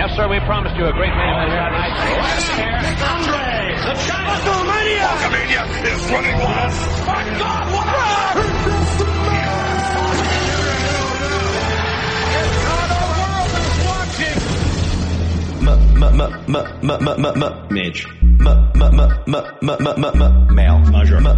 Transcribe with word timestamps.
Yes, 0.00 0.16
sir, 0.16 0.26
we 0.32 0.40
promised 0.48 0.74
you 0.80 0.86
a 0.88 0.94
great 0.96 1.12
main 1.12 1.28
event 1.28 1.52
here 1.52 1.60
tonight. 1.60 1.92
Andre, 3.04 3.76
the 3.84 3.92
WrestleMania! 4.00 5.12
WrestleMania 5.12 5.62
is 5.92 6.00
running 6.08 6.40
wild. 6.40 6.72
My 7.04 7.20
God, 7.36 7.68
what 7.68 7.84
Mage. 17.70 18.06
Male. 20.50 20.78
Measure. 20.90 21.20
Mage. 21.20 21.36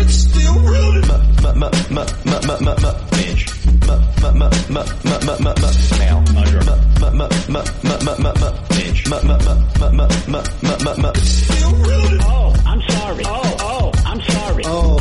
It's 0.00 0.14
still 0.14 0.58
real. 0.60 0.92
Mage. 0.92 1.10
Male. 5.98 6.20
Measure. 6.34 6.60
Mage. 11.02 11.18
Still 11.24 11.72
real. 11.74 12.18
Oh, 12.22 12.54
I'm 12.66 12.80
sorry. 12.88 13.24
Oh, 13.26 13.56
oh, 13.60 13.92
I'm 14.04 14.20
sorry. 14.20 14.62
Oh, 14.66 14.98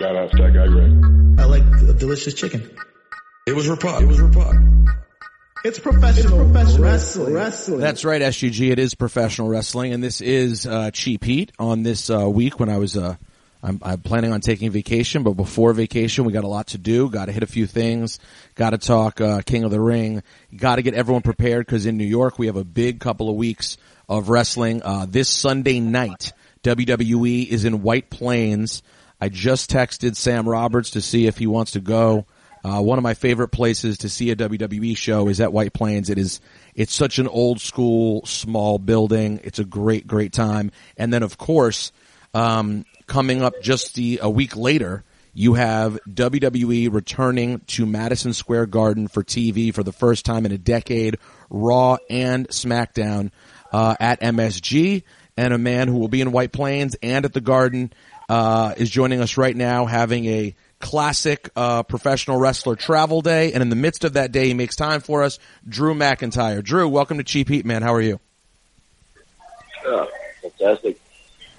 Shout 0.00 0.16
out 0.16 0.30
to 0.30 0.36
that 0.38 0.54
guy, 0.54 0.66
Greg. 0.66 1.38
I 1.38 1.44
like 1.44 1.62
a 1.62 1.92
delicious 1.92 2.32
chicken. 2.32 2.74
It 3.46 3.54
was 3.54 3.66
Rapod. 3.66 4.00
It 4.00 4.06
was 4.06 4.16
Rapod. 4.16 4.88
It's 5.62 5.78
professional, 5.78 6.38
professional 6.38 6.82
wrestling. 6.82 7.34
wrestling. 7.34 7.80
That's 7.80 8.02
right, 8.02 8.22
SGG. 8.22 8.70
It 8.70 8.78
is 8.78 8.94
professional 8.94 9.50
wrestling, 9.50 9.92
and 9.92 10.02
this 10.02 10.22
is 10.22 10.66
uh, 10.66 10.90
Cheap 10.90 11.22
Heat 11.22 11.52
on 11.58 11.82
this 11.82 12.08
uh, 12.08 12.26
week 12.30 12.58
when 12.58 12.70
I 12.70 12.78
was. 12.78 12.96
Uh, 12.96 13.16
I'm, 13.62 13.78
I'm 13.82 14.00
planning 14.00 14.32
on 14.32 14.40
taking 14.40 14.70
vacation, 14.70 15.22
but 15.22 15.32
before 15.32 15.74
vacation, 15.74 16.24
we 16.24 16.32
got 16.32 16.44
a 16.44 16.48
lot 16.48 16.68
to 16.68 16.78
do. 16.78 17.10
Got 17.10 17.26
to 17.26 17.32
hit 17.32 17.42
a 17.42 17.46
few 17.46 17.66
things. 17.66 18.20
Got 18.54 18.70
to 18.70 18.78
talk 18.78 19.20
uh, 19.20 19.42
King 19.42 19.64
of 19.64 19.70
the 19.70 19.82
Ring. 19.82 20.22
Got 20.56 20.76
to 20.76 20.82
get 20.82 20.94
everyone 20.94 21.20
prepared 21.20 21.66
because 21.66 21.84
in 21.84 21.98
New 21.98 22.06
York 22.06 22.38
we 22.38 22.46
have 22.46 22.56
a 22.56 22.64
big 22.64 23.00
couple 23.00 23.28
of 23.28 23.36
weeks 23.36 23.76
of 24.08 24.30
wrestling. 24.30 24.80
Uh, 24.82 25.04
this 25.06 25.28
Sunday 25.28 25.78
night, 25.78 26.32
WWE 26.62 27.46
is 27.46 27.66
in 27.66 27.82
White 27.82 28.08
Plains. 28.08 28.82
I 29.20 29.28
just 29.28 29.70
texted 29.70 30.16
Sam 30.16 30.48
Roberts 30.48 30.90
to 30.90 31.00
see 31.00 31.26
if 31.26 31.36
he 31.38 31.46
wants 31.46 31.72
to 31.72 31.80
go. 31.80 32.26
Uh, 32.62 32.80
one 32.80 32.98
of 32.98 33.02
my 33.02 33.14
favorite 33.14 33.48
places 33.48 33.98
to 33.98 34.08
see 34.08 34.30
a 34.30 34.36
WWE 34.36 34.96
show 34.96 35.28
is 35.28 35.40
at 35.40 35.52
White 35.52 35.72
Plains. 35.72 36.10
It 36.10 36.18
is, 36.18 36.40
it's 36.74 36.92
such 36.92 37.18
an 37.18 37.26
old 37.26 37.60
school, 37.60 38.24
small 38.26 38.78
building. 38.78 39.40
It's 39.44 39.58
a 39.58 39.64
great, 39.64 40.06
great 40.06 40.32
time. 40.32 40.70
And 40.96 41.12
then 41.12 41.22
of 41.22 41.38
course, 41.38 41.92
um, 42.34 42.84
coming 43.06 43.42
up 43.42 43.54
just 43.62 43.94
the, 43.94 44.20
a 44.22 44.28
week 44.28 44.56
later, 44.56 45.04
you 45.32 45.54
have 45.54 45.98
WWE 46.08 46.92
returning 46.92 47.60
to 47.68 47.86
Madison 47.86 48.32
Square 48.32 48.66
Garden 48.66 49.08
for 49.08 49.22
TV 49.22 49.72
for 49.72 49.82
the 49.82 49.92
first 49.92 50.26
time 50.26 50.44
in 50.44 50.52
a 50.52 50.58
decade, 50.58 51.18
Raw 51.48 51.98
and 52.08 52.48
SmackDown, 52.48 53.30
uh, 53.72 53.94
at 54.00 54.20
MSG. 54.20 55.02
And 55.36 55.54
a 55.54 55.58
man 55.58 55.88
who 55.88 55.96
will 55.96 56.08
be 56.08 56.20
in 56.20 56.32
White 56.32 56.52
Plains 56.52 56.96
and 57.02 57.24
at 57.24 57.32
the 57.32 57.40
Garden, 57.40 57.92
uh, 58.30 58.74
is 58.76 58.88
joining 58.88 59.20
us 59.20 59.36
right 59.36 59.56
now 59.56 59.86
having 59.86 60.24
a 60.26 60.54
classic 60.78 61.50
uh, 61.56 61.82
professional 61.82 62.38
wrestler 62.38 62.76
travel 62.76 63.22
day, 63.22 63.52
and 63.52 63.60
in 63.60 63.70
the 63.70 63.76
midst 63.76 64.04
of 64.04 64.12
that 64.12 64.30
day, 64.30 64.46
he 64.46 64.54
makes 64.54 64.76
time 64.76 65.00
for 65.00 65.24
us. 65.24 65.40
Drew 65.68 65.94
McIntyre. 65.94 66.62
Drew, 66.62 66.88
welcome 66.88 67.18
to 67.18 67.24
Cheap 67.24 67.48
Heat, 67.48 67.66
man. 67.66 67.82
How 67.82 67.92
are 67.92 68.00
you? 68.00 68.20
Oh, 69.84 70.08
fantastic. 70.42 71.00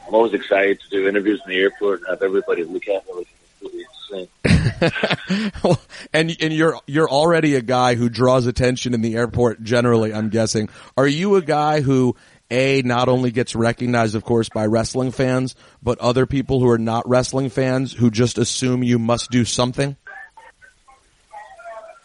I'm 0.08 0.16
always 0.16 0.34
excited 0.34 0.80
to 0.80 0.90
do 0.90 1.10
interviews 1.10 1.42
in 1.46 1.52
the 1.52 1.60
airport 1.60 2.00
and 2.00 2.10
have 2.10 2.22
everybody 2.22 2.64
look 2.64 2.88
at 2.88 3.06
me 3.06 3.14
like 3.16 3.28
completely 3.60 3.86
insane. 4.10 5.78
And 6.14 6.36
and 6.42 6.52
you're 6.52 6.78
you're 6.88 7.10
already 7.10 7.56
a 7.56 7.62
guy 7.62 7.96
who 7.96 8.10
draws 8.10 8.46
attention 8.46 8.94
in 8.94 9.02
the 9.02 9.16
airport. 9.16 9.64
Generally, 9.64 10.14
I'm 10.14 10.28
guessing. 10.30 10.68
Are 10.98 11.08
you 11.08 11.36
a 11.36 11.42
guy 11.42 11.80
who 11.80 12.18
a 12.52 12.82
not 12.84 13.10
only 13.10 13.32
gets 13.32 13.56
recognized, 13.56 14.14
of 14.14 14.24
course, 14.24 14.50
by 14.50 14.66
wrestling 14.66 15.12
fans, 15.12 15.56
but 15.82 15.98
other 16.00 16.26
people 16.26 16.60
who 16.60 16.70
are 16.70 16.78
not 16.78 17.08
wrestling 17.08 17.50
fans 17.50 17.94
who 17.94 18.12
just 18.12 18.38
assume 18.38 18.84
you 18.84 19.00
must 19.00 19.32
do 19.32 19.46
something? 19.46 19.96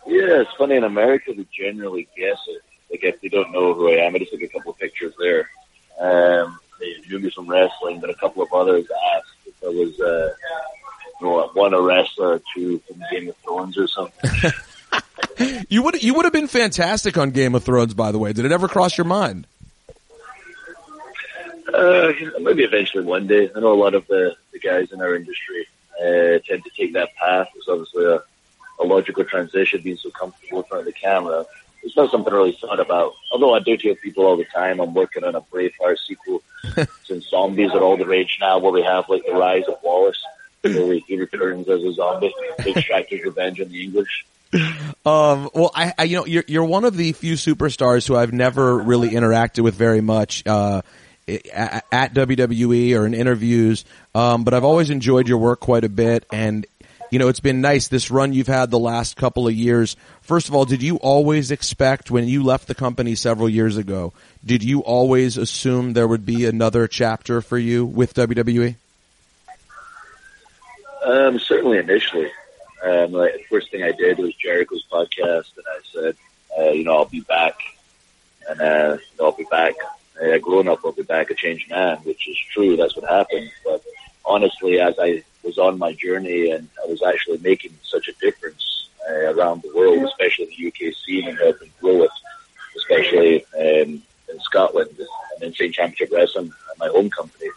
Yeah, 0.06 0.40
it's 0.40 0.50
funny 0.56 0.76
in 0.76 0.84
America 0.84 1.32
they 1.36 1.46
generally 1.52 2.08
guess 2.16 2.38
it. 2.46 2.62
Like 2.90 3.02
if 3.02 3.20
they 3.20 3.28
don't 3.28 3.50
know 3.52 3.74
who 3.74 3.90
I 3.90 4.06
am, 4.06 4.14
I 4.14 4.18
just 4.18 4.30
took 4.30 4.42
a 4.42 4.48
couple 4.48 4.70
of 4.70 4.78
pictures 4.78 5.14
there. 5.18 5.50
Um, 5.98 6.58
they 6.78 6.94
knew 7.08 7.18
me 7.18 7.30
from 7.30 7.48
wrestling, 7.48 8.00
but 8.00 8.10
a 8.10 8.14
couple 8.14 8.42
of 8.42 8.52
others 8.52 8.86
asked 9.16 9.32
if 9.46 9.54
I 9.64 9.68
was, 9.68 9.98
uh, 10.00 10.32
you 11.20 11.26
know, 11.26 11.50
one 11.54 11.74
a 11.74 11.80
wrestler 11.80 12.34
or 12.34 12.42
two 12.54 12.78
from 12.80 13.02
Game 13.10 13.28
of 13.28 13.36
Thrones 13.38 13.76
or 13.76 13.88
something. 13.88 14.52
You 15.68 15.82
would 15.82 16.02
you 16.02 16.14
would 16.14 16.24
have 16.24 16.32
been 16.32 16.48
fantastic 16.48 17.18
on 17.18 17.30
Game 17.30 17.54
of 17.54 17.64
Thrones, 17.64 17.94
by 17.94 18.12
the 18.12 18.18
way. 18.18 18.32
Did 18.32 18.44
it 18.44 18.52
ever 18.52 18.68
cross 18.68 18.96
your 18.96 19.04
mind? 19.04 19.46
Uh, 21.72 22.12
maybe 22.40 22.64
eventually 22.64 23.04
one 23.04 23.26
day. 23.26 23.50
I 23.54 23.60
know 23.60 23.72
a 23.72 23.74
lot 23.74 23.94
of 23.94 24.06
the, 24.06 24.36
the 24.52 24.58
guys 24.58 24.92
in 24.92 25.00
our 25.00 25.14
industry 25.14 25.66
uh, 26.00 26.38
tend 26.46 26.64
to 26.64 26.70
take 26.76 26.92
that 26.94 27.14
path. 27.16 27.48
It's 27.56 27.68
obviously 27.68 28.04
a, 28.04 28.22
a 28.80 28.84
logical 28.84 29.24
transition, 29.24 29.80
being 29.82 29.96
so 29.96 30.10
comfortable 30.10 30.58
in 30.58 30.64
front 30.64 30.80
of 30.80 30.86
the 30.86 30.92
camera. 30.92 31.44
It's 31.82 31.96
not 31.96 32.10
something 32.10 32.32
I 32.32 32.36
really 32.36 32.52
thought 32.52 32.80
about. 32.80 33.14
Although 33.32 33.54
I 33.54 33.60
do 33.60 33.76
tell 33.76 33.94
people 33.96 34.26
all 34.26 34.36
the 34.36 34.44
time, 34.44 34.80
I'm 34.80 34.94
working 34.94 35.24
on 35.24 35.34
a 35.34 35.40
Braveheart 35.40 35.98
sequel. 35.98 36.42
Since 37.04 37.28
zombies 37.28 37.70
are 37.72 37.80
all 37.80 37.96
the 37.96 38.06
rage 38.06 38.38
now, 38.40 38.58
where 38.58 38.72
we 38.72 38.82
have 38.82 39.08
like 39.08 39.24
the 39.24 39.34
rise 39.34 39.64
of 39.68 39.76
Wallace, 39.82 40.20
where 40.62 40.94
he 40.94 41.04
he 41.06 41.16
returns 41.16 41.68
as 41.68 41.82
a 41.82 41.92
zombie, 41.92 42.34
to 42.60 42.70
extract 42.70 43.10
his 43.10 43.22
revenge 43.24 43.60
on 43.60 43.68
the 43.68 43.84
English. 43.84 44.26
Um, 45.04 45.50
well, 45.54 45.70
I, 45.74 45.92
I, 45.98 46.04
you 46.04 46.16
know, 46.16 46.26
you're, 46.26 46.44
you're 46.48 46.64
one 46.64 46.84
of 46.84 46.96
the 46.96 47.12
few 47.12 47.34
superstars 47.34 48.06
who 48.08 48.16
I've 48.16 48.32
never 48.32 48.76
really 48.76 49.10
interacted 49.10 49.60
with 49.62 49.74
very 49.74 50.00
much, 50.00 50.42
uh, 50.46 50.82
at, 51.28 52.14
WWE 52.14 52.98
or 52.98 53.06
in 53.06 53.14
interviews. 53.14 53.84
Um, 54.14 54.44
but 54.44 54.54
I've 54.54 54.64
always 54.64 54.90
enjoyed 54.90 55.28
your 55.28 55.38
work 55.38 55.60
quite 55.60 55.84
a 55.84 55.88
bit. 55.88 56.24
And, 56.32 56.66
you 57.10 57.18
know, 57.18 57.28
it's 57.28 57.40
been 57.40 57.60
nice 57.60 57.88
this 57.88 58.10
run 58.10 58.32
you've 58.32 58.46
had 58.46 58.70
the 58.70 58.78
last 58.78 59.16
couple 59.16 59.46
of 59.46 59.54
years. 59.54 59.96
First 60.22 60.48
of 60.48 60.54
all, 60.54 60.64
did 60.64 60.82
you 60.82 60.96
always 60.96 61.50
expect 61.50 62.10
when 62.10 62.28
you 62.28 62.42
left 62.42 62.68
the 62.68 62.74
company 62.74 63.14
several 63.14 63.48
years 63.48 63.76
ago, 63.76 64.12
did 64.44 64.62
you 64.62 64.80
always 64.80 65.36
assume 65.36 65.92
there 65.92 66.08
would 66.08 66.26
be 66.26 66.46
another 66.46 66.86
chapter 66.86 67.40
for 67.40 67.58
you 67.58 67.84
with? 67.84 68.14
WWE? 68.14 68.76
Um, 71.04 71.38
certainly 71.38 71.78
initially. 71.78 72.30
Um, 72.82 73.12
the 73.12 73.40
first 73.48 73.70
thing 73.70 73.82
I 73.82 73.92
did 73.92 74.18
was 74.18 74.34
Jericho's 74.34 74.84
podcast, 74.90 75.50
and 75.56 75.64
I 75.68 75.80
said, 75.92 76.16
uh, 76.58 76.70
you 76.70 76.84
know, 76.84 76.96
I'll 76.96 77.04
be 77.04 77.20
back, 77.20 77.58
and 78.48 78.60
uh, 78.60 78.96
I'll 79.20 79.32
be 79.32 79.46
back. 79.50 79.74
Uh, 80.22 80.38
grown 80.38 80.68
up, 80.68 80.80
I'll 80.84 80.92
be 80.92 81.02
back 81.02 81.30
a 81.30 81.34
changed 81.34 81.70
man, 81.70 81.98
which 81.98 82.28
is 82.28 82.36
true. 82.52 82.76
That's 82.76 82.96
what 82.96 83.08
happened. 83.08 83.50
But 83.64 83.82
honestly, 84.24 84.80
as 84.80 84.94
I 84.98 85.22
was 85.42 85.58
on 85.58 85.78
my 85.78 85.92
journey 85.92 86.50
and 86.50 86.68
I 86.82 86.86
was 86.86 87.02
actually 87.02 87.38
making 87.38 87.72
such 87.82 88.08
a 88.08 88.12
difference 88.14 88.88
uh, 89.08 89.32
around 89.32 89.62
the 89.62 89.74
world, 89.74 90.02
especially 90.04 90.46
the 90.46 90.68
UK 90.68 90.94
scene, 90.94 91.28
and 91.28 91.38
helping 91.38 91.70
grow 91.80 92.02
it, 92.02 92.10
especially 92.76 93.44
um, 93.56 94.02
in 94.30 94.40
Scotland 94.40 94.90
and 94.98 95.42
in 95.42 95.54
St. 95.54 95.72
Championship 95.72 96.10
Wrestling, 96.12 96.52
my 96.78 96.88
home 96.88 97.10
company. 97.10 97.48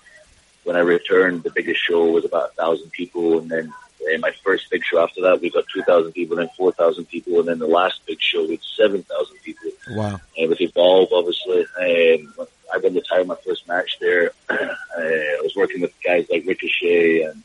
When 0.64 0.76
I 0.76 0.82
returned, 0.82 1.44
the 1.44 1.52
biggest 1.52 1.82
show 1.82 2.12
was 2.12 2.26
about 2.26 2.52
a 2.52 2.54
thousand 2.54 2.92
people, 2.92 3.40
and 3.40 3.50
then 3.50 3.74
my 4.18 4.32
first 4.44 4.70
big 4.70 4.84
show 4.84 5.02
after 5.02 5.22
that, 5.22 5.42
we 5.42 5.50
got 5.50 5.66
2,000 5.74 6.12
people, 6.14 6.38
then 6.38 6.50
4,000 6.58 7.06
people, 7.06 7.40
and 7.40 7.48
then 7.48 7.60
the 7.60 7.68
last 7.68 8.06
big 8.06 8.22
show, 8.22 8.44
we 8.44 8.52
had 8.52 8.64
7,000 8.64 9.38
people. 9.44 9.72
Wow. 9.92 10.16
Uh, 10.16 10.48
with 10.48 10.62
Evolve, 10.62 11.10
obviously. 11.12 11.62
Um, 11.62 12.34
I 12.74 12.78
won 12.78 12.94
the 12.94 13.02
title 13.02 13.26
my 13.26 13.36
first 13.46 13.68
match 13.68 13.98
there. 14.00 14.32
uh, 14.50 14.56
I 14.58 15.40
was 15.42 15.56
working 15.56 15.82
with 15.82 15.94
guys 16.04 16.28
like 16.30 16.46
Ricochet 16.46 17.24
and 17.24 17.44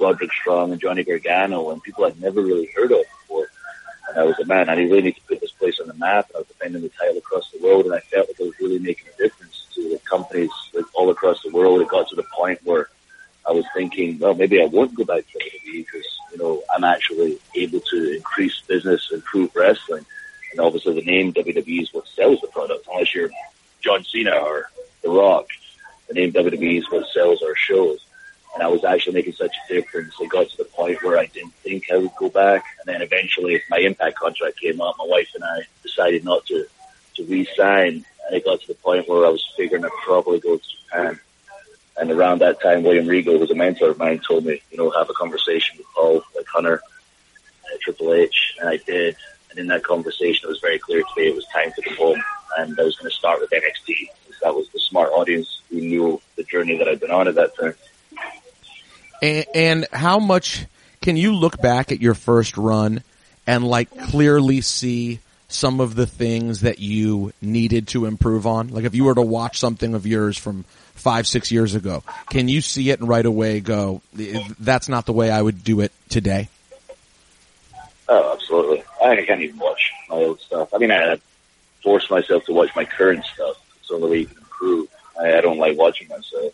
Roderick 0.00 0.32
Strong 0.32 0.72
and 0.72 0.80
Johnny 0.80 1.04
Gargano, 1.04 1.70
and 1.70 1.82
people 1.82 2.04
I'd 2.04 2.20
never 2.20 2.40
really 2.40 2.70
heard 2.74 2.92
of 2.92 3.04
before. 3.20 3.46
And 4.08 4.18
I 4.18 4.24
was 4.24 4.38
a 4.40 4.46
man, 4.46 4.68
I 4.68 4.74
really 4.74 5.02
need 5.02 5.16
to 5.16 5.22
put 5.22 5.40
this 5.40 5.52
place 5.52 5.78
on 5.80 5.88
the 5.88 5.94
map. 5.94 6.30
I 6.34 6.38
was 6.38 6.48
defending 6.48 6.82
the 6.82 6.88
title 6.88 7.18
across 7.18 7.50
the 7.50 7.62
world, 7.62 7.84
and 7.84 7.94
I 7.94 8.00
felt 8.00 8.28
like 8.28 8.40
I 8.40 8.44
was 8.44 8.60
really 8.60 8.78
making 8.78 9.06
a 9.12 9.22
difference 9.22 9.66
to 9.74 9.90
the 9.90 9.98
companies 9.98 10.50
like, 10.72 10.86
all 10.94 11.10
across 11.10 11.42
the 11.42 11.50
world. 11.50 11.80
It 11.80 11.88
got 11.88 12.08
to 12.08 12.16
the 12.16 12.26
point 12.34 12.60
where 12.64 12.88
I 13.48 13.52
was 13.52 13.64
thinking, 13.74 14.18
well, 14.18 14.34
maybe 14.34 14.62
I 14.62 14.66
won't 14.66 14.94
go 14.94 15.04
back 15.04 15.24
to 15.26 15.38
WWE 15.38 15.86
because, 15.86 16.06
you 16.32 16.38
know, 16.38 16.62
I'm 16.74 16.84
actually 16.84 17.38
able 17.54 17.80
to 17.80 18.16
increase 18.16 18.60
business, 18.60 19.10
improve 19.12 19.54
wrestling. 19.54 20.04
And 20.52 20.60
obviously 20.60 20.94
the 20.94 21.02
name 21.02 21.32
WWE 21.32 21.82
is 21.82 21.92
what 21.92 22.08
sells 22.08 22.40
the 22.40 22.48
product, 22.48 22.86
unless 22.90 23.14
you're 23.14 23.30
John 23.80 24.04
Cena 24.04 24.32
or 24.32 24.70
The 25.02 25.10
Rock. 25.10 25.46
The 26.08 26.14
name 26.14 26.32
WWE 26.32 26.78
is 26.78 26.90
what 26.90 27.08
sells 27.08 27.42
our 27.42 27.54
shows. 27.54 28.04
And 28.54 28.64
I 28.64 28.66
was 28.66 28.84
actually 28.84 29.14
making 29.14 29.34
such 29.34 29.54
a 29.54 29.72
difference. 29.72 30.14
It 30.20 30.28
got 30.28 30.48
to 30.48 30.56
the 30.56 30.64
point 30.64 31.02
where 31.02 31.18
I 31.18 31.26
didn't 31.26 31.54
think 31.54 31.84
I 31.90 31.98
would 31.98 32.14
go 32.18 32.28
back. 32.28 32.64
And 32.80 32.92
then 32.92 33.00
eventually 33.00 33.62
my 33.70 33.78
impact 33.78 34.18
contract 34.18 34.58
came 34.58 34.80
up. 34.80 34.96
My 34.98 35.06
wife 35.06 35.28
and 35.34 35.44
I 35.44 35.60
decided 35.82 36.24
not 36.24 36.44
to, 36.46 36.66
to 37.16 37.24
re-sign, 37.24 38.04
and 38.26 38.36
it 38.36 38.44
got 38.44 38.60
to 38.60 38.66
the 38.66 38.74
point 38.74 39.08
where 39.08 39.24
I 39.24 39.30
was 39.30 39.46
figuring 39.56 39.84
I'd 39.84 39.90
probably 40.04 40.40
go 40.40 40.56
to 40.56 40.62
Japan. 40.84 41.20
And 41.96 42.10
around 42.10 42.40
that 42.40 42.60
time, 42.60 42.82
William 42.82 43.06
Regal 43.06 43.38
was 43.38 43.50
a 43.50 43.54
mentor 43.54 43.90
of 43.90 43.98
mine, 43.98 44.20
told 44.26 44.46
me, 44.46 44.62
you 44.70 44.78
know, 44.78 44.90
have 44.90 45.10
a 45.10 45.14
conversation 45.14 45.76
with 45.78 45.86
Paul, 45.94 46.22
like 46.34 46.46
Hunter, 46.46 46.80
uh, 47.64 47.76
Triple 47.82 48.14
H, 48.14 48.54
and 48.58 48.68
I 48.68 48.78
did. 48.78 49.16
And 49.50 49.58
in 49.58 49.66
that 49.66 49.82
conversation, 49.82 50.48
it 50.48 50.48
was 50.48 50.60
very 50.60 50.78
clear 50.78 51.02
to 51.02 51.08
me 51.16 51.28
it 51.28 51.34
was 51.34 51.46
time 51.52 51.72
to 51.72 51.82
come 51.82 51.96
home, 51.96 52.22
and 52.58 52.78
I 52.78 52.84
was 52.84 52.96
going 52.96 53.10
to 53.10 53.16
start 53.16 53.40
with 53.40 53.50
NXT 53.50 54.08
that 54.40 54.54
was 54.54 54.68
the 54.70 54.80
smart 54.80 55.10
audience 55.12 55.62
who 55.70 55.80
knew 55.80 56.20
the 56.36 56.44
journey 56.44 56.78
that 56.78 56.88
I'd 56.88 57.00
been 57.00 57.10
on 57.10 57.28
at 57.28 57.34
that 57.36 57.56
time. 57.56 57.74
And, 59.22 59.46
and 59.54 59.86
how 59.92 60.18
much 60.18 60.66
can 61.00 61.16
you 61.16 61.34
look 61.34 61.60
back 61.60 61.92
at 61.92 62.00
your 62.00 62.14
first 62.14 62.56
run 62.56 63.02
and 63.46 63.64
like 63.66 63.90
clearly 64.08 64.60
see 64.60 65.20
some 65.48 65.80
of 65.80 65.94
the 65.94 66.06
things 66.06 66.60
that 66.60 66.78
you 66.78 67.32
needed 67.40 67.88
to 67.88 68.06
improve 68.06 68.46
on? 68.46 68.68
Like 68.68 68.84
if 68.84 68.94
you 68.94 69.04
were 69.04 69.14
to 69.14 69.22
watch 69.22 69.58
something 69.58 69.94
of 69.94 70.06
yours 70.06 70.36
from 70.38 70.64
five, 71.00 71.26
six 71.26 71.50
years 71.50 71.74
ago, 71.74 72.02
can 72.28 72.48
you 72.48 72.60
see 72.60 72.90
it 72.90 73.00
and 73.00 73.08
right 73.08 73.26
away 73.26 73.60
go, 73.60 74.02
that's 74.12 74.88
not 74.88 75.06
the 75.06 75.12
way 75.12 75.30
I 75.30 75.40
would 75.40 75.64
do 75.64 75.80
it 75.80 75.92
today? 76.08 76.48
Oh, 78.08 78.32
absolutely. 78.32 78.84
I 79.02 79.24
can't 79.24 79.40
even 79.40 79.58
watch 79.58 79.92
my 80.08 80.16
old 80.16 80.40
stuff. 80.40 80.74
I 80.74 80.78
mean, 80.78 80.90
I 80.90 81.18
force 81.82 82.10
myself 82.10 82.44
to 82.46 82.52
watch 82.52 82.74
my 82.76 82.84
current 82.84 83.24
stuff. 83.24 83.56
It's 83.78 83.88
the 83.88 83.94
only 83.94 84.10
way 84.10 84.18
you 84.18 84.26
can 84.26 84.38
improve. 84.38 84.88
I, 85.18 85.38
I 85.38 85.40
don't 85.40 85.58
like 85.58 85.78
watching 85.78 86.08
myself. 86.08 86.52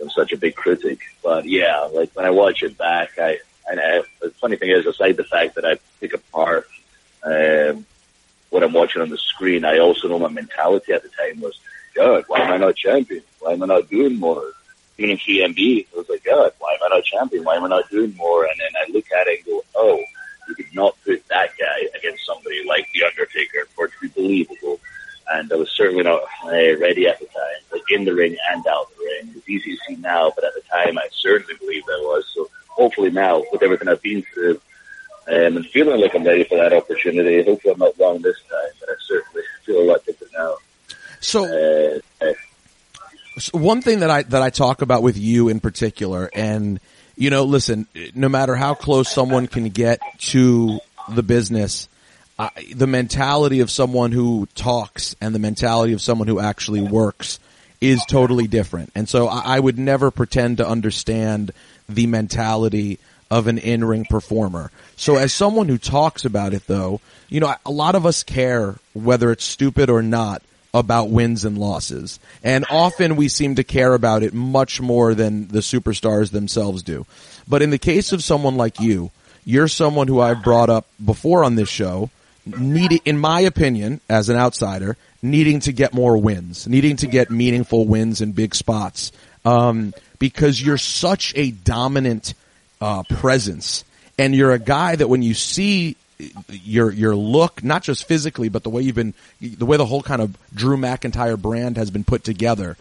I'm 0.00 0.10
such 0.10 0.32
a 0.32 0.36
big 0.36 0.54
critic. 0.54 1.00
But 1.22 1.44
yeah, 1.44 1.80
like 1.92 2.10
when 2.14 2.24
I 2.24 2.30
watch 2.30 2.62
it 2.62 2.78
back, 2.78 3.18
I, 3.18 3.38
and 3.70 3.78
I, 3.78 4.02
the 4.20 4.30
funny 4.40 4.56
thing 4.56 4.70
is, 4.70 4.86
aside 4.86 5.16
the 5.16 5.24
fact 5.24 5.54
that 5.56 5.64
I 5.64 5.78
pick 6.00 6.14
apart 6.14 6.66
um, 7.22 7.84
what 8.48 8.62
I'm 8.62 8.72
watching 8.72 9.02
on 9.02 9.10
the 9.10 9.18
screen, 9.18 9.64
I 9.64 9.78
also 9.78 10.08
know 10.08 10.18
my 10.18 10.28
mentality 10.28 10.92
at 10.92 11.02
the 11.02 11.08
time 11.08 11.40
was, 11.40 11.58
God, 12.00 12.24
why 12.28 12.40
am 12.40 12.52
I 12.52 12.56
not 12.56 12.76
champion? 12.76 13.22
Why 13.40 13.52
am 13.52 13.62
I 13.62 13.66
not 13.66 13.90
doing 13.90 14.18
more? 14.18 14.52
Being 14.96 15.10
in 15.10 15.18
3MB, 15.18 15.86
I 15.92 15.98
was 15.98 16.08
like, 16.08 16.24
God, 16.24 16.50
why 16.58 16.72
am 16.72 16.90
I 16.90 16.96
not 16.96 17.04
champion? 17.04 17.44
Why 17.44 17.56
am 17.56 17.64
I 17.64 17.68
not 17.68 17.90
doing 17.90 18.16
more? 18.16 18.44
And 18.46 18.54
then 18.58 18.70
I 18.80 18.90
look 18.90 19.04
at 19.12 19.26
it 19.26 19.40
and 19.40 19.46
go, 19.46 19.62
oh, 19.74 20.02
you 20.48 20.54
could 20.54 20.74
not 20.74 20.96
put 21.04 21.22
that 21.28 21.50
guy 21.58 21.88
against 21.94 22.24
somebody 22.24 22.64
like 22.66 22.86
The 22.94 23.04
Undertaker 23.04 23.66
for 23.74 23.84
it 23.84 23.92
to 23.92 24.08
be 24.08 24.08
believable. 24.18 24.80
And 25.30 25.52
I 25.52 25.56
was 25.56 25.70
certainly 25.72 26.02
not 26.02 26.22
uh, 26.42 26.48
ready 26.78 27.06
at 27.06 27.20
the 27.20 27.26
time, 27.26 27.60
like 27.70 27.82
in 27.90 28.06
the 28.06 28.14
ring 28.14 28.34
and 28.50 28.66
out 28.66 28.86
the 28.96 29.04
ring. 29.04 29.34
It's 29.36 29.46
easy 29.46 29.76
to 29.76 29.82
see 29.86 29.96
now, 29.96 30.32
but 30.34 30.44
at 30.44 30.54
the 30.54 30.62
time 30.72 30.96
I 30.96 31.06
certainly 31.12 31.54
believed 31.60 31.86
I 31.86 32.00
was. 32.00 32.24
So 32.34 32.48
hopefully 32.68 33.10
now, 33.10 33.44
with 33.52 33.62
everything 33.62 33.88
I've 33.88 34.00
been 34.00 34.22
through, 34.22 34.58
um, 35.28 35.58
and 35.58 35.66
feeling 35.66 36.00
like 36.00 36.14
I'm 36.14 36.24
ready 36.24 36.44
for 36.44 36.56
that 36.56 36.72
opportunity, 36.72 37.42
hopefully 37.44 37.74
I'm 37.74 37.78
not 37.78 37.98
wrong 38.00 38.22
this 38.22 38.40
time, 38.50 38.72
but 38.80 38.88
I 38.88 38.94
certainly 39.06 39.42
feel 39.66 39.82
a 39.82 39.84
lot 39.84 40.04
different 40.06 40.32
now. 40.32 40.56
So, 41.20 41.44
Uh, 41.44 41.48
so 41.48 41.59
one 43.52 43.82
thing 43.82 44.00
that 44.00 44.10
I 44.10 44.22
that 44.24 44.42
I 44.42 44.50
talk 44.50 44.82
about 44.82 45.02
with 45.02 45.16
you 45.16 45.48
in 45.48 45.60
particular, 45.60 46.30
and 46.34 46.80
you 47.16 47.30
know, 47.30 47.44
listen, 47.44 47.86
no 48.14 48.28
matter 48.28 48.54
how 48.56 48.74
close 48.74 49.08
someone 49.08 49.46
can 49.46 49.68
get 49.68 50.00
to 50.18 50.80
the 51.08 51.22
business, 51.22 51.88
the 52.74 52.86
mentality 52.86 53.60
of 53.60 53.70
someone 53.70 54.12
who 54.12 54.46
talks 54.54 55.14
and 55.20 55.34
the 55.34 55.38
mentality 55.38 55.92
of 55.92 56.00
someone 56.00 56.28
who 56.28 56.40
actually 56.40 56.80
works 56.80 57.38
is 57.80 58.04
totally 58.06 58.46
different. 58.46 58.92
And 58.94 59.08
so 59.08 59.28
I, 59.28 59.56
I 59.56 59.60
would 59.60 59.78
never 59.78 60.10
pretend 60.10 60.58
to 60.58 60.68
understand 60.68 61.52
the 61.88 62.06
mentality 62.06 62.98
of 63.30 63.46
an 63.46 63.58
in-ring 63.58 64.06
performer. 64.08 64.70
So 64.96 65.16
as 65.16 65.32
someone 65.32 65.68
who 65.68 65.78
talks 65.78 66.24
about 66.24 66.52
it 66.52 66.66
though, 66.66 67.00
you 67.28 67.40
know, 67.40 67.54
a 67.64 67.70
lot 67.70 67.94
of 67.94 68.06
us 68.06 68.22
care 68.22 68.76
whether 68.92 69.30
it's 69.30 69.44
stupid 69.44 69.88
or 69.88 70.02
not 70.02 70.42
about 70.72 71.10
wins 71.10 71.44
and 71.44 71.58
losses. 71.58 72.20
And 72.42 72.64
often 72.70 73.16
we 73.16 73.28
seem 73.28 73.56
to 73.56 73.64
care 73.64 73.94
about 73.94 74.22
it 74.22 74.32
much 74.34 74.80
more 74.80 75.14
than 75.14 75.48
the 75.48 75.60
superstars 75.60 76.30
themselves 76.30 76.82
do. 76.82 77.06
But 77.48 77.62
in 77.62 77.70
the 77.70 77.78
case 77.78 78.12
of 78.12 78.22
someone 78.22 78.56
like 78.56 78.80
you, 78.80 79.10
you're 79.44 79.68
someone 79.68 80.06
who 80.06 80.20
I've 80.20 80.42
brought 80.42 80.70
up 80.70 80.86
before 81.04 81.44
on 81.44 81.56
this 81.56 81.68
show, 81.68 82.10
needing, 82.46 83.00
in 83.04 83.18
my 83.18 83.40
opinion, 83.40 84.00
as 84.08 84.28
an 84.28 84.36
outsider, 84.36 84.96
needing 85.22 85.60
to 85.60 85.72
get 85.72 85.92
more 85.92 86.16
wins, 86.16 86.68
needing 86.68 86.96
to 86.96 87.06
get 87.06 87.30
meaningful 87.30 87.86
wins 87.86 88.20
in 88.20 88.32
big 88.32 88.54
spots. 88.54 89.12
Um, 89.44 89.94
because 90.18 90.60
you're 90.60 90.78
such 90.78 91.32
a 91.34 91.50
dominant, 91.50 92.34
uh, 92.80 93.02
presence 93.04 93.84
and 94.18 94.34
you're 94.34 94.52
a 94.52 94.58
guy 94.58 94.96
that 94.96 95.08
when 95.08 95.22
you 95.22 95.32
see 95.32 95.96
your 96.48 96.90
your 96.90 97.16
look, 97.16 97.62
not 97.64 97.82
just 97.82 98.06
physically, 98.06 98.48
but 98.48 98.62
the 98.62 98.70
way 98.70 98.82
you've 98.82 98.94
been, 98.94 99.14
the 99.40 99.66
way 99.66 99.76
the 99.76 99.86
whole 99.86 100.02
kind 100.02 100.22
of 100.22 100.36
Drew 100.54 100.76
McIntyre 100.76 101.40
brand 101.40 101.76
has 101.76 101.90
been 101.90 102.04
put 102.04 102.24
together. 102.24 102.76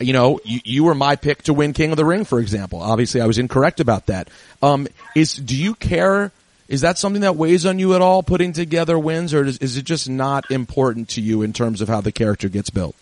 You 0.00 0.12
know, 0.12 0.38
you, 0.44 0.60
you 0.64 0.84
were 0.84 0.94
my 0.94 1.16
pick 1.16 1.42
to 1.44 1.54
win 1.54 1.72
King 1.72 1.90
of 1.90 1.96
the 1.96 2.04
Ring, 2.04 2.24
for 2.24 2.38
example. 2.38 2.80
Obviously, 2.80 3.20
I 3.20 3.26
was 3.26 3.38
incorrect 3.38 3.80
about 3.80 4.06
that. 4.06 4.28
Um, 4.62 4.86
is 5.16 5.34
do 5.34 5.56
you 5.56 5.74
care? 5.74 6.32
Is 6.68 6.82
that 6.82 6.98
something 6.98 7.22
that 7.22 7.34
weighs 7.34 7.64
on 7.64 7.78
you 7.78 7.94
at 7.94 8.02
all, 8.02 8.22
putting 8.22 8.52
together 8.52 8.98
wins, 8.98 9.32
or 9.32 9.44
is, 9.44 9.58
is 9.58 9.76
it 9.78 9.84
just 9.84 10.08
not 10.08 10.50
important 10.50 11.08
to 11.10 11.20
you 11.20 11.42
in 11.42 11.52
terms 11.52 11.80
of 11.80 11.88
how 11.88 12.02
the 12.02 12.12
character 12.12 12.48
gets 12.48 12.68
built? 12.68 12.94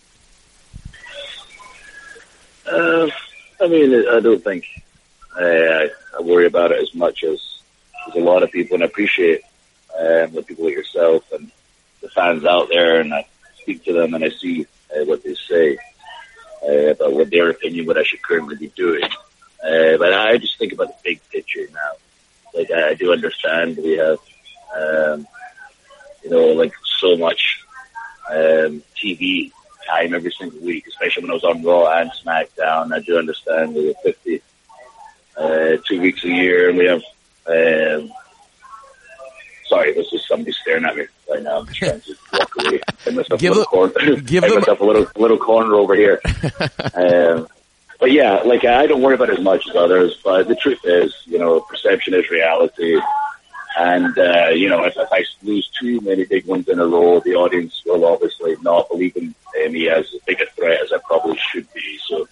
Uh, 2.65 3.07
I 3.61 3.67
mean, 3.67 4.07
I 4.09 4.19
don't 4.21 4.43
think 4.43 4.65
I, 5.35 5.89
I 6.17 6.21
worry 6.21 6.45
about 6.45 6.71
it 6.71 6.81
as 6.81 6.95
much 6.95 7.23
as, 7.23 7.41
as 8.07 8.15
a 8.15 8.19
lot 8.19 8.43
of 8.43 8.51
people, 8.51 8.75
and 8.75 8.83
I 8.83 8.87
appreciate 8.87 9.41
um, 9.99 10.33
the 10.33 10.43
people 10.43 10.65
like 10.65 10.75
yourself 10.75 11.23
and 11.31 11.51
the 12.01 12.09
fans 12.09 12.45
out 12.45 12.69
there, 12.69 13.01
and 13.01 13.13
I 13.13 13.25
speak 13.59 13.83
to 13.85 13.93
them 13.93 14.13
and 14.13 14.23
I 14.23 14.29
see 14.29 14.65
uh, 14.95 15.03
what 15.05 15.23
they 15.23 15.35
say 15.35 15.77
uh, 16.63 16.91
about 16.91 17.13
what 17.13 17.29
their 17.29 17.49
opinion, 17.49 17.85
what 17.85 17.97
I 17.97 18.03
should 18.03 18.21
currently 18.21 18.55
be 18.55 18.67
doing. 18.69 19.03
Uh, 19.03 19.97
but 19.97 20.13
I 20.13 20.37
just 20.37 20.57
think 20.57 20.73
about 20.73 20.87
the 20.87 20.95
big 21.03 21.21
picture 21.29 21.67
now. 21.73 21.91
Like 22.53 22.71
I, 22.71 22.89
I 22.89 22.93
do 22.93 23.11
understand 23.11 23.77
we 23.77 23.97
have, 23.97 24.19
um, 24.75 25.27
you 26.23 26.29
know, 26.29 26.47
like 26.47 26.73
so 26.99 27.17
much 27.17 27.63
um, 28.29 28.83
TV 28.95 29.51
time 29.87 30.13
every 30.13 30.31
single 30.31 30.59
week, 30.59 30.85
especially 30.87 31.23
when 31.23 31.31
I 31.31 31.35
was 31.35 31.43
on 31.43 31.63
Raw 31.63 31.87
and 31.99 32.11
SmackDown. 32.11 32.93
I 32.93 32.99
do 32.99 33.17
understand 33.17 33.73
we 33.73 33.87
have 33.87 34.01
50, 34.03 34.41
uh, 35.37 35.77
two 35.85 36.01
weeks 36.01 36.23
a 36.23 36.29
year, 36.29 36.69
and 36.69 36.77
we 36.77 36.85
have. 36.85 37.01
Um, 37.47 38.11
sorry, 39.67 39.93
this 39.93 40.11
is 40.13 40.25
somebody 40.27 40.51
staring 40.51 40.85
at 40.85 40.95
me 40.95 41.05
right 41.29 41.43
now. 41.43 41.59
I'm 41.59 41.65
just 41.67 41.77
trying 41.79 42.01
to 42.01 42.15
walk 42.33 42.51
away. 42.59 42.79
Give 43.05 43.15
myself 43.15 43.39
Give 43.39 43.51
a 43.51 43.55
little 43.55 43.65
corner. 43.65 43.93
give 43.99 44.25
Give 44.25 44.43
them- 44.43 44.55
myself 44.55 44.79
a 44.79 44.83
little 44.85 45.07
little 45.15 45.37
corner 45.37 45.75
over 45.75 45.95
here. 45.95 46.19
um, 46.93 47.47
but 47.99 48.11
yeah, 48.11 48.35
like 48.45 48.63
I 48.65 48.85
don't 48.87 49.01
worry 49.01 49.15
about 49.15 49.29
it 49.29 49.39
as 49.39 49.43
much 49.43 49.67
as 49.69 49.75
others. 49.75 50.19
But 50.23 50.47
the 50.47 50.55
truth 50.55 50.79
is, 50.83 51.13
you 51.25 51.39
know, 51.39 51.59
perception 51.61 52.13
is 52.13 52.29
reality. 52.29 52.99
And, 53.79 54.17
uh, 54.17 54.47
you 54.55 54.69
know, 54.69 54.83
if, 54.85 54.97
if 54.97 55.07
I 55.11 55.23
lose 55.43 55.69
too 55.79 56.01
many 56.01 56.25
big 56.25 56.47
ones 56.47 56.67
in 56.67 56.79
a 56.79 56.85
row, 56.87 57.19
the 57.19 57.35
audience 57.35 57.79
will 57.85 58.05
obviously 58.05 58.55
not 58.63 58.89
believe 58.89 59.15
in 59.15 59.35
me 59.71 59.87
as 59.87 60.11
a 60.15 60.17
big 60.25 60.41
a 60.41 60.47
threat 60.55 60.81
as 60.81 60.91
I 60.91 60.97
probably 61.05 61.37
should 61.51 61.71
be. 61.75 61.99
So 62.07 62.27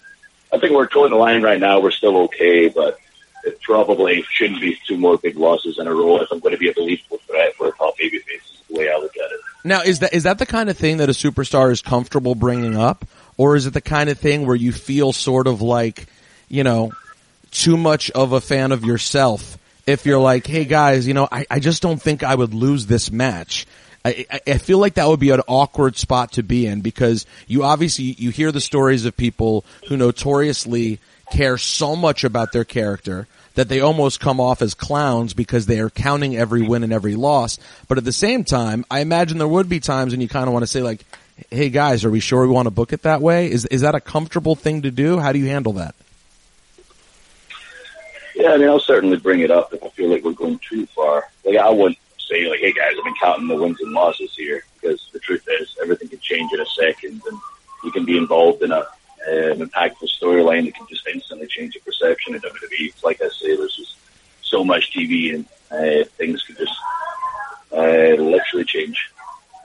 I 0.52 0.58
think 0.58 0.72
we're 0.72 0.88
towing 0.88 1.10
the 1.10 1.16
line 1.16 1.42
right 1.42 1.60
now. 1.60 1.78
We're 1.78 1.92
still 1.92 2.16
okay, 2.24 2.68
but 2.68 2.98
it 3.46 3.60
probably 3.62 4.24
shouldn't 4.30 4.60
be 4.60 4.78
two 4.86 4.96
more 4.98 5.16
big 5.18 5.36
losses 5.36 5.78
in 5.78 5.86
a 5.86 5.94
row 5.94 6.18
if 6.20 6.30
I'm 6.30 6.40
going 6.40 6.52
to 6.54 6.58
be 6.58 6.68
a 6.68 6.74
believable 6.74 7.18
threat 7.26 7.54
for 7.54 7.68
a 7.68 7.72
top 7.72 7.96
babyface. 7.98 8.42
The 8.68 8.74
way 8.76 8.90
I 8.90 8.96
look 8.98 9.16
at 9.16 9.30
it. 9.30 9.40
Now, 9.64 9.82
is 9.82 10.00
that 10.00 10.12
is 10.12 10.24
that 10.24 10.38
the 10.38 10.46
kind 10.46 10.68
of 10.68 10.76
thing 10.76 10.96
that 10.98 11.08
a 11.08 11.12
superstar 11.12 11.70
is 11.70 11.80
comfortable 11.82 12.34
bringing 12.34 12.76
up, 12.76 13.04
or 13.36 13.54
is 13.56 13.66
it 13.66 13.74
the 13.74 13.80
kind 13.80 14.10
of 14.10 14.18
thing 14.18 14.44
where 14.46 14.56
you 14.56 14.72
feel 14.72 15.12
sort 15.12 15.46
of 15.46 15.62
like, 15.62 16.06
you 16.48 16.64
know, 16.64 16.92
too 17.52 17.76
much 17.76 18.10
of 18.10 18.32
a 18.32 18.40
fan 18.40 18.72
of 18.72 18.84
yourself? 18.84 19.56
If 19.86 20.04
you're 20.04 20.18
like, 20.20 20.46
hey 20.48 20.64
guys, 20.64 21.06
you 21.06 21.14
know, 21.14 21.28
I, 21.30 21.46
I 21.48 21.60
just 21.60 21.80
don't 21.80 22.02
think 22.02 22.24
I 22.24 22.34
would 22.34 22.54
lose 22.54 22.86
this 22.86 23.12
match. 23.12 23.66
I- 24.04 24.26
I 24.46 24.58
feel 24.58 24.78
like 24.78 24.94
that 24.94 25.08
would 25.08 25.20
be 25.20 25.30
an 25.30 25.42
awkward 25.48 25.96
spot 25.96 26.32
to 26.32 26.42
be 26.42 26.66
in 26.66 26.80
because 26.80 27.24
you 27.46 27.62
obviously 27.64 28.04
you 28.18 28.30
hear 28.30 28.50
the 28.52 28.60
stories 28.60 29.04
of 29.04 29.16
people 29.16 29.64
who 29.88 29.96
notoriously 29.96 30.98
care 31.32 31.58
so 31.58 31.94
much 31.96 32.22
about 32.24 32.52
their 32.52 32.64
character 32.64 33.26
that 33.56 33.68
they 33.68 33.80
almost 33.80 34.20
come 34.20 34.40
off 34.40 34.62
as 34.62 34.74
clowns 34.74 35.34
because 35.34 35.66
they 35.66 35.80
are 35.80 35.90
counting 35.90 36.36
every 36.36 36.62
win 36.62 36.84
and 36.84 36.92
every 36.92 37.16
loss. 37.16 37.58
But 37.88 37.98
at 37.98 38.04
the 38.04 38.12
same 38.12 38.44
time, 38.44 38.84
I 38.90 39.00
imagine 39.00 39.38
there 39.38 39.48
would 39.48 39.68
be 39.68 39.80
times 39.80 40.12
when 40.12 40.20
you 40.20 40.28
kind 40.28 40.46
of 40.46 40.52
want 40.52 40.62
to 40.62 40.68
say 40.68 40.82
like, 40.82 41.04
"Hey 41.50 41.70
guys, 41.70 42.04
are 42.04 42.10
we 42.10 42.20
sure 42.20 42.46
we 42.46 42.52
want 42.52 42.66
to 42.66 42.70
book 42.70 42.92
it 42.92 43.02
that 43.02 43.20
way?" 43.20 43.50
Is 43.50 43.66
is 43.66 43.80
that 43.80 43.94
a 43.94 44.00
comfortable 44.00 44.54
thing 44.54 44.82
to 44.82 44.90
do? 44.90 45.18
How 45.18 45.32
do 45.32 45.38
you 45.38 45.46
handle 45.46 45.72
that? 45.74 45.94
Yeah, 48.36 48.52
I 48.52 48.58
mean, 48.58 48.68
I'll 48.68 48.78
certainly 48.78 49.16
bring 49.16 49.40
it 49.40 49.50
up 49.50 49.72
if 49.72 49.82
I 49.82 49.88
feel 49.88 50.10
like 50.10 50.22
we're 50.22 50.32
going 50.32 50.60
too 50.68 50.84
far. 50.86 51.24
Like, 51.42 51.56
I 51.56 51.70
wouldn't 51.70 51.98
say, 52.28 52.46
like, 52.50 52.60
hey 52.60 52.72
guys, 52.72 52.92
I've 52.98 53.04
been 53.04 53.14
counting 53.14 53.48
the 53.48 53.56
wins 53.56 53.80
and 53.80 53.92
losses 53.92 54.34
here, 54.36 54.62
because 54.78 55.08
the 55.14 55.18
truth 55.20 55.48
is, 55.58 55.74
everything 55.80 56.08
can 56.08 56.18
change 56.20 56.52
in 56.52 56.60
a 56.60 56.66
second, 56.66 57.22
and 57.30 57.38
you 57.82 57.90
can 57.92 58.04
be 58.04 58.18
involved 58.18 58.62
in 58.62 58.72
a 58.72 58.86
an 59.26 59.58
impactful 59.58 60.08
storyline 60.20 60.64
that 60.64 60.74
can 60.74 60.86
just 60.88 61.06
instantly 61.06 61.46
change 61.46 61.74
your 61.74 61.82
perception 61.82 62.34
in 62.34 62.40
WWE. 62.40 63.04
Like 63.04 63.20
I 63.20 63.28
say, 63.28 63.56
there's 63.56 63.76
just 63.76 63.96
so 64.42 64.64
much 64.64 64.92
TV, 64.92 65.34
and 65.34 65.46
uh, 65.70 66.04
things 66.16 66.42
can 66.42 66.56
just 66.56 66.74
uh, 67.72 68.22
literally 68.22 68.64
change 68.64 69.10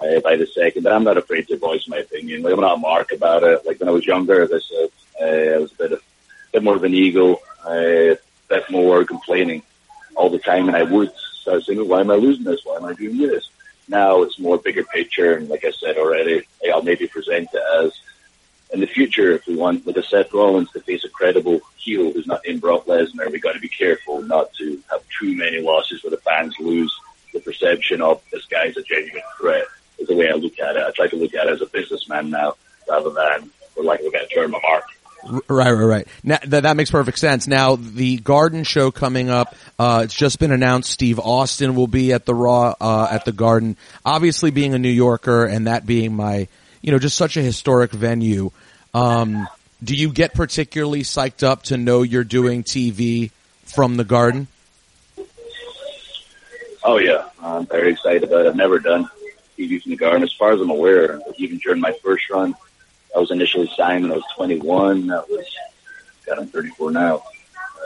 uh, 0.02 0.20
by 0.22 0.36
the 0.36 0.48
second. 0.48 0.84
but 0.84 0.94
I'm 0.94 1.04
not 1.04 1.18
afraid 1.18 1.48
to 1.48 1.58
voice 1.58 1.88
my 1.88 1.98
opinion. 1.98 2.42
Like 2.42 2.54
I'm 2.54 2.62
not 2.62 2.78
a 2.78 2.80
mark 2.80 3.12
about 3.12 3.44
it. 3.44 3.66
Like 3.66 3.80
when 3.80 3.90
I 3.90 3.94
was 3.94 4.06
younger, 4.06 4.48
said, 4.48 4.90
uh, 5.22 5.56
I 5.56 5.58
was 5.58 5.72
a 5.74 5.76
bit, 5.76 5.92
of, 5.94 6.04
bit 6.52 6.64
more 6.64 6.76
of 6.76 6.84
an 6.84 6.94
ego, 6.94 7.36
uh, 7.66 8.16
a 8.16 8.18
bit 8.50 8.70
more 8.70 9.06
complaining 9.06 9.62
all 10.16 10.30
the 10.30 10.40
time, 10.40 10.68
and 10.68 10.76
I 10.76 10.84
would 10.84 11.12
start 11.16 11.64
saying, 11.64 11.88
"Why 11.88 12.02
am 12.02 12.12
I 12.12 12.16
losing 12.16 12.44
this? 12.44 12.62
Why 12.64 12.78
am 12.78 12.86
I 12.86 12.94
doing 12.94 13.18
this?" 13.18 13.50
Now 13.88 14.22
it's 14.24 14.40
more 14.40 14.58
bigger 14.58 14.84
picture, 14.84 15.34
and 15.36 15.50
like 15.50 15.66
I 15.66 15.72
said 15.72 15.98
already, 15.98 16.44
I'll 16.74 16.82
maybe 16.82 17.08
present 17.08 17.50
it 17.54 17.62
as 17.84 17.92
in 18.72 18.80
the 18.80 18.88
future, 18.88 19.32
if 19.32 19.46
we 19.48 19.56
want 19.56 19.86
like 19.86 19.98
a 19.98 20.04
Seth 20.04 20.34
Rollins 20.34 20.72
to 20.72 20.80
face 20.82 21.04
a 21.04 21.10
credible 21.10 21.60
heel 21.78 22.12
who's 22.12 22.28
not 22.28 22.46
in 22.46 22.60
Brock 22.60 22.86
Lesnar, 22.86 23.32
we 23.32 23.40
got 23.40 23.54
to 23.54 23.60
be 23.60 23.70
careful 23.70 24.22
not 24.22 24.54
to 24.54 24.82
have 24.90 25.04
too 25.20 25.36
many 25.36 25.60
losses 25.60 26.04
where 26.04 26.12
the 26.12 26.18
fans 26.18 26.56
lose 26.60 26.94
the 27.34 27.40
perception 27.40 28.02
of 28.02 28.22
this 28.32 28.46
guy's 28.46 28.78
a 28.78 28.84
genuine 28.84 29.22
threat. 29.40 29.66
Is 30.00 30.08
the 30.08 30.16
way 30.16 30.30
I 30.30 30.34
look 30.34 30.58
at 30.60 30.76
it. 30.76 30.84
I 30.84 30.92
try 30.92 31.08
to 31.08 31.16
look 31.16 31.34
at 31.36 31.48
it 31.48 31.54
as 31.54 31.62
a 31.62 31.68
businessman 31.68 32.30
now, 32.30 32.56
rather 32.90 33.12
than, 33.12 33.52
like 33.78 33.86
lack 33.86 34.00
of 34.00 34.08
a 34.08 34.10
better 34.10 34.28
term, 34.34 34.56
a 34.56 34.60
mark. 34.60 34.84
Right, 35.24 35.72
right, 35.72 35.84
right. 35.84 36.08
Now, 36.24 36.40
that, 36.48 36.64
that 36.64 36.76
makes 36.76 36.90
perfect 36.90 37.20
sense. 37.20 37.46
Now, 37.48 37.76
the 37.76 38.18
Garden 38.18 38.64
show 38.64 38.90
coming 38.90 39.30
up, 39.30 39.56
uh, 39.78 40.02
it's 40.06 40.16
just 40.16 40.40
been 40.40 40.52
announced 40.52 40.90
Steve 40.90 41.20
Austin 41.20 41.76
will 41.76 41.88
be 41.88 42.14
at 42.14 42.26
the 42.26 42.34
Raw, 42.34 42.74
uh, 42.82 43.08
at 43.12 43.26
the 43.26 43.32
Garden. 43.32 43.78
Obviously 44.04 44.50
being 44.50 44.74
a 44.74 44.80
New 44.80 44.90
Yorker 44.90 45.46
and 45.46 45.68
that 45.68 45.86
being 45.86 46.16
my, 46.16 46.48
you 46.82 46.92
know, 46.92 47.00
just 47.00 47.18
such 47.18 47.38
a 47.38 47.42
historic 47.42 47.92
venue, 47.92 48.52
um, 48.94 49.48
do 49.84 49.96
you 49.96 50.12
get 50.12 50.34
particularly 50.34 51.02
psyched 51.02 51.44
up 51.44 51.64
to 51.64 51.78
know 51.78 52.02
you're 52.02 52.24
doing 52.24 52.64
TV 52.64 53.32
from 53.66 53.98
the 53.98 54.04
Garden? 54.04 54.48
Oh 56.84 56.98
yeah, 56.98 57.30
I'm 57.42 57.66
very 57.68 57.92
excited 57.92 58.24
about 58.24 58.46
it. 58.46 58.50
I've 58.50 58.56
never 58.56 58.80
done 58.80 59.10
TV 59.58 59.82
from 59.82 59.92
the 59.92 59.98
Garden. 59.98 60.24
As 60.24 60.34
far 60.34 60.52
as 60.52 60.60
I'm 60.60 60.70
aware, 60.70 61.20
even 61.38 61.58
during 61.58 61.80
my 61.80 61.94
first 62.04 62.30
run, 62.30 62.56
I 63.16 63.20
was 63.20 63.32
initially 63.32 63.72
signed 63.76 64.04
when 64.04 64.12
I 64.12 64.16
was 64.16 64.24
21. 64.36 65.08
That 65.08 65.30
was, 65.30 65.46
God, 66.26 66.40
I'm 66.40 66.48
34 66.48 66.92
now. 66.92 67.24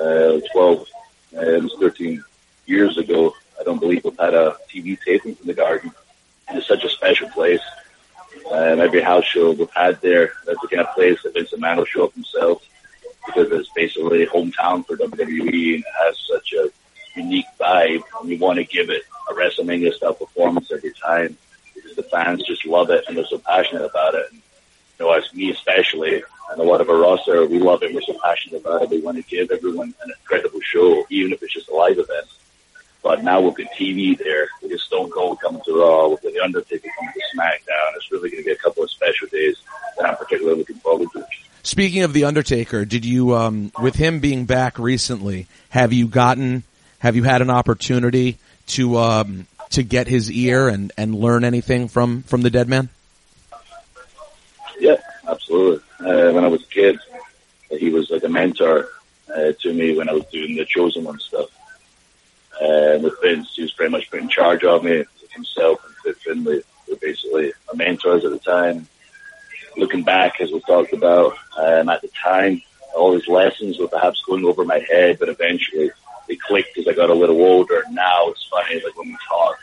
Uh, 0.01 0.39
12, 0.53 0.87
uh, 1.35 1.39
it 1.39 1.63
was 1.63 1.75
13 1.79 2.23
years 2.65 2.97
ago. 2.97 3.33
I 3.59 3.63
don't 3.63 3.79
believe 3.79 4.03
we've 4.03 4.17
had 4.17 4.33
a 4.33 4.55
TV 4.69 4.97
taping 5.03 5.35
from 5.35 5.47
the 5.47 5.53
Garden. 5.53 5.91
It's 6.49 6.67
such 6.67 6.83
a 6.83 6.89
special 6.89 7.29
place. 7.29 7.61
Um, 8.51 8.79
every 8.79 9.01
house 9.01 9.25
show 9.25 9.51
we've 9.51 9.69
had 9.71 9.99
there, 10.01 10.33
that's 10.45 10.59
the 10.61 10.67
kind 10.67 10.87
of 10.87 10.93
place 10.93 11.21
that 11.23 11.33
Vince 11.33 11.51
McMahon 11.51 11.77
will 11.77 11.85
show 11.85 12.05
up 12.05 12.13
himself 12.13 12.63
because 13.25 13.51
it's 13.51 13.69
basically 13.75 14.25
hometown 14.27 14.85
for 14.85 14.95
WWE 14.97 15.75
and 15.75 15.83
has 16.03 16.19
such 16.31 16.53
a 16.53 16.69
unique 17.15 17.45
vibe 17.59 18.03
and 18.19 18.29
you 18.29 18.37
want 18.37 18.57
to 18.57 18.63
give 18.63 18.89
it 18.89 19.03
a 19.29 19.33
WrestleMania 19.33 19.93
style 19.93 20.13
performance 20.13 20.71
every 20.71 20.93
time 20.93 21.35
because 21.73 21.95
the 21.95 22.03
fans 22.03 22.43
just 22.43 22.65
love 22.65 22.89
it 22.91 23.03
and 23.07 23.17
they're 23.17 23.25
so 23.25 23.39
passionate 23.39 23.83
about 23.83 24.13
it. 24.13 24.25
And, 24.31 24.41
you 24.99 25.05
know, 25.05 25.11
as 25.11 25.33
me 25.33 25.49
especially 25.49 26.21
and 26.51 26.59
a 26.59 26.63
lot 26.63 26.81
of 26.81 26.89
our 26.89 26.97
roster, 26.97 27.45
we 27.47 27.57
love 27.57 27.81
it. 27.81 27.93
We're 27.93 28.01
so 28.01 28.17
passionate 28.23 28.61
about 28.61 28.83
it. 28.83 28.89
We 28.89 29.01
want 29.01 29.17
to 29.17 29.23
give 29.23 29.49
everyone 29.49 29.93
an 30.03 30.11
incredible 30.19 30.61
show, 30.61 31.05
even 31.09 31.33
if 31.33 31.41
it's 31.41 31.53
just 31.53 31.69
a 31.69 31.73
live 31.73 31.97
event. 31.97 32.27
But 33.05 33.23
now 33.23 33.39
with 33.39 33.53
the 33.53 33.65
TV 33.65 34.17
there. 34.17 34.47
with 34.63 34.81
Stone 34.81 35.11
Cold 35.11 35.39
coming 35.39 35.61
to 35.65 35.79
Raw. 35.79 36.07
We've 36.07 36.21
The 36.21 36.39
Undertaker 36.43 36.89
coming 36.97 37.13
to 37.13 37.37
SmackDown. 37.37 37.95
It's 37.97 38.11
really 38.11 38.31
going 38.31 38.41
to 38.41 38.47
be 38.47 38.51
a 38.51 38.55
couple 38.55 38.81
of 38.81 38.89
special 38.89 39.27
days 39.27 39.57
that 39.95 40.09
I'm 40.09 40.15
particularly 40.15 40.57
looking 40.57 40.77
forward 40.77 41.09
to. 41.13 41.23
Speaking 41.61 42.01
of 42.01 42.13
The 42.13 42.23
Undertaker, 42.23 42.83
did 42.83 43.05
you, 43.05 43.35
um, 43.35 43.71
with 43.79 43.93
him 43.93 44.21
being 44.21 44.45
back 44.45 44.79
recently, 44.79 45.45
have 45.69 45.93
you 45.93 46.07
gotten, 46.07 46.63
have 46.97 47.15
you 47.15 47.21
had 47.21 47.43
an 47.43 47.51
opportunity 47.51 48.39
to, 48.69 48.97
um, 48.97 49.45
to 49.69 49.83
get 49.83 50.07
his 50.07 50.31
ear 50.31 50.67
and, 50.67 50.91
and 50.97 51.13
learn 51.13 51.43
anything 51.43 51.89
from, 51.89 52.23
from 52.23 52.41
the 52.41 52.49
dead 52.49 52.67
man? 52.67 52.89
Yeah, 54.79 54.95
absolutely. 55.27 55.83
Uh, 55.99 56.31
when 56.31 56.43
I 56.43 56.47
was 56.47 56.63
a 56.63 56.67
kid, 56.67 56.97
he 57.69 57.91
was 57.91 58.09
like 58.09 58.23
a 58.23 58.29
mentor 58.29 58.89
uh, 59.29 59.51
to 59.59 59.73
me 59.73 59.95
when 59.95 60.09
I 60.09 60.13
was 60.13 60.25
doing 60.31 60.55
the 60.55 60.65
Chosen 60.65 61.03
One 61.03 61.19
stuff. 61.19 61.51
Uh, 62.61 62.99
with 63.01 63.21
Vince, 63.21 63.53
he 63.55 63.63
was 63.63 63.71
pretty 63.71 63.91
much 63.91 64.09
put 64.09 64.21
in 64.21 64.29
charge 64.29 64.63
of 64.63 64.83
me. 64.83 65.03
Himself 65.31 65.85
and 65.85 65.95
Fit 65.97 66.17
Finlay 66.17 66.61
were 66.89 66.95
basically 66.95 67.51
my 67.67 67.75
mentors 67.75 68.23
at 68.23 68.31
the 68.31 68.39
time. 68.39 68.87
Looking 69.75 70.03
back, 70.03 70.39
as 70.39 70.51
we 70.51 70.61
talked 70.61 70.93
about, 70.93 71.33
um, 71.57 71.89
at 71.89 72.01
the 72.01 72.09
time, 72.23 72.61
all 72.95 73.13
his 73.13 73.27
lessons 73.27 73.77
were 73.77 73.89
perhaps 73.89 74.23
going 74.25 74.45
over 74.45 74.63
my 74.63 74.79
head, 74.89 75.19
but 75.19 75.27
eventually 75.27 75.91
they 76.27 76.37
clicked 76.37 76.77
as 76.77 76.87
I 76.87 76.93
got 76.93 77.09
a 77.09 77.13
little 77.13 77.41
older. 77.41 77.83
Now 77.91 78.29
it's 78.29 78.47
funny, 78.49 78.75
like 78.75 78.97
when 78.97 79.09
we 79.09 79.17
talk, 79.27 79.57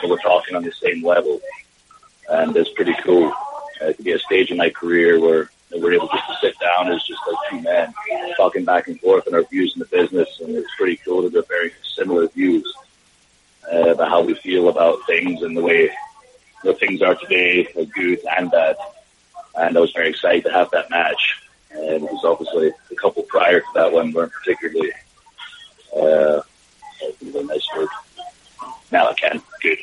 so 0.00 0.08
we're 0.08 0.18
talking 0.18 0.56
on 0.56 0.64
the 0.64 0.72
same 0.72 1.04
level, 1.04 1.40
and 2.28 2.56
it's 2.56 2.70
pretty 2.70 2.94
cool 3.04 3.32
uh, 3.80 3.92
to 3.92 4.02
be 4.02 4.12
a 4.12 4.18
stage 4.18 4.50
in 4.50 4.56
my 4.56 4.70
career 4.70 5.20
where 5.20 5.50
we're 5.76 5.94
able 5.94 6.08
just 6.08 6.26
to 6.26 6.36
sit 6.40 6.58
down 6.58 6.92
as 6.92 7.02
just 7.04 7.20
like 7.26 7.50
two 7.50 7.60
men 7.62 7.94
talking 8.36 8.64
back 8.64 8.88
and 8.88 9.00
forth 9.00 9.26
on 9.26 9.34
our 9.34 9.42
views 9.44 9.74
in 9.74 9.80
the 9.80 9.86
business, 9.86 10.40
and 10.40 10.54
it's 10.54 10.74
pretty 10.76 10.96
cool 11.04 11.22
to 11.22 11.34
have 11.34 11.48
very 11.48 11.72
similar 11.82 12.26
views 12.28 12.70
uh, 13.72 13.90
about 13.90 14.08
how 14.08 14.22
we 14.22 14.34
feel 14.34 14.68
about 14.68 14.98
things 15.06 15.42
and 15.42 15.56
the 15.56 15.62
way 15.62 15.90
the 16.62 16.74
things 16.74 17.02
are 17.02 17.14
today, 17.14 17.66
like 17.74 17.90
good 17.92 18.20
and 18.36 18.50
bad. 18.50 18.76
And 19.54 19.76
I 19.76 19.80
was 19.80 19.92
very 19.92 20.10
excited 20.10 20.44
to 20.44 20.52
have 20.52 20.70
that 20.70 20.90
match. 20.90 21.42
And 21.70 22.04
it 22.04 22.12
was 22.12 22.24
obviously 22.24 22.72
a 22.90 22.94
couple 22.94 23.22
prior 23.24 23.60
to 23.60 23.66
that 23.74 23.92
one 23.92 24.12
weren't 24.12 24.32
particularly, 24.32 24.92
uh, 25.96 26.40
a 27.34 27.42
nice 27.44 27.66
word. 27.76 27.88
Now 28.90 29.08
I 29.08 29.14
can. 29.14 29.42
Good. 29.60 29.78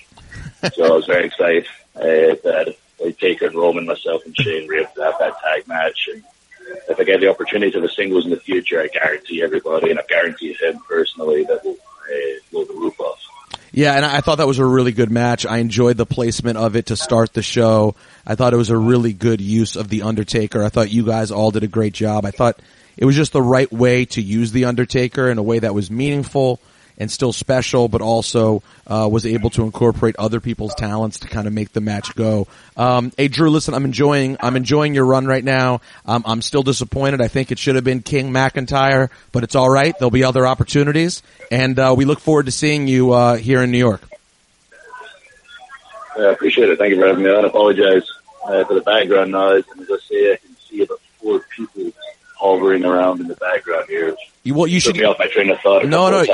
so 0.74 0.86
I 0.86 0.92
was 0.92 1.06
very 1.06 1.26
excited 1.26 1.66
uh, 1.96 2.36
that 2.44 2.76
like 3.00 3.18
Taker 3.20 3.48
and 3.48 3.56
Roman, 3.56 3.86
myself 3.86 4.26
and 4.26 4.36
Shane 4.38 4.68
to 4.68 4.78
have 4.78 5.20
that 5.20 5.40
tag 5.42 5.68
match. 5.68 6.10
And 6.12 6.24
if 6.90 7.00
I 7.00 7.04
get 7.04 7.20
the 7.20 7.30
opportunity 7.30 7.72
to 7.72 7.84
a 7.84 7.90
singles 7.90 8.26
in 8.26 8.32
the 8.32 8.40
future, 8.40 8.82
I 8.82 8.88
guarantee 8.88 9.42
everybody, 9.42 9.90
and 9.90 10.00
I 10.00 10.04
guarantee 10.08 10.54
him 10.54 10.80
personally, 10.88 11.44
that 11.44 11.62
we'll 11.64 11.74
uh, 11.74 12.40
blow 12.52 12.66
the 12.66 12.74
roof 12.74 13.00
off. 13.00 13.20
Yeah, 13.72 13.94
and 13.94 14.04
I 14.04 14.22
thought 14.22 14.40
that 14.40 14.48
was 14.48 14.60
a 14.60 14.66
really 14.66 14.92
good 14.92 15.12
match. 15.12 15.46
I 15.46 15.58
enjoyed 15.58 15.98
the 15.98 16.06
placement 16.06 16.58
of 16.58 16.76
it 16.76 16.88
to 16.88 16.96
start 16.96 17.34
the 17.34 17.44
show. 17.44 17.96
I 18.26 18.36
thought 18.36 18.54
it 18.54 18.58
was 18.58 18.72
a 18.72 18.78
really 18.78 19.14
good 19.14 19.42
use 19.42 19.76
of 19.76 19.90
The 19.90 20.02
Undertaker. 20.02 20.64
I 20.64 20.70
thought 20.70 20.92
you 20.92 21.06
guys 21.06 21.32
all 21.32 21.52
did 21.52 21.64
a 21.64 21.68
great 21.68 21.94
job. 21.94 22.26
I 22.26 22.32
thought 22.32 22.60
it 22.98 23.06
was 23.06 23.16
just 23.16 23.32
the 23.32 23.42
right 23.42 23.72
way 23.72 24.06
to 24.06 24.22
use 24.22 24.52
The 24.52 24.66
Undertaker 24.66 25.30
in 25.30 25.38
a 25.38 25.44
way 25.44 25.60
that 25.60 25.76
was 25.76 25.92
meaningful 25.92 26.60
and 27.00 27.10
still 27.10 27.32
special, 27.34 27.88
but 27.88 28.02
also 28.02 28.62
uh, 28.86 29.08
was 29.12 29.26
able 29.26 29.50
to 29.52 29.64
incorporate 29.64 30.16
other 30.20 30.40
people's 30.40 30.76
talents 30.76 31.20
to 31.20 31.28
kind 31.28 31.48
of 31.48 31.54
make 31.54 31.72
the 31.72 31.82
match 31.82 32.14
go. 32.16 32.48
Um, 32.76 33.12
hey, 33.18 33.30
Drew, 33.30 33.50
listen, 33.50 33.74
I'm 33.74 33.86
enjoying 33.86 34.38
I'm 34.42 34.56
enjoying 34.56 34.94
your 34.94 35.06
run 35.06 35.26
right 35.26 35.44
now. 35.44 35.82
Um, 36.06 36.24
I'm 36.26 36.42
still 36.42 36.64
disappointed. 36.64 37.22
I 37.22 37.28
think 37.28 37.52
it 37.52 37.60
should 37.60 37.76
have 37.76 37.84
been 37.84 38.02
King 38.02 38.32
McIntyre, 38.32 39.10
but 39.32 39.44
it's 39.44 39.56
all 39.56 39.70
right. 39.70 39.98
There'll 39.98 40.12
be 40.12 40.24
other 40.24 40.46
opportunities, 40.46 41.24
and 41.52 41.80
uh, 41.80 41.96
we 41.98 42.06
look 42.06 42.20
forward 42.20 42.48
to 42.48 42.52
seeing 42.52 42.88
you 42.88 43.14
uh, 43.14 43.36
here 43.38 43.62
in 43.62 43.72
New 43.72 43.78
York. 43.78 44.02
Yeah, 46.18 46.26
I 46.26 46.32
appreciate 46.32 46.70
it. 46.70 46.78
Thank 46.78 46.92
you 46.92 47.00
for 47.00 47.08
having 47.08 47.24
me. 47.24 47.30
I 47.30 47.40
apologize 47.42 48.04
uh, 48.44 48.66
for 48.66 48.74
the 48.74 48.82
background 48.82 49.32
noise, 49.32 49.64
and 49.72 49.82
as 49.82 49.90
I 49.90 49.98
say, 50.00 50.34
I 50.34 50.36
can 50.38 50.56
see 50.58 50.84
about 50.84 51.00
four 51.22 51.40
people 51.56 51.92
hovering 52.40 52.86
around 52.86 53.20
in 53.20 53.28
the 53.28 53.36
background 53.36 53.86
here. 53.90 54.16
You, 54.44 54.54
well, 54.54 54.68
you 54.68 54.80
should 54.80 54.96
me 54.96 55.04
off 55.04 55.20
my 55.20 55.28
train 55.28 55.50
of 55.50 55.60
thought. 55.60 55.86
No, 55.86 56.10
no. 56.10 56.26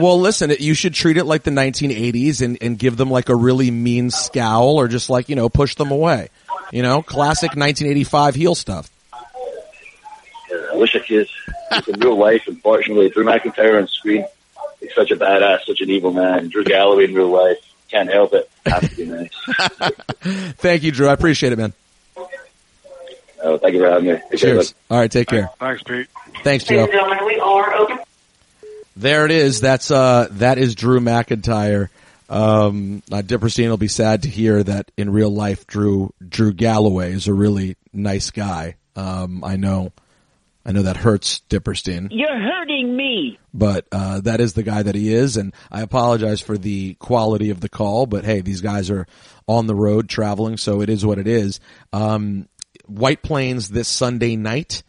well, 0.00 0.18
listen, 0.18 0.52
you 0.58 0.74
should 0.74 0.94
treat 0.94 1.18
it 1.18 1.24
like 1.24 1.42
the 1.42 1.50
1980s 1.50 2.40
and, 2.42 2.58
and 2.60 2.78
give 2.78 2.96
them 2.96 3.10
like 3.10 3.28
a 3.28 3.36
really 3.36 3.70
mean 3.70 4.10
scowl 4.10 4.80
or 4.80 4.88
just 4.88 5.10
like, 5.10 5.28
you 5.28 5.36
know, 5.36 5.48
push 5.48 5.74
them 5.74 5.90
away. 5.90 6.28
You 6.72 6.82
know, 6.82 7.02
classic 7.02 7.50
1985 7.50 8.34
heel 8.34 8.54
stuff. 8.54 8.90
Yeah, 10.50 10.56
I 10.72 10.76
wish 10.76 10.96
I 10.96 11.00
could. 11.00 11.28
In 11.86 12.00
real 12.00 12.16
life, 12.16 12.42
unfortunately. 12.46 13.10
Drew 13.10 13.24
McIntyre 13.24 13.80
on 13.80 13.86
screen, 13.88 14.24
he's 14.80 14.94
such 14.94 15.10
a 15.10 15.16
badass, 15.16 15.64
such 15.66 15.80
an 15.80 15.90
evil 15.90 16.12
man. 16.12 16.48
Drew 16.48 16.64
Galloway 16.64 17.04
in 17.04 17.14
real 17.14 17.30
life, 17.30 17.58
can't 17.90 18.10
help 18.10 18.32
it. 18.32 18.50
Has 18.66 18.88
to 18.88 18.96
be 18.96 19.04
nice. 19.04 19.92
Thank 20.58 20.82
you, 20.82 20.92
Drew. 20.92 21.08
I 21.08 21.12
appreciate 21.12 21.52
it, 21.52 21.58
man. 21.58 21.72
Oh, 23.42 23.58
thank 23.58 23.74
you 23.74 23.80
for 23.80 23.90
having 23.90 24.12
me. 24.12 24.20
Take 24.30 24.40
Cheers. 24.40 24.74
All 24.90 24.98
right, 24.98 25.10
take 25.10 25.28
care. 25.28 25.50
Thanks, 25.58 25.82
Pete. 25.82 26.08
Thanks, 26.42 26.64
Joe. 26.64 26.86
we 26.86 27.40
are 27.40 27.74
open. 27.74 27.98
There 28.96 29.24
it 29.24 29.30
is. 29.30 29.60
That's 29.60 29.90
uh, 29.90 30.28
that 30.32 30.58
is 30.58 30.74
Drew 30.74 31.00
McIntyre. 31.00 31.88
Um, 32.28 33.02
uh, 33.10 33.22
Dipperstein 33.22 33.68
will 33.68 33.76
be 33.76 33.88
sad 33.88 34.22
to 34.22 34.28
hear 34.28 34.62
that 34.62 34.90
in 34.96 35.10
real 35.10 35.30
life, 35.30 35.66
Drew 35.66 36.12
Drew 36.26 36.52
Galloway 36.52 37.12
is 37.12 37.26
a 37.26 37.34
really 37.34 37.76
nice 37.92 38.30
guy. 38.30 38.76
Um, 38.94 39.42
I 39.42 39.56
know, 39.56 39.92
I 40.64 40.72
know 40.72 40.82
that 40.82 40.96
hurts 40.96 41.40
Dipperstein. 41.48 42.08
You're 42.10 42.38
hurting 42.38 42.94
me. 42.96 43.38
But 43.52 43.86
uh, 43.90 44.20
that 44.20 44.40
is 44.40 44.52
the 44.52 44.62
guy 44.62 44.82
that 44.82 44.94
he 44.94 45.12
is, 45.12 45.36
and 45.36 45.54
I 45.72 45.80
apologize 45.82 46.40
for 46.40 46.56
the 46.56 46.94
quality 46.94 47.50
of 47.50 47.60
the 47.60 47.68
call. 47.68 48.06
But 48.06 48.24
hey, 48.24 48.42
these 48.42 48.60
guys 48.60 48.90
are 48.90 49.06
on 49.48 49.66
the 49.66 49.74
road 49.74 50.08
traveling, 50.08 50.56
so 50.56 50.82
it 50.82 50.88
is 50.88 51.04
what 51.04 51.18
it 51.18 51.26
is. 51.26 51.58
Um, 51.92 52.48
White 52.90 53.22
Plains 53.22 53.68
this 53.68 53.88
Sunday 53.88 54.36
night. 54.36 54.82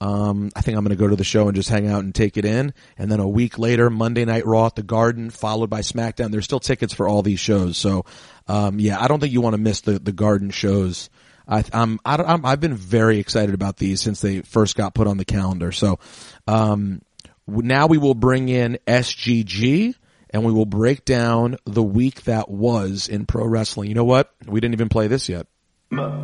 Um, 0.00 0.50
I 0.54 0.60
think 0.60 0.76
I'm 0.76 0.84
going 0.84 0.96
to 0.96 1.02
go 1.02 1.08
to 1.08 1.16
the 1.16 1.24
show 1.24 1.48
and 1.48 1.56
just 1.56 1.70
hang 1.70 1.88
out 1.88 2.04
and 2.04 2.14
take 2.14 2.36
it 2.36 2.44
in. 2.44 2.74
And 2.98 3.10
then 3.10 3.20
a 3.20 3.28
week 3.28 3.58
later, 3.58 3.88
Monday 3.88 4.24
Night 4.26 4.44
Raw 4.44 4.66
at 4.66 4.76
the 4.76 4.82
Garden, 4.82 5.30
followed 5.30 5.70
by 5.70 5.80
SmackDown. 5.80 6.30
There's 6.30 6.44
still 6.44 6.60
tickets 6.60 6.92
for 6.92 7.08
all 7.08 7.22
these 7.22 7.40
shows. 7.40 7.78
So, 7.78 8.04
um, 8.46 8.78
yeah, 8.78 9.00
I 9.00 9.08
don't 9.08 9.20
think 9.20 9.32
you 9.32 9.40
want 9.40 9.54
to 9.54 9.60
miss 9.60 9.80
the, 9.80 9.98
the 9.98 10.12
Garden 10.12 10.50
shows. 10.50 11.08
I, 11.48 11.64
I'm, 11.72 11.98
I 12.04 12.18
don't, 12.18 12.28
I'm, 12.28 12.44
I've 12.44 12.60
been 12.60 12.74
very 12.74 13.18
excited 13.18 13.54
about 13.54 13.78
these 13.78 14.02
since 14.02 14.20
they 14.20 14.42
first 14.42 14.76
got 14.76 14.94
put 14.94 15.06
on 15.06 15.16
the 15.16 15.24
calendar. 15.24 15.72
So, 15.72 15.98
um, 16.46 17.00
now 17.46 17.86
we 17.86 17.96
will 17.96 18.14
bring 18.14 18.48
in 18.48 18.78
SGG 18.86 19.94
and 20.30 20.44
we 20.44 20.52
will 20.52 20.66
break 20.66 21.04
down 21.04 21.56
the 21.64 21.82
week 21.82 22.24
that 22.24 22.50
was 22.50 23.08
in 23.08 23.24
pro 23.24 23.46
wrestling. 23.46 23.88
You 23.88 23.94
know 23.94 24.04
what? 24.04 24.34
We 24.44 24.60
didn't 24.60 24.74
even 24.74 24.88
play 24.88 25.06
this 25.06 25.28
yet. 25.28 25.46
Today 25.88 26.18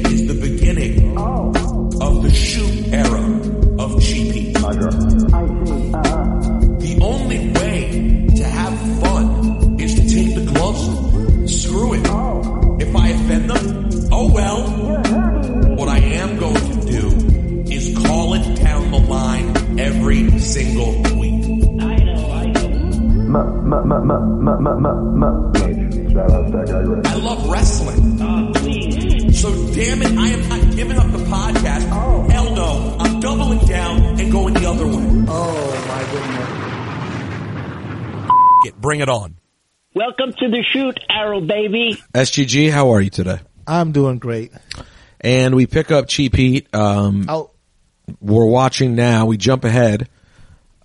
is 0.00 0.26
the 0.26 0.38
beginning 0.40 1.18
of 1.18 2.22
the 2.22 2.30
shoot 2.32 2.88
era 2.90 3.20
of 3.78 3.96
GP. 4.00 4.54
The 6.78 6.98
only 7.02 7.50
way 7.50 8.28
to 8.34 8.44
have 8.44 9.00
fun 9.02 9.78
is 9.78 9.94
to 9.96 10.08
take 10.08 10.34
the 10.34 10.46
gloves 10.50 10.88
off. 10.88 11.50
Screw 11.50 11.92
it. 11.94 12.06
If 12.82 12.96
I 12.96 13.08
offend 13.08 13.50
them, 13.50 13.90
oh 14.10 14.32
well. 14.32 14.62
What 15.76 15.88
I 15.90 15.98
am 15.98 16.38
going 16.38 16.54
to 16.54 16.86
do 16.86 17.08
is 17.70 17.94
call 17.98 18.32
it 18.32 18.56
down 18.56 18.90
the 18.90 19.00
line 19.00 19.78
every 19.78 20.38
single 20.38 21.02
week. 21.18 21.27
I 25.78 27.14
love 27.22 27.48
wrestling. 27.50 28.18
Oh. 28.22 28.52
So 29.32 29.50
damn 29.74 30.00
it, 30.02 30.16
I 30.18 30.28
am 30.28 30.48
not 30.48 30.60
giving 30.74 30.96
up 30.96 31.12
the 31.12 31.18
podcast. 31.18 32.30
Hell 32.30 32.54
no. 32.54 32.96
I'm 32.98 33.20
doubling 33.20 33.58
down 33.66 34.18
and 34.18 34.32
going 34.32 34.54
the 34.54 34.64
other 34.66 34.86
way. 34.86 35.24
Oh 35.28 35.84
my 35.88 36.02
goodness. 36.10 36.48
Get, 38.64 38.80
bring 38.80 39.00
it 39.00 39.10
on. 39.10 39.36
Welcome 39.94 40.32
to 40.32 40.48
the 40.48 40.64
shoot, 40.72 40.98
era 41.10 41.40
baby. 41.42 42.02
SGG, 42.14 42.70
how 42.70 42.92
are 42.94 43.00
you 43.02 43.10
today? 43.10 43.40
I'm 43.66 43.92
doing 43.92 44.18
great. 44.18 44.52
And 45.20 45.54
we 45.54 45.66
pick 45.66 45.90
up 45.90 46.08
Cheap 46.08 46.34
Heat. 46.34 46.74
Um, 46.74 47.26
Oh, 47.28 47.50
we're 48.20 48.46
watching 48.46 48.94
now. 48.94 49.26
We 49.26 49.36
jump 49.36 49.64
ahead. 49.64 50.08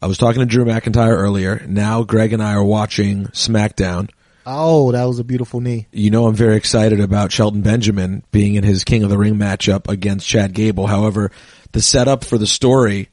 I 0.03 0.07
was 0.07 0.17
talking 0.17 0.41
to 0.41 0.45
Drew 0.45 0.65
McIntyre 0.65 1.15
earlier. 1.17 1.63
Now 1.65 2.03
Greg 2.03 2.33
and 2.33 2.43
I 2.43 2.55
are 2.55 2.63
watching 2.63 3.27
SmackDown. 3.27 4.09
oh, 4.45 4.91
that 4.91 5.05
was 5.05 5.17
a 5.19 5.23
beautiful 5.23 5.61
knee. 5.61 5.87
You 5.93 6.11
know 6.11 6.27
I'm 6.27 6.35
very 6.35 6.57
excited 6.57 6.99
about 6.99 7.31
Shelton 7.31 7.61
Benjamin 7.61 8.21
being 8.29 8.55
in 8.55 8.65
his 8.65 8.83
King 8.83 9.03
of 9.03 9.09
the 9.09 9.17
Ring 9.17 9.35
matchup 9.35 9.87
against 9.89 10.27
Chad 10.27 10.53
Gable. 10.53 10.87
However, 10.87 11.31
the 11.71 11.81
setup 11.81 12.25
for 12.25 12.37
the 12.37 12.45
story 12.45 13.07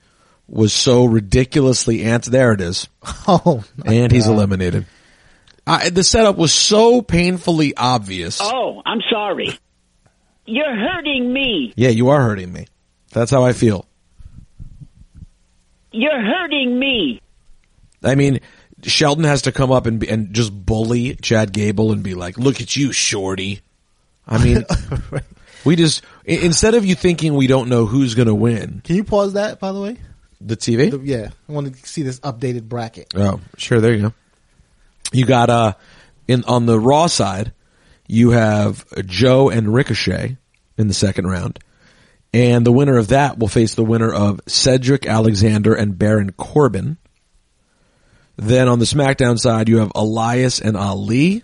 was 0.48 0.72
so 0.72 1.04
ridiculously 1.04 2.02
ant. 2.02 2.24
There 2.24 2.52
it 2.52 2.60
is, 2.60 2.88
Oh, 3.28 3.62
my 3.76 3.92
and 3.92 4.10
he's 4.10 4.26
eliminated. 4.26 4.84
I, 5.68 5.90
the 5.90 6.02
setup 6.02 6.36
was 6.38 6.52
so 6.52 7.02
painfully 7.02 7.72
obvious. 7.76 8.40
Oh, 8.42 8.82
I'm 8.84 9.00
sorry. 9.08 9.56
You're 10.44 10.74
hurting 10.74 11.32
me. 11.32 11.72
Yeah, 11.76 11.90
you 11.90 12.08
are 12.08 12.20
hurting 12.20 12.52
me. 12.52 12.66
That's 13.12 13.30
how 13.30 13.44
I 13.44 13.52
feel. 13.52 13.86
You're 15.92 16.20
hurting 16.22 16.78
me. 16.78 17.20
I 18.02 18.14
mean, 18.14 18.40
Shelton 18.82 19.24
has 19.24 19.42
to 19.42 19.52
come 19.52 19.70
up 19.72 19.86
and 19.86 20.02
and 20.04 20.32
just 20.32 20.52
bully 20.52 21.16
Chad 21.16 21.52
Gable 21.52 21.92
and 21.92 22.02
be 22.02 22.14
like, 22.14 22.38
"Look 22.38 22.60
at 22.60 22.76
you, 22.76 22.92
shorty." 22.92 23.60
I 24.26 24.42
mean, 24.42 24.64
we 25.64 25.76
just 25.76 26.02
instead 26.24 26.74
of 26.74 26.84
you 26.84 26.94
thinking 26.94 27.34
we 27.34 27.46
don't 27.46 27.68
know 27.68 27.86
who's 27.86 28.14
going 28.14 28.28
to 28.28 28.34
win 28.34 28.80
Can 28.84 28.96
you 28.96 29.04
pause 29.04 29.32
that, 29.32 29.58
by 29.58 29.72
the 29.72 29.80
way? 29.80 29.96
the 30.40 30.56
TV. 30.56 30.90
The- 30.90 31.00
yeah, 31.00 31.30
I 31.48 31.52
want 31.52 31.74
to 31.74 31.86
see 31.88 32.02
this 32.02 32.20
updated 32.20 32.62
bracket. 32.62 33.12
oh, 33.16 33.40
sure, 33.58 33.80
there 33.80 33.92
you 33.92 34.02
go. 34.02 34.14
You 35.12 35.26
got 35.26 35.50
uh 35.50 35.72
in 36.28 36.44
on 36.44 36.66
the 36.66 36.78
Raw 36.78 37.08
side, 37.08 37.52
you 38.06 38.30
have 38.30 38.86
Joe 39.06 39.50
and 39.50 39.74
Ricochet 39.74 40.36
in 40.78 40.88
the 40.88 40.94
second 40.94 41.26
round. 41.26 41.58
And 42.32 42.64
the 42.64 42.72
winner 42.72 42.96
of 42.96 43.08
that 43.08 43.38
will 43.38 43.48
face 43.48 43.74
the 43.74 43.84
winner 43.84 44.12
of 44.12 44.40
Cedric 44.46 45.06
Alexander 45.06 45.74
and 45.74 45.98
Baron 45.98 46.32
Corbin. 46.32 46.96
Then 48.36 48.68
on 48.68 48.78
the 48.78 48.84
SmackDown 48.84 49.38
side, 49.38 49.68
you 49.68 49.78
have 49.78 49.92
Elias 49.94 50.60
and 50.60 50.76
Ali, 50.76 51.42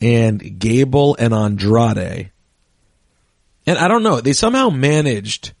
and 0.00 0.58
Gable 0.58 1.16
and 1.18 1.32
Andrade. 1.32 2.30
And 3.66 3.78
I 3.78 3.86
don't 3.88 4.02
know, 4.02 4.20
they 4.20 4.32
somehow 4.32 4.70
managed 4.70 5.52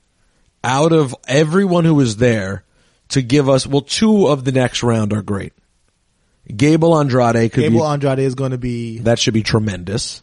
out 0.64 0.92
of 0.92 1.14
everyone 1.28 1.84
who 1.84 1.94
was 1.94 2.16
there 2.16 2.64
to 3.10 3.22
give 3.22 3.48
us, 3.48 3.66
well, 3.66 3.82
two 3.82 4.26
of 4.26 4.44
the 4.44 4.52
next 4.52 4.82
round 4.82 5.12
are 5.12 5.22
great. 5.22 5.52
Gable 6.56 6.98
Andrade 6.98 7.52
could 7.52 7.60
Gable 7.60 7.80
be, 7.80 7.86
Andrade 7.86 8.18
is 8.18 8.34
going 8.34 8.50
to 8.50 8.58
be, 8.58 8.98
that 8.98 9.18
should 9.18 9.34
be 9.34 9.44
tremendous. 9.44 10.22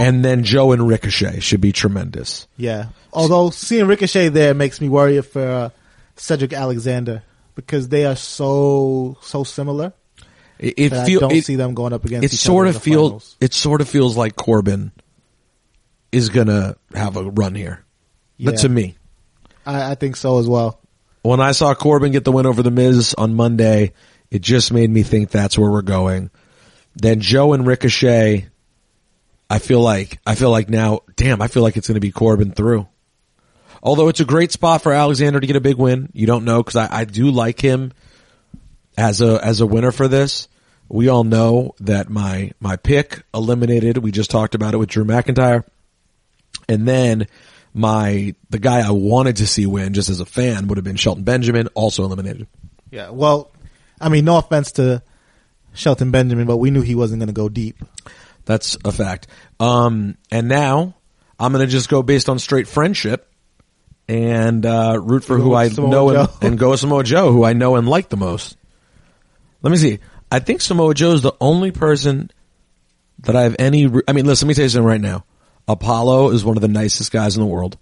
And 0.00 0.24
then 0.24 0.44
Joe 0.44 0.72
and 0.72 0.88
Ricochet 0.88 1.40
should 1.40 1.60
be 1.60 1.72
tremendous. 1.72 2.46
yeah. 2.56 2.86
Although 3.12 3.50
seeing 3.50 3.86
Ricochet 3.86 4.28
there 4.28 4.54
makes 4.54 4.80
me 4.80 4.88
worry 4.88 5.20
for 5.20 5.42
uh, 5.42 5.70
Cedric 6.16 6.52
Alexander 6.52 7.22
because 7.54 7.88
they 7.88 8.06
are 8.06 8.16
so 8.16 9.18
so 9.20 9.44
similar. 9.44 9.92
It, 10.58 10.74
it 10.76 10.90
feel 10.90 11.18
I 11.18 11.28
don't 11.28 11.32
it, 11.32 11.44
see 11.44 11.56
them 11.56 11.74
going 11.74 11.92
up 11.92 12.04
against. 12.04 12.32
it 12.32 12.36
sort 12.36 12.68
of 12.68 12.80
feels 12.80 13.36
it 13.40 13.52
sort 13.52 13.80
of 13.80 13.88
feels 13.88 14.16
like 14.16 14.36
Corbin 14.36 14.92
is 16.12 16.28
gonna 16.28 16.76
have 16.94 17.16
a 17.16 17.24
run 17.24 17.54
here. 17.54 17.84
Yeah. 18.36 18.50
But 18.50 18.60
to 18.60 18.68
me, 18.68 18.96
I, 19.66 19.92
I 19.92 19.94
think 19.94 20.16
so 20.16 20.38
as 20.38 20.46
well. 20.46 20.80
when 21.22 21.40
I 21.40 21.52
saw 21.52 21.74
Corbin 21.74 22.12
get 22.12 22.24
the 22.24 22.32
win 22.32 22.46
over 22.46 22.62
the 22.62 22.70
Miz 22.70 23.14
on 23.18 23.34
Monday, 23.34 23.92
it 24.30 24.42
just 24.42 24.72
made 24.72 24.90
me 24.90 25.02
think 25.02 25.30
that's 25.30 25.58
where 25.58 25.70
we're 25.70 25.82
going. 25.82 26.30
Then 26.94 27.20
Joe 27.20 27.54
and 27.54 27.66
Ricochet, 27.66 28.49
I 29.50 29.58
feel 29.58 29.80
like 29.80 30.20
I 30.24 30.36
feel 30.36 30.50
like 30.50 30.70
now, 30.70 31.00
damn, 31.16 31.42
I 31.42 31.48
feel 31.48 31.64
like 31.64 31.76
it's 31.76 31.88
going 31.88 31.96
to 31.96 32.00
be 32.00 32.12
Corbin 32.12 32.52
through. 32.52 32.86
Although 33.82 34.08
it's 34.08 34.20
a 34.20 34.24
great 34.24 34.52
spot 34.52 34.82
for 34.82 34.92
Alexander 34.92 35.40
to 35.40 35.46
get 35.46 35.56
a 35.56 35.60
big 35.60 35.76
win, 35.76 36.08
you 36.12 36.26
don't 36.26 36.44
know 36.44 36.62
because 36.62 36.76
I, 36.76 37.00
I 37.00 37.04
do 37.04 37.30
like 37.32 37.60
him 37.60 37.92
as 38.96 39.20
a 39.20 39.44
as 39.44 39.60
a 39.60 39.66
winner 39.66 39.90
for 39.90 40.06
this. 40.06 40.46
We 40.88 41.08
all 41.08 41.24
know 41.24 41.74
that 41.80 42.08
my 42.08 42.52
my 42.60 42.76
pick 42.76 43.24
eliminated. 43.34 43.98
We 43.98 44.12
just 44.12 44.30
talked 44.30 44.54
about 44.54 44.74
it 44.74 44.76
with 44.76 44.88
Drew 44.88 45.04
McIntyre, 45.04 45.64
and 46.68 46.86
then 46.86 47.26
my 47.74 48.36
the 48.50 48.58
guy 48.60 48.86
I 48.86 48.92
wanted 48.92 49.36
to 49.36 49.48
see 49.48 49.66
win 49.66 49.94
just 49.94 50.10
as 50.10 50.20
a 50.20 50.26
fan 50.26 50.68
would 50.68 50.78
have 50.78 50.84
been 50.84 50.96
Shelton 50.96 51.24
Benjamin, 51.24 51.66
also 51.74 52.04
eliminated. 52.04 52.46
Yeah. 52.90 53.10
Well, 53.10 53.50
I 54.00 54.10
mean, 54.10 54.24
no 54.24 54.36
offense 54.38 54.72
to 54.72 55.02
Shelton 55.74 56.12
Benjamin, 56.12 56.46
but 56.46 56.58
we 56.58 56.70
knew 56.70 56.82
he 56.82 56.94
wasn't 56.94 57.20
going 57.20 57.28
to 57.28 57.32
go 57.32 57.48
deep. 57.48 57.82
That's 58.50 58.76
a 58.84 58.90
fact. 58.90 59.28
Um, 59.60 60.16
and 60.32 60.48
now 60.48 60.96
I'm 61.38 61.52
going 61.52 61.64
to 61.64 61.70
just 61.70 61.88
go 61.88 62.02
based 62.02 62.28
on 62.28 62.40
straight 62.40 62.66
friendship 62.66 63.32
and 64.08 64.66
uh, 64.66 64.98
root 65.00 65.22
for 65.22 65.38
who 65.38 65.54
I 65.54 65.68
Samoa 65.68 65.88
know 65.90 66.08
and, 66.10 66.28
Joe. 66.28 66.34
and 66.42 66.58
go 66.58 66.70
with 66.70 66.80
Samoa 66.80 67.04
Joe, 67.04 67.30
who 67.30 67.44
I 67.44 67.52
know 67.52 67.76
and 67.76 67.88
like 67.88 68.08
the 68.08 68.16
most. 68.16 68.56
Let 69.62 69.70
me 69.70 69.76
see. 69.76 70.00
I 70.32 70.40
think 70.40 70.62
Samoa 70.62 70.94
Joe 70.94 71.12
is 71.12 71.22
the 71.22 71.34
only 71.40 71.70
person 71.70 72.28
that 73.20 73.36
I 73.36 73.42
have 73.42 73.54
any. 73.60 73.86
re- 73.86 74.02
I 74.08 74.12
mean, 74.14 74.26
listen. 74.26 74.48
Let 74.48 74.50
me 74.50 74.54
tell 74.54 74.64
you 74.64 74.68
something 74.70 74.84
right 74.88 75.00
now. 75.00 75.24
Apollo 75.68 76.30
is 76.30 76.44
one 76.44 76.56
of 76.56 76.60
the 76.60 76.66
nicest 76.68 77.12
guys 77.12 77.36
in 77.36 77.42
the 77.42 77.46
world. 77.48 77.78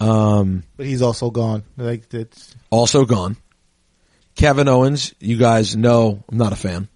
Um, 0.00 0.62
But 0.78 0.86
he's 0.86 1.02
also 1.02 1.30
gone. 1.30 1.64
Like 1.76 2.14
it's 2.14 2.54
also 2.70 3.04
gone. 3.04 3.36
Kevin 4.34 4.66
Owens, 4.68 5.12
you 5.20 5.36
guys 5.36 5.76
know 5.76 6.24
I'm 6.30 6.38
not 6.38 6.54
a 6.54 6.56
fan. 6.56 6.88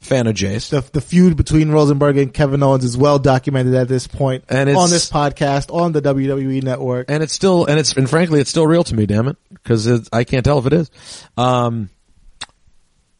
Fan 0.00 0.26
of 0.28 0.34
Jace. 0.36 0.70
the 0.70 0.80
the 0.92 1.00
feud 1.00 1.36
between 1.36 1.70
Rosenberg 1.70 2.16
and 2.18 2.32
Kevin 2.32 2.62
Owens 2.62 2.84
is 2.84 2.96
well 2.96 3.18
documented 3.18 3.74
at 3.74 3.88
this 3.88 4.06
point 4.06 4.44
And 4.48 4.68
it's- 4.68 4.82
on 4.82 4.90
this 4.90 5.10
podcast 5.10 5.74
on 5.74 5.92
the 5.92 6.00
WWE 6.00 6.62
network. 6.62 7.10
and 7.10 7.22
it's 7.22 7.32
still 7.32 7.66
and 7.66 7.78
it's 7.80 7.92
and 7.94 8.08
frankly 8.08 8.40
it's 8.40 8.48
still 8.50 8.66
real 8.66 8.84
to 8.84 8.94
me 8.94 9.06
damn 9.06 9.26
it. 9.28 9.36
Because 9.52 10.08
i 10.12 10.22
can't 10.24 10.44
tell 10.44 10.58
if 10.60 10.66
it 10.66 10.72
is. 10.72 10.90
Um 11.36 11.90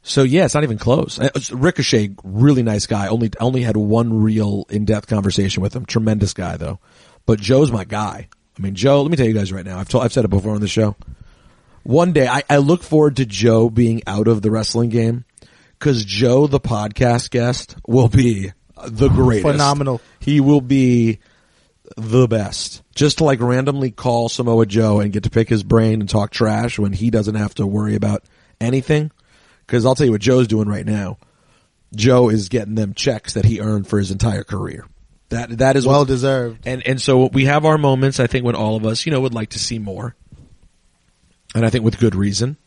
so 0.03 0.23
yeah 0.23 0.45
it's 0.45 0.55
not 0.55 0.63
even 0.63 0.79
close. 0.79 1.19
Uh, 1.19 1.29
ricochet 1.53 2.11
really 2.23 2.63
nice 2.63 2.87
guy. 2.87 3.09
Only 3.09 3.31
only 3.41 3.63
had 3.63 3.77
one 3.77 4.23
real 4.23 4.65
in-depth 4.71 5.09
conversation 5.09 5.63
with 5.63 5.75
him. 5.75 5.85
Tremendous 5.85 6.33
guy 6.33 6.57
though. 6.57 6.79
But 7.27 7.41
joe's 7.41 7.73
my 7.73 7.85
guy. 7.85 8.29
I 8.57 8.63
mean 8.63 8.75
joe 8.77 9.03
let 9.03 9.11
me 9.11 9.17
tell 9.17 9.27
you 9.27 9.35
guys 9.35 9.53
right 9.53 9.67
now. 9.67 9.79
I've 9.79 9.89
told 9.89 10.05
i've 10.05 10.13
said 10.13 10.25
it 10.25 10.29
before 10.29 10.55
on 10.55 10.61
the 10.61 10.69
show. 10.69 10.95
One 11.83 12.13
day 12.13 12.29
i, 12.29 12.43
I 12.49 12.59
look 12.59 12.83
forward 12.85 13.17
to 13.17 13.27
joe 13.27 13.69
being 13.69 14.03
out 14.07 14.29
of 14.29 14.43
the 14.43 14.51
wrestling 14.53 14.91
game 14.91 15.25
because 15.79 16.05
joe 16.05 16.47
the 16.47 16.61
podcast 16.61 17.31
guest 17.31 17.77
will 17.87 18.09
be 18.09 18.53
the 18.87 19.09
greatest 19.09 19.47
Phenomenal. 19.47 20.01
he 20.21 20.41
will 20.41 20.61
be 20.61 21.19
the 21.97 22.29
best. 22.29 22.83
Just 22.95 23.19
to 23.19 23.25
like 23.25 23.41
randomly 23.41 23.91
call 23.91 24.29
Samoa 24.29 24.67
Joe 24.67 25.01
and 25.01 25.11
get 25.13 25.23
to 25.25 25.31
pick 25.31 25.49
his 25.49 25.63
brain 25.63 26.01
and 26.01 26.09
talk 26.09 26.31
trash 26.31 26.79
when 26.79 26.93
he 26.93 27.11
doesn't 27.11 27.35
have 27.37 27.55
to 27.55 27.67
worry 27.67 27.95
about 27.95 28.23
anything. 28.61 29.11
Cause 29.67 29.85
I'll 29.87 29.95
tell 29.95 30.05
you 30.07 30.13
what 30.13 30.21
Joe's 30.21 30.47
doing 30.49 30.69
right 30.69 30.85
now. 30.87 31.17
Joe 31.97 32.29
is 32.29 32.51
getting 32.51 32.75
them 32.75 32.93
checks 32.95 33.33
that 33.33 33.47
he 33.47 33.61
earned 33.61 33.89
for 33.89 33.99
his 33.99 34.11
entire 34.11 34.45
career. 34.45 34.87
That 35.31 35.59
that 35.59 35.77
is 35.77 35.87
Well 35.87 36.01
what, 36.01 36.09
deserved. 36.09 36.61
and 36.67 36.87
and 36.87 37.01
so 37.01 37.27
we 37.29 37.47
have 37.47 37.65
our 37.65 37.79
moments. 37.79 38.21
I 38.21 38.27
think 38.27 38.45
when 38.45 38.55
all 38.55 38.77
of 38.77 38.85
us, 38.87 39.05
you 39.07 39.13
know, 39.13 39.21
would 39.21 39.35
like 39.35 39.51
to 39.51 39.59
see 39.59 39.79
more, 39.79 40.15
and 41.55 41.65
I 41.67 41.71
think 41.71 41.85
with 41.85 41.99
good 41.99 42.15
reason. 42.15 42.59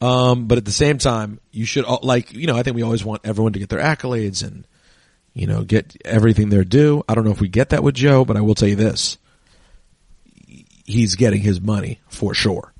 Um, 0.00 0.46
but 0.46 0.56
at 0.58 0.64
the 0.64 0.72
same 0.72 0.96
time, 0.98 1.40
you 1.52 1.64
should 1.66 1.84
all- 1.84 2.00
like 2.02 2.32
you 2.32 2.46
know. 2.46 2.56
I 2.56 2.62
think 2.62 2.74
we 2.76 2.82
always 2.82 3.04
want 3.04 3.22
everyone 3.24 3.52
to 3.52 3.58
get 3.58 3.68
their 3.68 3.80
accolades 3.80 4.42
and 4.46 4.66
you 5.34 5.46
know 5.46 5.62
get 5.62 5.94
everything 6.04 6.48
they're 6.48 6.64
due. 6.64 7.04
I 7.08 7.14
don't 7.14 7.24
know 7.24 7.32
if 7.32 7.40
we 7.40 7.48
get 7.48 7.68
that 7.70 7.82
with 7.82 7.94
Joe, 7.96 8.24
but 8.24 8.36
I 8.36 8.40
will 8.40 8.54
tell 8.54 8.68
you 8.68 8.76
this: 8.76 9.18
he's 10.86 11.16
getting 11.16 11.40
his 11.42 11.60
money 11.60 12.00
for 12.08 12.34
sure. 12.34 12.72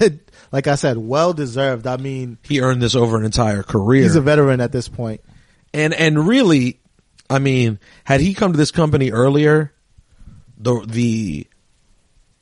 like 0.52 0.66
I 0.66 0.74
said, 0.76 0.96
well 0.98 1.32
deserved. 1.32 1.86
I 1.86 1.96
mean, 1.96 2.38
He 2.42 2.60
earned 2.60 2.82
this 2.82 2.94
over 2.94 3.16
an 3.18 3.24
entire 3.24 3.62
career. 3.62 4.02
he's 4.02 4.16
a 4.16 4.20
veteran 4.20 4.60
at 4.60 4.72
this 4.72 4.88
point. 4.88 5.20
and 5.74 5.92
and 5.94 6.26
really, 6.26 6.80
I 7.28 7.38
mean, 7.38 7.78
had 8.04 8.20
he 8.20 8.34
come 8.34 8.52
to 8.52 8.58
this 8.58 8.70
company 8.70 9.10
earlier, 9.10 9.72
the 10.58 10.80
the 10.86 11.46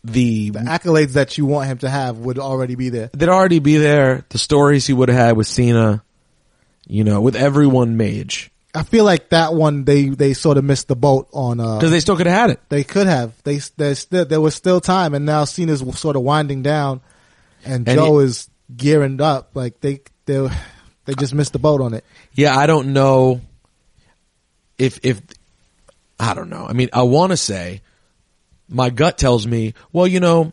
the 0.04 0.50
The 0.50 0.58
accolades 0.60 1.12
that 1.12 1.36
you 1.38 1.46
want 1.46 1.68
him 1.68 1.78
to 1.78 1.90
have 1.90 2.18
would 2.18 2.38
already 2.38 2.74
be 2.74 2.88
there. 2.88 3.10
they'd 3.12 3.28
already 3.28 3.58
be 3.58 3.76
there. 3.76 4.24
The 4.30 4.38
stories 4.38 4.86
he 4.86 4.92
would 4.92 5.08
have 5.08 5.18
had 5.18 5.36
with 5.36 5.46
Cena, 5.46 6.02
you 6.86 7.04
know, 7.04 7.20
with 7.20 7.36
everyone 7.36 7.96
Mage, 7.96 8.50
I 8.74 8.82
feel 8.84 9.04
like 9.04 9.30
that 9.30 9.52
one 9.52 9.84
they 9.84 10.08
they 10.08 10.32
sort 10.32 10.56
of 10.56 10.64
missed 10.64 10.88
the 10.88 10.96
boat 10.96 11.28
on. 11.32 11.60
uh 11.60 11.78
because 11.78 11.90
they 11.90 12.00
still 12.00 12.16
could 12.16 12.26
have 12.26 12.40
had 12.40 12.50
it. 12.50 12.60
They 12.68 12.84
could 12.84 13.06
have. 13.08 13.32
They 13.42 13.60
there's 13.76 13.98
still 13.98 14.24
there 14.24 14.40
was 14.40 14.54
still 14.54 14.80
time, 14.80 15.12
and 15.14 15.26
now 15.26 15.44
Cena's 15.44 15.80
sort 15.98 16.16
of 16.16 16.22
winding 16.22 16.62
down, 16.62 17.00
and, 17.64 17.86
And 17.88 17.98
Joe 17.98 18.20
is 18.20 18.48
gearing 18.74 19.20
up. 19.20 19.50
Like 19.54 19.80
they 19.80 20.00
they 20.26 20.48
they 21.04 21.14
just 21.14 21.34
missed 21.34 21.52
the 21.52 21.58
boat 21.58 21.80
on 21.80 21.94
it. 21.94 22.04
Yeah, 22.34 22.56
I 22.56 22.66
don't 22.66 22.92
know 22.92 23.40
if 24.78 25.00
if 25.02 25.20
I 26.18 26.34
don't 26.34 26.48
know. 26.48 26.64
I 26.68 26.72
mean, 26.72 26.90
I 26.92 27.02
want 27.02 27.30
to 27.32 27.36
say 27.36 27.82
my 28.70 28.90
gut 28.90 29.18
tells 29.18 29.46
me, 29.46 29.74
well, 29.92 30.06
you 30.06 30.20
know, 30.20 30.52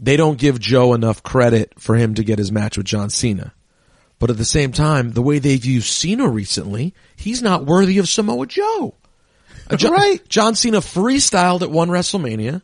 they 0.00 0.16
don't 0.16 0.38
give 0.38 0.58
Joe 0.58 0.94
enough 0.94 1.22
credit 1.22 1.74
for 1.78 1.94
him 1.94 2.14
to 2.14 2.24
get 2.24 2.38
his 2.38 2.50
match 2.50 2.76
with 2.76 2.86
John 2.86 3.10
Cena. 3.10 3.52
But 4.18 4.30
at 4.30 4.36
the 4.38 4.44
same 4.44 4.72
time, 4.72 5.12
the 5.12 5.22
way 5.22 5.38
they've 5.38 5.64
used 5.64 5.88
Cena 5.88 6.28
recently, 6.28 6.94
he's 7.16 7.42
not 7.42 7.66
worthy 7.66 7.98
of 7.98 8.08
Samoa 8.08 8.46
Joe. 8.46 8.94
John, 9.76 9.92
Right. 9.98 10.28
John 10.28 10.54
Cena 10.54 10.78
freestyled 10.78 11.62
at 11.62 11.70
one 11.70 11.88
WrestleMania 11.88 12.62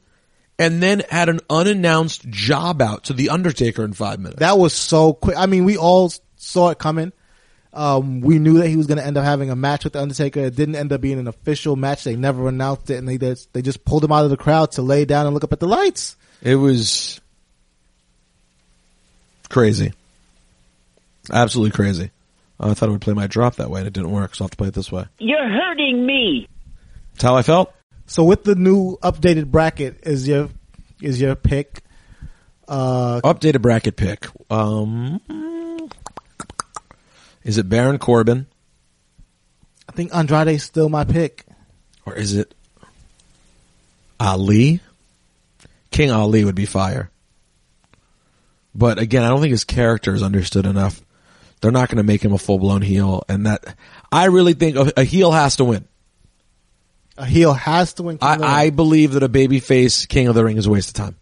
and 0.59 0.83
then 0.83 1.03
had 1.11 1.29
an 1.29 1.41
unannounced 1.49 2.29
job 2.29 2.83
out 2.83 3.05
to 3.05 3.13
The 3.13 3.31
Undertaker 3.31 3.85
in 3.85 3.93
five 3.93 4.19
minutes. 4.19 4.41
That 4.41 4.59
was 4.59 4.73
so 4.73 5.13
quick. 5.13 5.37
I 5.37 5.47
mean, 5.47 5.65
we 5.65 5.77
all 5.77 6.13
saw 6.37 6.71
it 6.71 6.79
coming. 6.79 7.13
Um, 7.79 8.21
we 8.23 8.41
knew 8.41 8.59
that 8.59 8.67
he 8.67 8.77
was 8.77 8.89
going 8.89 8.99
to 8.99 9.07
end 9.07 9.17
up 9.17 9.25
having 9.25 9.51
a 9.51 9.57
match 9.57 9.85
with 9.85 9.93
the 9.93 10.03
Undertaker. 10.03 10.41
It 10.41 10.57
didn't 10.57 10.75
end 10.75 10.93
up 10.93 11.01
being 11.01 11.21
an 11.21 11.29
official 11.29 11.77
match. 11.77 12.03
They 12.03 12.17
never 12.17 12.49
announced 12.49 12.91
it, 12.91 12.97
and 12.97 13.09
they 13.09 13.19
just, 13.19 13.53
they 13.53 13.63
just 13.63 13.85
pulled 13.85 14.03
him 14.03 14.11
out 14.11 14.25
of 14.25 14.31
the 14.31 14.37
crowd 14.37 14.73
to 14.73 14.83
lay 14.83 15.05
down 15.05 15.27
and 15.27 15.33
look 15.33 15.45
up 15.45 15.53
at 15.53 15.61
the 15.61 15.69
lights. 15.69 16.17
It 16.43 16.57
was 16.57 17.21
crazy. 19.49 19.93
Absolutely 21.31 21.71
crazy. 21.71 22.11
I 22.59 22.75
thought 22.75 22.89
I 22.89 22.93
would 22.93 23.01
play 23.01 23.15
my 23.15 23.29
drop 23.29 23.55
that 23.57 23.71
way 23.71 23.81
and 23.81 23.87
it 23.87 23.93
didn't 23.93 24.11
work, 24.11 24.35
so 24.35 24.43
I'll 24.43 24.47
have 24.47 24.51
to 24.51 24.57
play 24.57 24.69
it 24.69 24.75
this 24.75 24.91
way. 24.91 25.05
You're 25.21 25.49
hurting 25.49 26.05
me. 26.05 26.49
That's 27.13 27.23
how 27.23 27.37
I 27.37 27.43
felt. 27.43 27.73
So 28.07 28.25
with 28.25 28.43
the 28.43 28.57
new 28.57 28.97
updated 29.05 29.53
bracket, 29.53 30.01
is 30.03 30.27
your 30.27 30.49
is 31.01 31.21
your 31.21 31.37
pick? 31.37 31.83
Uh, 32.67 33.21
Updated 33.23 33.63
bracket 33.63 33.97
pick. 33.97 34.27
Um, 34.51 35.21
is 37.49 37.57
it 37.57 37.69
Baron 37.69 37.99
Corbin 37.99 38.47
I 39.89 39.93
think 39.93 40.13
Andrade's 40.15 40.63
still 40.63 40.89
my 40.89 41.05
pick. 41.05 41.47
or 42.05 42.15
is 42.15 42.35
it 42.35 42.55
Ali? 44.21 44.81
King 45.91 46.11
Ali 46.11 46.45
would 46.45 46.55
be 46.55 46.67
fire. 46.67 47.11
But 48.75 48.99
again, 48.99 49.25
I 49.25 49.29
don't 49.29 49.41
think 49.41 49.53
his 49.53 49.65
character 49.65 50.15
is 50.15 50.23
understood 50.23 50.67
enough. 50.67 51.01
They're 51.61 51.73
not 51.73 51.89
going 51.89 51.97
to 51.97 52.05
make 52.05 52.23
him 52.23 52.33
a 52.33 52.39
full 52.39 52.59
blown 52.59 52.83
heel, 52.83 53.25
and 53.29 53.47
that 53.47 53.75
I 54.13 54.27
really 54.27 54.53
think 54.53 54.77
a, 54.77 54.93
a 54.99 55.05
heel 55.05 55.33
has 55.33 55.57
to 55.57 55.65
win. 55.65 55.89
A 57.17 57.25
heel 57.25 57.55
has 57.55 57.95
to 57.95 58.05
win. 58.05 58.19
King 58.19 58.29
of 58.29 58.39
the 58.41 58.47
I, 58.47 58.65
I 58.65 58.71
believe 58.71 59.13
that 59.13 59.23
a 59.25 59.29
babyface 59.29 60.07
King 60.07 60.29
of 60.29 60.37
the 60.37 60.45
Ring 60.45 60.59
is 60.59 60.67
a 60.67 60.71
waste 60.71 60.91
of 60.91 60.95
time. 60.95 61.17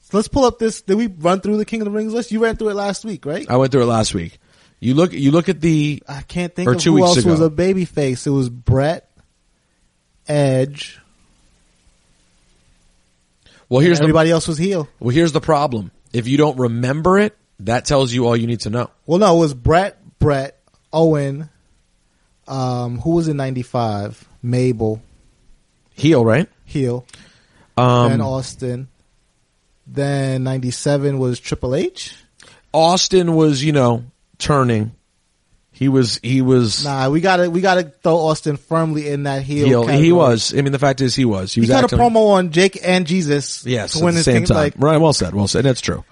So 0.00 0.16
let's 0.16 0.26
pull 0.26 0.44
up 0.44 0.58
this. 0.58 0.82
Did 0.82 0.96
we 0.96 1.06
run 1.06 1.40
through 1.40 1.58
the 1.58 1.64
King 1.64 1.82
of 1.82 1.84
the 1.84 1.92
Rings 1.92 2.12
list? 2.12 2.32
You 2.32 2.42
ran 2.42 2.56
through 2.56 2.70
it 2.70 2.74
last 2.74 3.04
week, 3.04 3.24
right? 3.26 3.48
I 3.48 3.58
went 3.58 3.70
through 3.70 3.82
it 3.82 3.86
last 3.86 4.14
week. 4.14 4.40
You 4.80 4.94
look, 4.94 5.12
you 5.12 5.30
look 5.30 5.48
at 5.50 5.60
the 5.60 6.02
I 6.08 6.22
can't 6.22 6.54
think 6.54 6.68
Or 6.68 6.72
of 6.72 6.80
two 6.80 6.90
who 6.92 6.96
weeks 6.96 7.08
else 7.08 7.18
ago. 7.18 7.30
was 7.32 7.40
a 7.40 7.50
baby 7.50 7.84
face. 7.84 8.26
It 8.26 8.30
was 8.30 8.48
Brett, 8.48 9.10
Edge. 10.26 10.98
well. 13.68 13.80
Here's 13.80 13.98
the 13.98 14.04
Everybody 14.04 14.30
else 14.30 14.48
was 14.48 14.58
heel. 14.58 14.88
well. 14.98 15.10
Here's 15.14 15.32
the 15.32 15.40
problem. 15.40 15.90
If 16.12 16.26
you 16.28 16.36
don't 16.38 16.58
remember 16.58 17.18
it, 17.18 17.36
that 17.60 17.84
tells 17.84 18.12
you 18.12 18.26
all 18.26 18.36
you 18.36 18.46
need 18.46 18.60
to 18.60 18.70
know. 18.70 18.90
Well, 19.06 19.18
no, 19.18 19.36
it 19.36 19.38
was 19.38 19.54
Brett, 19.54 19.98
Brett, 20.18 20.58
Owen. 20.92 21.48
Um, 22.48 22.98
who 22.98 23.10
was 23.10 23.28
in 23.28 23.36
'95? 23.36 24.26
Mabel, 24.42 25.00
Heel, 25.94 26.24
right? 26.24 26.48
heel. 26.64 27.04
Um, 27.76 28.10
then 28.10 28.20
Austin. 28.20 28.88
Then 29.86 30.42
'97 30.42 31.18
was 31.18 31.38
Triple 31.38 31.74
H. 31.74 32.14
Austin 32.72 33.34
was, 33.34 33.62
you 33.62 33.72
know, 33.72 34.04
turning. 34.40 34.92
He 35.72 35.88
was, 35.88 36.18
he 36.22 36.42
was 36.42 36.84
Nah, 36.84 37.08
we 37.08 37.20
gotta 37.22 37.48
we 37.50 37.60
gotta 37.62 37.84
throw 38.02 38.16
Austin 38.16 38.56
firmly 38.56 39.08
in 39.08 39.22
that 39.22 39.42
heel. 39.42 39.66
heel. 39.66 39.86
He 39.86 40.12
was. 40.12 40.52
I 40.52 40.60
mean, 40.60 40.72
the 40.72 40.78
fact 40.78 41.00
is, 41.00 41.14
he 41.14 41.24
was. 41.24 41.54
He 41.54 41.60
He 41.60 41.68
was 41.68 41.70
acting. 41.70 41.98
a 41.98 42.02
promo 42.02 42.30
on 42.32 42.50
Jake 42.50 42.78
and 42.84 43.06
Jesus. 43.06 43.64
Yes, 43.64 43.92
to 43.92 43.98
at 44.00 44.04
win 44.04 44.14
the 44.14 44.18
his 44.18 44.24
same 44.26 44.34
thing, 44.34 44.46
time. 44.46 44.56
Like, 44.56 44.74
right. 44.76 44.98
Well 44.98 45.12
said. 45.14 45.32
Well 45.34 45.48
said. 45.48 45.64
That's 45.64 45.80
true. 45.80 46.04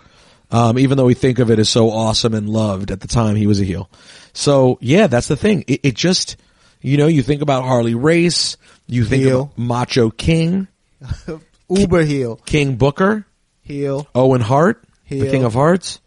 Um, 0.51 0.79
even 0.79 0.97
though 0.97 1.05
we 1.05 1.13
think 1.13 1.39
of 1.41 1.51
it 1.51 1.59
as 1.59 1.69
so 1.69 1.91
awesome 1.91 2.33
and 2.33 2.49
loved 2.49 2.91
at 2.91 3.01
the 3.01 3.09
time, 3.09 3.37
he 3.37 3.47
was 3.47 3.61
a 3.61 3.65
heel. 3.65 3.91
So 4.33 4.79
yeah, 4.81 5.07
that's 5.07 5.29
the 5.29 5.37
thing. 5.37 5.65
It, 5.67 5.81
it 5.83 5.95
just, 5.95 6.37
you 6.81 6.97
know, 6.97 7.07
you 7.07 7.23
think 7.23 7.43
about 7.43 7.65
Harley 7.65 7.95
Race, 7.95 8.57
you 8.87 9.05
think 9.05 9.25
Heel. 9.25 9.51
of 9.55 9.59
Macho 9.59 10.09
King, 10.09 10.67
uber 11.69 12.03
heel, 12.05 12.37
King 12.47 12.77
Booker, 12.77 13.27
heel. 13.61 14.07
Owen 14.15 14.41
Hart, 14.41 14.83
the 15.11 15.17
Heel. 15.17 15.31
King 15.31 15.45
of 15.45 15.53
Hearts. 15.53 16.01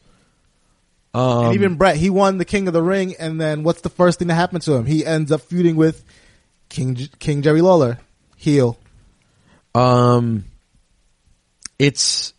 Um, 1.14 1.46
and 1.46 1.54
even 1.56 1.76
Brett, 1.76 1.98
he 1.98 2.10
won 2.10 2.38
the 2.38 2.46
King 2.46 2.68
of 2.68 2.74
the 2.74 2.82
Ring, 2.82 3.16
and 3.20 3.40
then 3.40 3.64
what's 3.64 3.82
the 3.82 3.90
first 3.90 4.20
thing 4.20 4.30
that 4.30 4.36
happened 4.36 4.64
to 4.64 4.74
him? 4.74 4.86
He 4.86 5.06
ends 5.06 5.32
up 5.32 5.42
feuding 5.42 5.76
with 5.76 6.04
King 6.70 6.96
King 7.20 7.42
Jerry 7.42 7.62
Lawler, 7.62 8.00
heel. 8.38 8.80
Um, 9.76 10.46
it's 11.78 12.34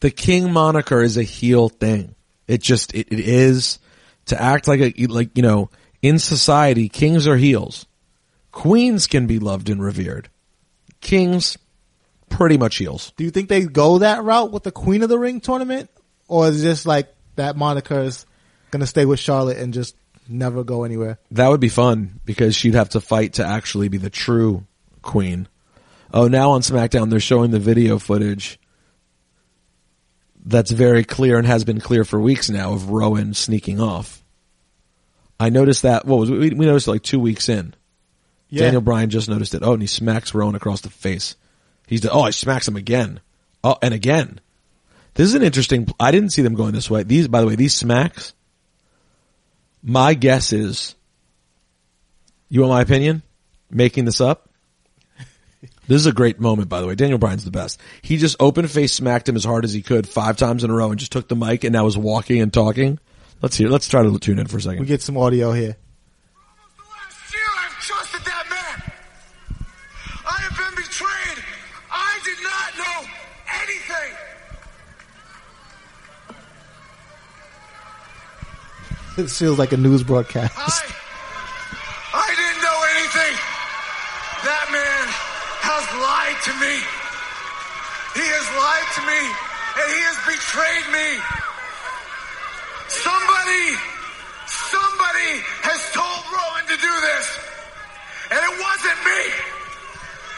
the 0.00 0.10
king 0.10 0.52
moniker 0.52 1.02
is 1.02 1.16
a 1.16 1.22
heel 1.22 1.68
thing. 1.68 2.14
It 2.46 2.60
just 2.62 2.94
it, 2.94 3.08
it 3.10 3.20
is 3.20 3.78
to 4.26 4.40
act 4.40 4.68
like 4.68 4.80
a 4.80 5.06
like 5.06 5.36
you 5.36 5.42
know 5.42 5.70
in 6.02 6.18
society 6.18 6.88
kings 6.88 7.26
are 7.26 7.36
heels, 7.36 7.86
queens 8.52 9.06
can 9.06 9.26
be 9.26 9.38
loved 9.38 9.70
and 9.70 9.82
revered, 9.82 10.28
kings 11.00 11.56
pretty 12.28 12.58
much 12.58 12.76
heels. 12.76 13.12
Do 13.16 13.24
you 13.24 13.30
think 13.30 13.48
they 13.48 13.62
go 13.64 13.98
that 13.98 14.24
route 14.24 14.52
with 14.52 14.62
the 14.62 14.72
Queen 14.72 15.02
of 15.02 15.08
the 15.08 15.18
Ring 15.18 15.40
tournament, 15.40 15.90
or 16.28 16.48
is 16.48 16.62
it 16.62 16.68
just 16.68 16.86
like 16.86 17.08
that 17.40 17.56
moniker 17.56 18.00
is 18.00 18.26
gonna 18.70 18.86
stay 18.86 19.04
with 19.04 19.18
Charlotte 19.18 19.58
and 19.58 19.74
just 19.74 19.96
never 20.28 20.62
go 20.62 20.84
anywhere? 20.84 21.18
That 21.32 21.48
would 21.48 21.60
be 21.60 21.68
fun 21.68 22.20
because 22.24 22.54
she'd 22.54 22.74
have 22.74 22.90
to 22.90 23.00
fight 23.00 23.34
to 23.34 23.44
actually 23.44 23.88
be 23.88 23.98
the 23.98 24.10
true 24.10 24.66
queen. 25.02 25.48
Oh, 26.12 26.28
now 26.28 26.52
on 26.52 26.60
SmackDown 26.60 27.10
they're 27.10 27.20
showing 27.20 27.50
the 27.50 27.58
video 27.58 27.98
footage 27.98 28.58
that's 30.44 30.70
very 30.70 31.04
clear 31.04 31.38
and 31.38 31.46
has 31.46 31.64
been 31.64 31.80
clear 31.80 32.04
for 32.04 32.20
weeks 32.20 32.48
now 32.50 32.72
of 32.72 32.90
Rowan 32.90 33.34
sneaking 33.34 33.80
off. 33.80 34.22
I 35.38 35.48
noticed 35.50 35.82
that. 35.82 36.04
What 36.06 36.18
was 36.18 36.30
we, 36.30 36.50
we 36.50 36.66
noticed 36.66 36.88
it 36.88 36.92
like 36.92 37.02
two 37.02 37.20
weeks 37.20 37.48
in? 37.48 37.74
Yeah. 38.48 38.64
Daniel 38.64 38.82
Bryan 38.82 39.10
just 39.10 39.28
noticed 39.28 39.54
it. 39.54 39.62
Oh, 39.62 39.72
and 39.74 39.82
he 39.82 39.86
smacks 39.88 40.34
Rowan 40.34 40.54
across 40.54 40.80
the 40.80 40.90
face. 40.90 41.36
He's 41.86 42.04
oh, 42.06 42.26
he 42.26 42.32
smacks 42.32 42.68
him 42.68 42.76
again. 42.76 43.20
Oh, 43.62 43.76
and 43.80 43.94
again. 43.94 44.40
This 45.14 45.28
is 45.28 45.34
an 45.34 45.42
interesting. 45.42 45.88
I 45.98 46.10
didn't 46.10 46.30
see 46.30 46.42
them 46.42 46.54
going 46.54 46.72
this 46.72 46.90
way. 46.90 47.02
These, 47.02 47.28
by 47.28 47.40
the 47.40 47.46
way, 47.46 47.56
these 47.56 47.74
smacks. 47.74 48.32
My 49.82 50.14
guess 50.14 50.52
is. 50.52 50.94
You 52.48 52.60
want 52.60 52.70
my 52.70 52.82
opinion? 52.82 53.22
Making 53.70 54.04
this 54.04 54.20
up. 54.20 54.48
This 55.86 56.00
is 56.00 56.06
a 56.06 56.12
great 56.12 56.40
moment, 56.40 56.68
by 56.68 56.80
the 56.80 56.86
way. 56.86 56.94
Daniel 56.94 57.18
Bryan's 57.18 57.44
the 57.44 57.50
best. 57.50 57.80
He 58.00 58.16
just 58.16 58.36
open 58.38 58.66
face 58.68 58.92
smacked 58.92 59.28
him 59.28 59.36
as 59.36 59.44
hard 59.44 59.64
as 59.64 59.72
he 59.72 59.82
could 59.82 60.08
five 60.08 60.36
times 60.36 60.62
in 60.62 60.70
a 60.70 60.74
row 60.74 60.90
and 60.90 60.98
just 60.98 61.12
took 61.12 61.28
the 61.28 61.36
mic 61.36 61.64
and 61.64 61.72
now 61.72 61.86
is 61.86 61.98
walking 61.98 62.40
and 62.40 62.52
talking. 62.52 62.98
Let's 63.42 63.56
hear. 63.56 63.68
Let's 63.68 63.88
try 63.88 64.02
to 64.02 64.18
tune 64.18 64.38
in 64.38 64.46
for 64.46 64.58
a 64.58 64.60
second. 64.60 64.80
We 64.80 64.86
get 64.86 65.02
some 65.02 65.16
audio 65.16 65.52
here. 65.52 65.76
it 79.16 79.30
feels 79.30 79.58
like 79.58 79.72
a 79.72 79.76
news 79.76 80.02
broadcast. 80.02 80.54
I, 80.56 80.70
I 82.14 82.28
didn't 82.34 82.62
know 82.62 82.78
anything. 82.94 83.34
That 84.46 84.66
man 84.72 85.04
has 85.60 85.84
lied 86.00 86.38
to 86.48 86.52
me. 86.62 86.76
He 88.16 88.26
has 88.26 88.46
lied 88.58 88.88
to 88.98 89.02
me, 89.06 89.22
and 89.78 89.86
he 89.94 90.00
has 90.02 90.18
betrayed 90.26 90.86
me. 90.90 91.08
Somebody, 92.90 93.66
somebody 94.50 95.32
has 95.62 95.80
told 95.94 96.22
Rowan 96.34 96.64
to 96.66 96.76
do 96.80 96.94
this, 97.06 97.26
and 98.34 98.40
it 98.40 98.54
wasn't 98.58 99.00
me. 99.06 99.22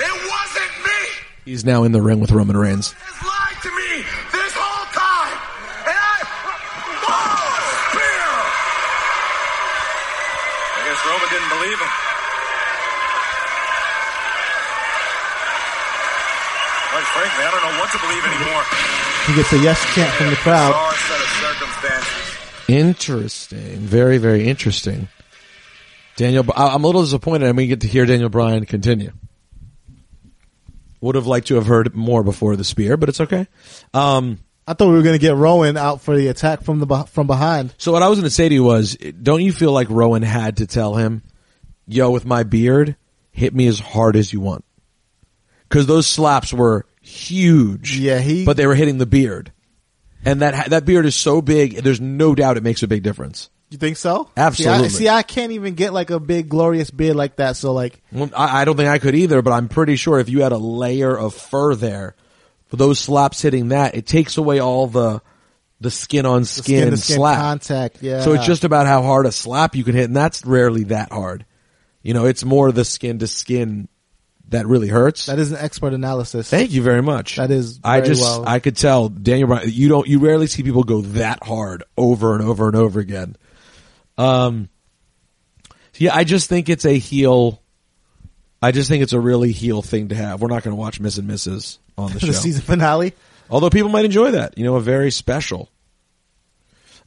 It 0.04 0.16
wasn't 0.28 0.74
me. 0.84 1.00
He's 1.44 1.64
now 1.64 1.84
in 1.84 1.92
the 1.92 2.02
ring 2.02 2.20
with 2.20 2.30
Roman 2.30 2.56
Reigns. 2.56 2.94
Believe 11.62 11.78
him. 11.78 11.88
Quite 16.90 17.08
frankly, 17.14 17.44
I 17.44 17.50
don't 17.52 17.62
know 17.62 17.78
what 17.78 17.90
to 17.92 17.98
believe 18.02 18.24
anymore. 18.26 18.64
He 19.26 19.34
gets 19.36 19.52
a 19.52 19.58
yes 19.58 19.94
chant 19.94 20.12
from 20.14 20.30
the 20.30 20.36
crowd. 20.36 20.72
Bizarre 20.72 21.20
of 21.20 21.28
circumstances. 21.58 22.68
Interesting. 22.68 23.78
Very, 23.78 24.18
very 24.18 24.48
interesting. 24.48 25.08
Daniel, 26.16 26.44
I- 26.54 26.74
I'm 26.74 26.82
a 26.84 26.86
little 26.86 27.02
disappointed 27.02 27.46
and 27.48 27.56
we 27.56 27.66
get 27.68 27.80
to 27.82 27.86
hear 27.86 28.04
Daniel 28.06 28.28
Bryan 28.28 28.66
continue. 28.66 29.12
Would 31.00 31.14
have 31.14 31.26
liked 31.26 31.46
to 31.48 31.54
have 31.56 31.66
heard 31.66 31.94
more 31.94 32.22
before 32.22 32.56
the 32.56 32.64
spear, 32.64 32.96
but 32.96 33.08
it's 33.08 33.20
okay. 33.20 33.46
Um, 33.94 34.38
I 34.66 34.74
thought 34.74 34.88
we 34.88 34.94
were 34.94 35.02
going 35.02 35.18
to 35.18 35.24
get 35.24 35.34
Rowan 35.34 35.76
out 35.76 36.02
for 36.02 36.16
the 36.16 36.28
attack 36.28 36.62
from 36.62 36.78
the 36.78 36.86
from 37.10 37.26
behind. 37.26 37.74
so 37.78 37.90
what 37.92 38.02
I 38.02 38.08
was 38.08 38.18
going 38.18 38.28
to 38.28 38.34
say 38.34 38.48
to 38.48 38.54
you 38.54 38.62
was, 38.64 38.96
don't 38.96 39.42
you 39.42 39.52
feel 39.52 39.72
like 39.72 39.88
Rowan 39.90 40.22
had 40.22 40.58
to 40.58 40.66
tell 40.66 40.94
him, 40.94 41.22
yo, 41.92 42.10
with 42.10 42.24
my 42.24 42.42
beard, 42.42 42.96
hit 43.30 43.54
me 43.54 43.66
as 43.66 43.78
hard 43.78 44.16
as 44.16 44.32
you 44.32 44.40
want? 44.40 44.64
Cause 45.68 45.86
those 45.86 46.06
slaps 46.06 46.52
were 46.52 46.84
huge. 47.00 47.98
Yeah, 47.98 48.18
he- 48.18 48.44
but 48.44 48.56
they 48.56 48.66
were 48.66 48.74
hitting 48.74 48.98
the 48.98 49.06
beard. 49.06 49.52
And 50.24 50.40
that, 50.42 50.70
that 50.70 50.84
beard 50.84 51.04
is 51.06 51.16
so 51.16 51.42
big, 51.42 51.82
there's 51.82 52.00
no 52.00 52.34
doubt 52.34 52.56
it 52.56 52.62
makes 52.62 52.82
a 52.82 52.88
big 52.88 53.02
difference. 53.02 53.50
You 53.70 53.78
think 53.78 53.96
so? 53.96 54.28
Absolutely. 54.36 54.88
See 54.90 54.94
I, 54.94 54.98
see, 54.98 55.08
I 55.08 55.22
can't 55.22 55.52
even 55.52 55.74
get 55.74 55.92
like 55.94 56.10
a 56.10 56.20
big 56.20 56.48
glorious 56.50 56.90
beard 56.90 57.16
like 57.16 57.36
that. 57.36 57.56
So 57.56 57.72
like, 57.72 58.00
Well, 58.12 58.30
I, 58.36 58.60
I 58.60 58.64
don't 58.66 58.76
think 58.76 58.90
I 58.90 58.98
could 58.98 59.14
either, 59.14 59.40
but 59.42 59.52
I'm 59.52 59.68
pretty 59.68 59.96
sure 59.96 60.20
if 60.20 60.28
you 60.28 60.42
had 60.42 60.52
a 60.52 60.58
layer 60.58 61.18
of 61.18 61.32
fur 61.34 61.74
there, 61.74 62.14
for 62.68 62.76
those 62.76 62.98
slaps 63.00 63.40
hitting 63.40 63.68
that, 63.68 63.94
it 63.94 64.06
takes 64.06 64.36
away 64.36 64.60
all 64.60 64.86
the 64.86 65.22
the 65.80 65.90
skin 65.90 66.26
on 66.26 66.44
skin, 66.44 66.62
skin 66.62 66.96
skin 66.96 67.16
slap. 67.16 67.38
contact. 67.38 68.02
Yeah. 68.02 68.20
So 68.20 68.34
it's 68.34 68.44
just 68.46 68.62
about 68.62 68.86
how 68.86 69.02
hard 69.02 69.26
a 69.26 69.32
slap 69.32 69.74
you 69.74 69.82
can 69.84 69.94
hit, 69.96 70.04
and 70.04 70.14
that's 70.16 70.44
rarely 70.46 70.84
that 70.84 71.10
hard. 71.10 71.44
You 72.02 72.14
know, 72.14 72.26
it's 72.26 72.44
more 72.44 72.72
the 72.72 72.84
skin 72.84 73.18
to 73.20 73.26
skin 73.26 73.88
that 74.48 74.66
really 74.66 74.88
hurts. 74.88 75.26
that 75.26 75.38
is 75.38 75.50
an 75.52 75.58
expert 75.58 75.94
analysis. 75.94 76.50
Thank 76.50 76.72
you 76.72 76.82
very 76.82 77.00
much. 77.02 77.36
That 77.36 77.50
is 77.50 77.80
I 77.82 78.00
just 78.00 78.20
well- 78.20 78.44
I 78.46 78.58
could 78.58 78.76
tell 78.76 79.08
Daniel 79.08 79.48
Bryan. 79.48 79.70
You 79.72 79.88
don't 79.88 80.06
you 80.06 80.18
rarely 80.18 80.46
see 80.46 80.62
people 80.62 80.82
go 80.84 81.00
that 81.02 81.42
hard 81.42 81.84
over 81.96 82.34
and 82.34 82.42
over 82.46 82.66
and 82.66 82.76
over 82.76 83.00
again. 83.00 83.36
Um. 84.18 84.68
Yeah, 85.96 86.14
I 86.14 86.24
just 86.24 86.48
think 86.48 86.68
it's 86.68 86.84
a 86.86 86.98
heel. 86.98 87.60
I 88.62 88.72
just 88.72 88.88
think 88.88 89.02
it's 89.02 89.12
a 89.12 89.20
really 89.20 89.52
heel 89.52 89.82
thing 89.82 90.08
to 90.08 90.14
have. 90.14 90.40
We're 90.40 90.48
not 90.48 90.62
going 90.62 90.74
to 90.74 90.80
watch 90.80 90.98
Miz 91.00 91.18
and 91.18 91.28
Mrs. 91.28 91.78
on 91.98 92.12
the 92.12 92.20
show, 92.20 92.26
the 92.28 92.34
season 92.34 92.62
finale. 92.62 93.12
although 93.50 93.70
people 93.70 93.90
might 93.90 94.04
enjoy 94.04 94.32
that. 94.32 94.56
You 94.56 94.64
know, 94.64 94.76
a 94.76 94.80
very 94.80 95.10
special. 95.10 95.68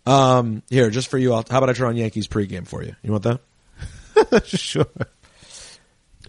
Um, 0.06 0.62
here, 0.70 0.90
just 0.92 1.08
for 1.08 1.18
you, 1.18 1.34
I'll, 1.34 1.44
how 1.50 1.58
about 1.58 1.70
I 1.70 1.74
turn 1.74 1.88
on 1.88 1.96
Yankees 1.96 2.28
pregame 2.28 2.68
for 2.68 2.84
you? 2.84 2.96
You 3.02 3.12
want 3.12 3.24
that? 3.24 3.40
sure. 4.46 4.86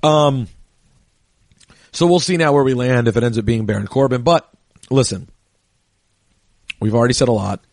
Um, 0.02 0.48
so 1.92 2.06
we'll 2.06 2.20
see 2.20 2.36
now 2.36 2.52
where 2.52 2.64
we 2.64 2.74
land 2.74 3.08
if 3.08 3.16
it 3.16 3.22
ends 3.22 3.38
up 3.38 3.44
being 3.44 3.66
Baron 3.66 3.86
Corbin. 3.86 4.22
But 4.22 4.48
listen, 4.90 5.28
we've 6.80 6.94
already 6.94 7.14
said 7.14 7.28
a 7.28 7.32
lot. 7.32 7.64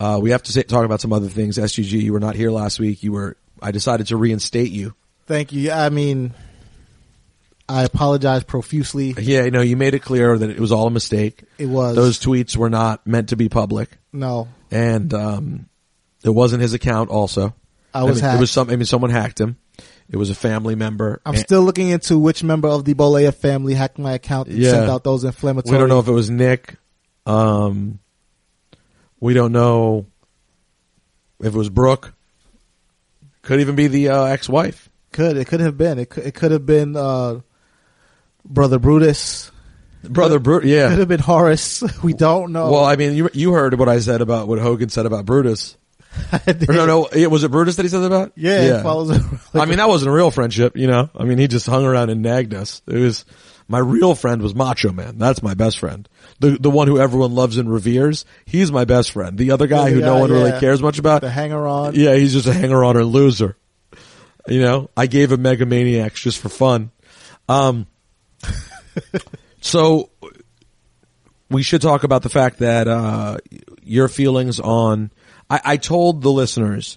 Uh, 0.00 0.18
we 0.20 0.30
have 0.30 0.42
to 0.42 0.52
say, 0.52 0.62
talk 0.64 0.84
about 0.84 1.00
some 1.00 1.12
other 1.12 1.28
things. 1.28 1.58
SGG, 1.58 1.92
you 2.02 2.12
were 2.12 2.20
not 2.20 2.34
here 2.34 2.50
last 2.50 2.80
week. 2.80 3.02
You 3.02 3.12
were. 3.12 3.36
I 3.60 3.70
decided 3.70 4.08
to 4.08 4.16
reinstate 4.16 4.72
you. 4.72 4.94
Thank 5.26 5.52
you. 5.52 5.70
I 5.70 5.90
mean, 5.90 6.34
I 7.68 7.84
apologize 7.84 8.42
profusely. 8.42 9.14
Yeah, 9.16 9.44
you 9.44 9.52
know, 9.52 9.60
you 9.60 9.76
made 9.76 9.94
it 9.94 10.00
clear 10.00 10.36
that 10.36 10.50
it 10.50 10.58
was 10.58 10.72
all 10.72 10.88
a 10.88 10.90
mistake. 10.90 11.44
It 11.58 11.66
was. 11.66 11.94
Those 11.94 12.18
tweets 12.18 12.56
were 12.56 12.70
not 12.70 13.06
meant 13.06 13.28
to 13.28 13.36
be 13.36 13.48
public, 13.48 13.96
No, 14.12 14.48
and 14.70 15.14
um, 15.14 15.68
it 16.24 16.30
wasn't 16.30 16.62
his 16.62 16.74
account. 16.74 17.10
Also, 17.10 17.54
I 17.94 18.04
was 18.04 18.22
mean, 18.22 18.34
It 18.36 18.40
was 18.40 18.50
some. 18.50 18.70
I 18.70 18.76
mean, 18.76 18.84
someone 18.86 19.10
hacked 19.10 19.40
him. 19.40 19.56
It 20.10 20.16
was 20.16 20.30
a 20.30 20.34
family 20.34 20.74
member. 20.74 21.20
I'm 21.24 21.34
And- 21.34 21.42
still 21.42 21.62
looking 21.62 21.88
into 21.88 22.18
which 22.18 22.42
member 22.44 22.68
of 22.68 22.84
the 22.84 22.94
Bollea 22.94 23.32
family 23.34 23.74
hacked 23.74 23.98
my 23.98 24.12
account 24.12 24.48
and 24.48 24.58
Yeah. 24.58 24.70
sent 24.72 24.90
out 24.90 25.04
those 25.04 25.24
inflammatory. 25.24 25.72
We 25.74 25.78
don't 25.80 25.88
know 25.88 26.00
if 26.00 26.08
it 26.08 26.12
was 26.12 26.28
Nick. 26.30 26.76
Um, 27.24 27.98
we 29.20 29.32
don't 29.34 29.52
know 29.52 30.06
if 31.40 31.54
it 31.54 31.58
was 31.58 31.68
Brooke. 31.70 32.12
Could 33.42 33.60
even 33.60 33.74
be 33.74 33.86
the 33.88 34.08
uh, 34.10 34.24
ex-wife. 34.24 34.88
could 35.12 35.36
it 35.36 35.46
could 35.46 35.60
have 35.60 35.76
been 35.76 35.98
it 35.98 36.08
could, 36.10 36.24
it 36.24 36.34
could 36.34 36.50
have 36.52 36.64
been 36.66 36.96
uh, 36.96 37.40
brother 38.44 38.78
Brutus. 38.78 39.50
Brother 40.04 40.38
Bruce. 40.40 40.62
Could 40.64 40.98
have 40.98 41.08
been 41.08 41.20
Horace. 41.20 41.82
We 42.02 42.12
don't 42.12 42.52
know. 42.52 42.70
Well, 42.72 42.84
I 42.84 42.96
mean, 42.96 43.14
you 43.14 43.28
you 43.32 43.52
heard 43.52 43.78
what 43.78 43.88
I 43.88 44.00
said 44.00 44.20
about 44.20 44.48
what 44.48 44.58
Hogan 44.58 44.88
said 44.88 45.06
about 45.06 45.24
Brutus. 45.26 45.76
Or 46.68 46.74
no, 46.74 46.86
no, 46.86 47.06
it- 47.06 47.30
was 47.30 47.44
it 47.44 47.50
Brutus 47.50 47.76
that 47.76 47.82
he 47.84 47.88
said 47.88 48.00
that 48.00 48.06
about? 48.06 48.32
Yeah, 48.36 48.80
it 48.80 48.82
follows 48.82 49.10
around 49.10 49.40
I 49.54 49.64
mean, 49.66 49.78
that 49.78 49.88
wasn't 49.88 50.10
a 50.10 50.12
real 50.14 50.30
friendship, 50.30 50.76
you 50.76 50.86
know. 50.86 51.08
I 51.14 51.24
mean, 51.24 51.38
he 51.38 51.48
just 51.48 51.66
hung 51.66 51.84
around 51.84 52.10
and 52.10 52.22
nagged 52.22 52.54
us. 52.54 52.82
It 52.86 52.98
was 52.98 53.24
my 53.68 53.78
real 53.78 54.14
friend 54.14 54.42
was 54.42 54.54
Macho 54.54 54.92
Man. 54.92 55.16
That's 55.18 55.42
my 55.42 55.54
best 55.54 55.78
friend. 55.78 56.08
The 56.40 56.58
the 56.58 56.70
one 56.70 56.88
who 56.88 56.98
everyone 56.98 57.34
loves 57.34 57.56
and 57.56 57.70
reveres. 57.72 58.24
He's 58.44 58.70
my 58.72 58.84
best 58.84 59.12
friend. 59.12 59.38
The 59.38 59.52
other 59.52 59.66
guy 59.66 59.90
who 59.90 60.00
no 60.00 60.18
one 60.18 60.30
really 60.30 60.58
cares 60.60 60.82
much 60.82 60.98
about. 60.98 61.20
the 61.22 61.30
hanger 61.30 61.66
on. 61.66 61.94
Yeah, 61.94 62.14
he's 62.16 62.32
just 62.32 62.46
a 62.46 62.52
hanger 62.52 62.84
on 62.84 62.96
or 62.96 63.04
loser. 63.04 63.56
You 64.48 64.60
know, 64.60 64.90
I 64.96 65.06
gave 65.06 65.30
him 65.32 65.40
Mega 65.42 65.64
Maniacs 65.64 66.20
just 66.20 66.38
for 66.40 66.48
fun. 66.48 66.90
Um, 67.48 67.86
so 69.60 70.10
we 71.50 71.62
should 71.62 71.82
talk 71.82 72.04
about 72.04 72.22
the 72.22 72.28
fact 72.28 72.58
that 72.58 72.88
uh, 72.88 73.38
your 73.82 74.08
feelings 74.08 74.60
on. 74.60 75.10
I, 75.52 75.60
I 75.64 75.76
told 75.76 76.22
the 76.22 76.32
listeners 76.32 76.96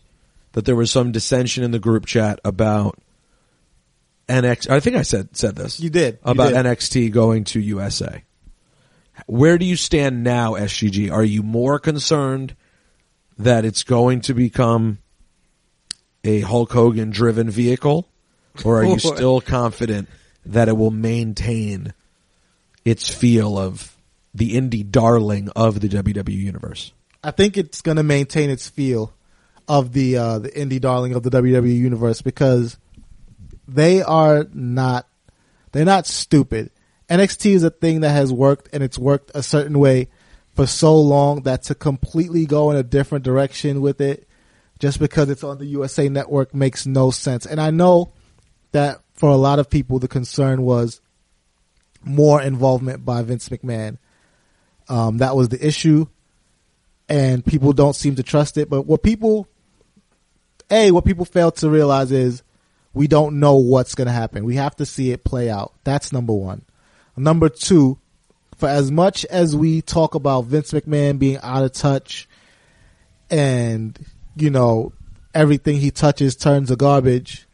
that 0.53 0.63
there 0.63 0.77
was 0.77 0.89
some 0.89 1.11
dissension 1.11 1.65
in 1.65 1.71
the 1.71 1.79
group 1.79 2.05
chat 2.05 2.39
about 2.45 2.97
NX. 4.29 4.69
I 4.69 4.79
think 4.79 4.95
I 4.95 5.01
said 5.01 5.35
said 5.35 5.57
this. 5.57 5.81
You 5.81 5.89
did. 5.89 6.19
You 6.25 6.31
about 6.31 6.53
did. 6.53 6.65
NXT 6.65 7.11
going 7.11 7.43
to 7.45 7.59
USA. 7.59 8.23
Where 9.27 9.57
do 9.57 9.65
you 9.65 9.75
stand 9.75 10.23
now, 10.23 10.53
SGG? 10.53 11.11
Are 11.11 11.23
you 11.23 11.43
more 11.43 11.79
concerned 11.79 12.55
that 13.37 13.65
it's 13.65 13.83
going 13.83 14.21
to 14.21 14.33
become 14.33 14.99
a 16.23 16.39
Hulk 16.39 16.71
Hogan 16.71 17.09
driven 17.09 17.49
vehicle, 17.49 18.07
or 18.63 18.81
are 18.81 18.85
you 18.85 18.99
still 19.15 19.41
confident 19.41 20.07
that 20.45 20.69
it 20.69 20.77
will 20.77 20.91
maintain 20.91 21.93
its 22.85 23.13
feel 23.13 23.59
of 23.59 23.97
the 24.33 24.55
indie 24.55 24.89
darling 24.89 25.49
of 25.57 25.81
the 25.81 25.89
WWE 25.89 26.29
universe? 26.29 26.93
I 27.25 27.31
think 27.31 27.57
it's 27.57 27.81
going 27.81 27.97
to 27.97 28.03
maintain 28.03 28.51
its 28.51 28.69
feel 28.69 29.11
of 29.67 29.93
the 29.93 30.15
uh, 30.15 30.39
the 30.39 30.49
indie 30.49 30.79
darling 30.79 31.15
of 31.15 31.23
the 31.23 31.31
WWE 31.31 31.75
universe 31.75 32.21
because 32.21 32.77
they 33.67 34.03
are 34.03 34.45
not 34.53 35.07
they're 35.71 35.85
not 35.85 36.05
stupid. 36.05 36.69
NXT 37.09 37.55
is 37.55 37.63
a 37.63 37.71
thing 37.71 38.01
that 38.01 38.11
has 38.11 38.31
worked 38.31 38.69
and 38.73 38.83
it's 38.83 38.99
worked 38.99 39.31
a 39.33 39.41
certain 39.41 39.79
way 39.79 40.09
for 40.53 40.67
so 40.67 41.01
long 41.01 41.41
that 41.41 41.63
to 41.63 41.73
completely 41.73 42.45
go 42.45 42.69
in 42.69 42.77
a 42.77 42.83
different 42.83 43.25
direction 43.25 43.81
with 43.81 44.01
it 44.01 44.27
just 44.77 44.99
because 44.99 45.27
it's 45.29 45.43
on 45.43 45.57
the 45.57 45.65
USA 45.65 46.07
network 46.07 46.53
makes 46.53 46.85
no 46.85 47.09
sense. 47.09 47.47
And 47.47 47.59
I 47.59 47.71
know 47.71 48.13
that 48.71 49.01
for 49.13 49.31
a 49.31 49.35
lot 49.35 49.57
of 49.57 49.67
people 49.67 49.97
the 49.97 50.07
concern 50.07 50.61
was 50.61 51.01
more 52.03 52.39
involvement 52.39 53.03
by 53.03 53.23
Vince 53.23 53.49
McMahon. 53.49 53.97
Um, 54.87 55.17
that 55.17 55.35
was 55.35 55.49
the 55.49 55.65
issue 55.65 56.05
and 57.07 57.45
people 57.45 57.73
don't 57.73 57.95
seem 57.95 58.15
to 58.15 58.23
trust 58.23 58.57
it. 58.57 58.69
But 58.69 58.83
what 58.83 59.03
people, 59.03 59.47
a 60.69 60.91
what 60.91 61.05
people 61.05 61.25
fail 61.25 61.51
to 61.51 61.69
realize 61.69 62.11
is 62.11 62.43
we 62.93 63.07
don't 63.07 63.39
know 63.39 63.55
what's 63.55 63.95
going 63.95 64.07
to 64.07 64.13
happen. 64.13 64.45
We 64.45 64.55
have 64.55 64.75
to 64.77 64.85
see 64.85 65.11
it 65.11 65.23
play 65.23 65.49
out. 65.49 65.73
That's 65.83 66.11
number 66.11 66.33
one. 66.33 66.63
Number 67.17 67.49
two, 67.49 67.97
for 68.57 68.69
as 68.69 68.91
much 68.91 69.25
as 69.25 69.55
we 69.55 69.81
talk 69.81 70.15
about 70.15 70.45
Vince 70.45 70.71
McMahon 70.71 71.19
being 71.19 71.37
out 71.43 71.63
of 71.63 71.73
touch 71.73 72.27
and 73.29 73.97
you 74.35 74.49
know 74.49 74.93
everything 75.33 75.77
he 75.77 75.91
touches 75.91 76.35
turns 76.35 76.69
to 76.69 76.75
garbage, 76.75 77.47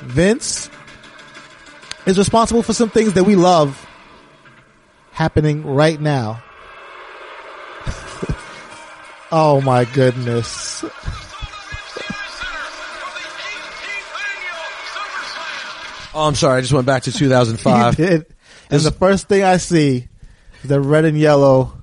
Vince 0.00 0.70
is 2.06 2.18
responsible 2.18 2.62
for 2.62 2.72
some 2.72 2.88
things 2.88 3.12
that 3.14 3.24
we 3.24 3.36
love 3.36 3.86
happening 5.12 5.64
right 5.64 6.00
now. 6.00 6.42
Oh 9.32 9.60
my 9.60 9.84
goodness. 9.84 10.84
Oh, 16.14 16.26
I'm 16.28 16.34
sorry. 16.34 16.58
I 16.58 16.60
just 16.62 16.72
went 16.72 16.86
back 16.86 17.02
to 17.02 17.10
He 17.10 17.18
2005. 17.18 17.96
did. 17.96 18.26
And 18.70 18.80
the 18.80 18.90
first 18.90 19.28
thing 19.28 19.42
I 19.42 19.58
see 19.58 20.08
is 20.62 20.68
the 20.68 20.80
red 20.80 21.04
and 21.04 21.18
yellow. 21.18 21.74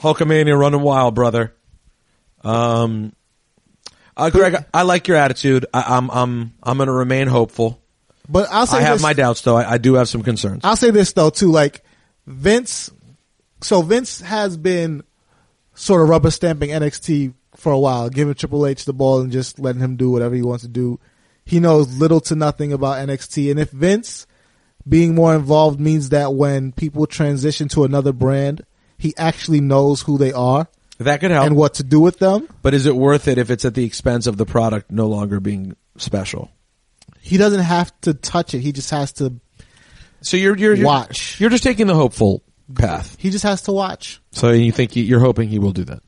Hulkamania 0.00 0.58
running 0.58 0.82
wild, 0.82 1.14
brother. 1.14 1.54
Um, 2.42 3.14
uh, 4.16 4.30
Greg, 4.30 4.56
I 4.74 4.82
like 4.82 5.08
your 5.08 5.16
attitude. 5.16 5.66
I, 5.72 5.96
I'm, 5.96 6.10
I'm, 6.10 6.52
I'm 6.62 6.76
going 6.76 6.88
to 6.88 6.92
remain 6.92 7.26
hopeful. 7.26 7.80
But 8.28 8.48
I'll 8.50 8.66
say 8.66 8.78
I 8.78 8.82
have 8.82 8.96
this, 8.96 9.02
my 9.02 9.12
doubts, 9.12 9.40
though. 9.40 9.56
I, 9.56 9.72
I 9.72 9.78
do 9.78 9.94
have 9.94 10.08
some 10.08 10.22
concerns. 10.22 10.64
I'll 10.64 10.76
say 10.76 10.90
this 10.90 11.12
though 11.14 11.30
too, 11.30 11.50
like 11.50 11.82
Vince, 12.26 12.90
so 13.60 13.82
Vince 13.82 14.20
has 14.20 14.56
been 14.56 15.02
sort 15.80 16.02
of 16.02 16.08
rubber 16.08 16.30
stamping 16.30 16.70
NXT 16.70 17.32
for 17.56 17.72
a 17.72 17.78
while, 17.78 18.08
giving 18.10 18.34
Triple 18.34 18.66
H 18.66 18.84
the 18.84 18.92
ball 18.92 19.20
and 19.20 19.32
just 19.32 19.58
letting 19.58 19.80
him 19.80 19.96
do 19.96 20.10
whatever 20.10 20.34
he 20.34 20.42
wants 20.42 20.62
to 20.62 20.68
do. 20.68 21.00
He 21.44 21.58
knows 21.58 21.96
little 21.98 22.20
to 22.22 22.34
nothing 22.34 22.72
about 22.72 22.98
NXT. 23.08 23.50
And 23.50 23.58
if 23.58 23.70
Vince 23.70 24.26
being 24.86 25.14
more 25.14 25.34
involved 25.34 25.80
means 25.80 26.10
that 26.10 26.34
when 26.34 26.72
people 26.72 27.06
transition 27.06 27.68
to 27.68 27.84
another 27.84 28.12
brand, 28.12 28.64
he 28.98 29.14
actually 29.16 29.60
knows 29.60 30.02
who 30.02 30.18
they 30.18 30.32
are 30.32 30.68
That 30.98 31.20
could 31.20 31.30
help. 31.30 31.46
and 31.46 31.56
what 31.56 31.74
to 31.74 31.82
do 31.82 31.98
with 32.00 32.18
them, 32.18 32.46
but 32.62 32.74
is 32.74 32.84
it 32.86 32.94
worth 32.94 33.26
it 33.26 33.38
if 33.38 33.50
it's 33.50 33.64
at 33.64 33.74
the 33.74 33.84
expense 33.84 34.26
of 34.26 34.36
the 34.36 34.46
product 34.46 34.90
no 34.90 35.06
longer 35.08 35.40
being 35.40 35.76
special? 35.96 36.50
he 37.22 37.36
doesn't 37.36 37.60
have 37.62 37.92
to 38.02 38.14
touch 38.14 38.54
it. 38.54 38.60
He 38.60 38.72
just 38.72 38.90
has 38.90 39.12
to, 39.14 39.34
So 40.22 40.36
you're 40.36 40.56
you're, 40.56 40.74
you're 40.74 40.86
Watch. 40.86 41.38
You're 41.40 41.50
just 41.50 41.64
taking 41.64 41.86
the 41.86 41.94
hopeful 41.94 42.42
path. 42.74 43.16
he 43.18 43.30
just 43.30 43.44
has 43.44 43.62
to 43.62 43.72
watch. 43.72 44.20
So 44.32 44.50
you 44.50 44.72
think 44.72 44.92
he, 44.92 45.02
you're 45.02 45.20
hoping 45.20 45.48
he 45.48 45.58
will 45.58 45.72
do 45.72 45.84
that 45.84 46.02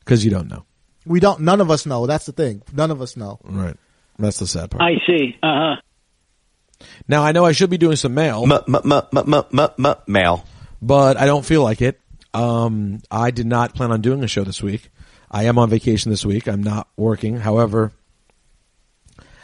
because 0.00 0.24
you 0.24 0.30
don't 0.30 0.48
know. 0.48 0.64
We 1.06 1.20
don't, 1.20 1.40
none 1.40 1.60
of 1.60 1.70
us 1.70 1.86
know. 1.86 2.06
That's 2.06 2.26
the 2.26 2.32
thing. 2.32 2.62
None 2.72 2.90
of 2.90 3.00
us 3.00 3.16
know. 3.16 3.38
Right. 3.44 3.76
That's 4.18 4.38
the 4.38 4.46
sad 4.46 4.70
part. 4.70 4.82
I 4.82 4.96
see. 5.06 5.36
Uh 5.42 5.76
huh. 5.76 6.86
now 7.08 7.22
I 7.22 7.32
know 7.32 7.44
I 7.44 7.52
should 7.52 7.70
be 7.70 7.78
doing 7.78 7.96
some 7.96 8.12
mail, 8.14 8.46
mail. 10.06 10.44
but 10.82 11.16
I 11.16 11.26
don't 11.26 11.44
feel 11.44 11.62
like 11.62 11.80
it. 11.80 11.98
Um, 12.34 13.00
I 13.10 13.30
did 13.30 13.46
not 13.46 13.74
plan 13.74 13.90
on 13.92 14.02
doing 14.02 14.22
a 14.22 14.28
show 14.28 14.44
this 14.44 14.62
week. 14.62 14.90
I 15.30 15.44
am 15.44 15.58
on 15.58 15.70
vacation 15.70 16.10
this 16.10 16.24
week. 16.24 16.48
I'm 16.48 16.62
not 16.62 16.86
working. 16.96 17.36
However, 17.38 17.92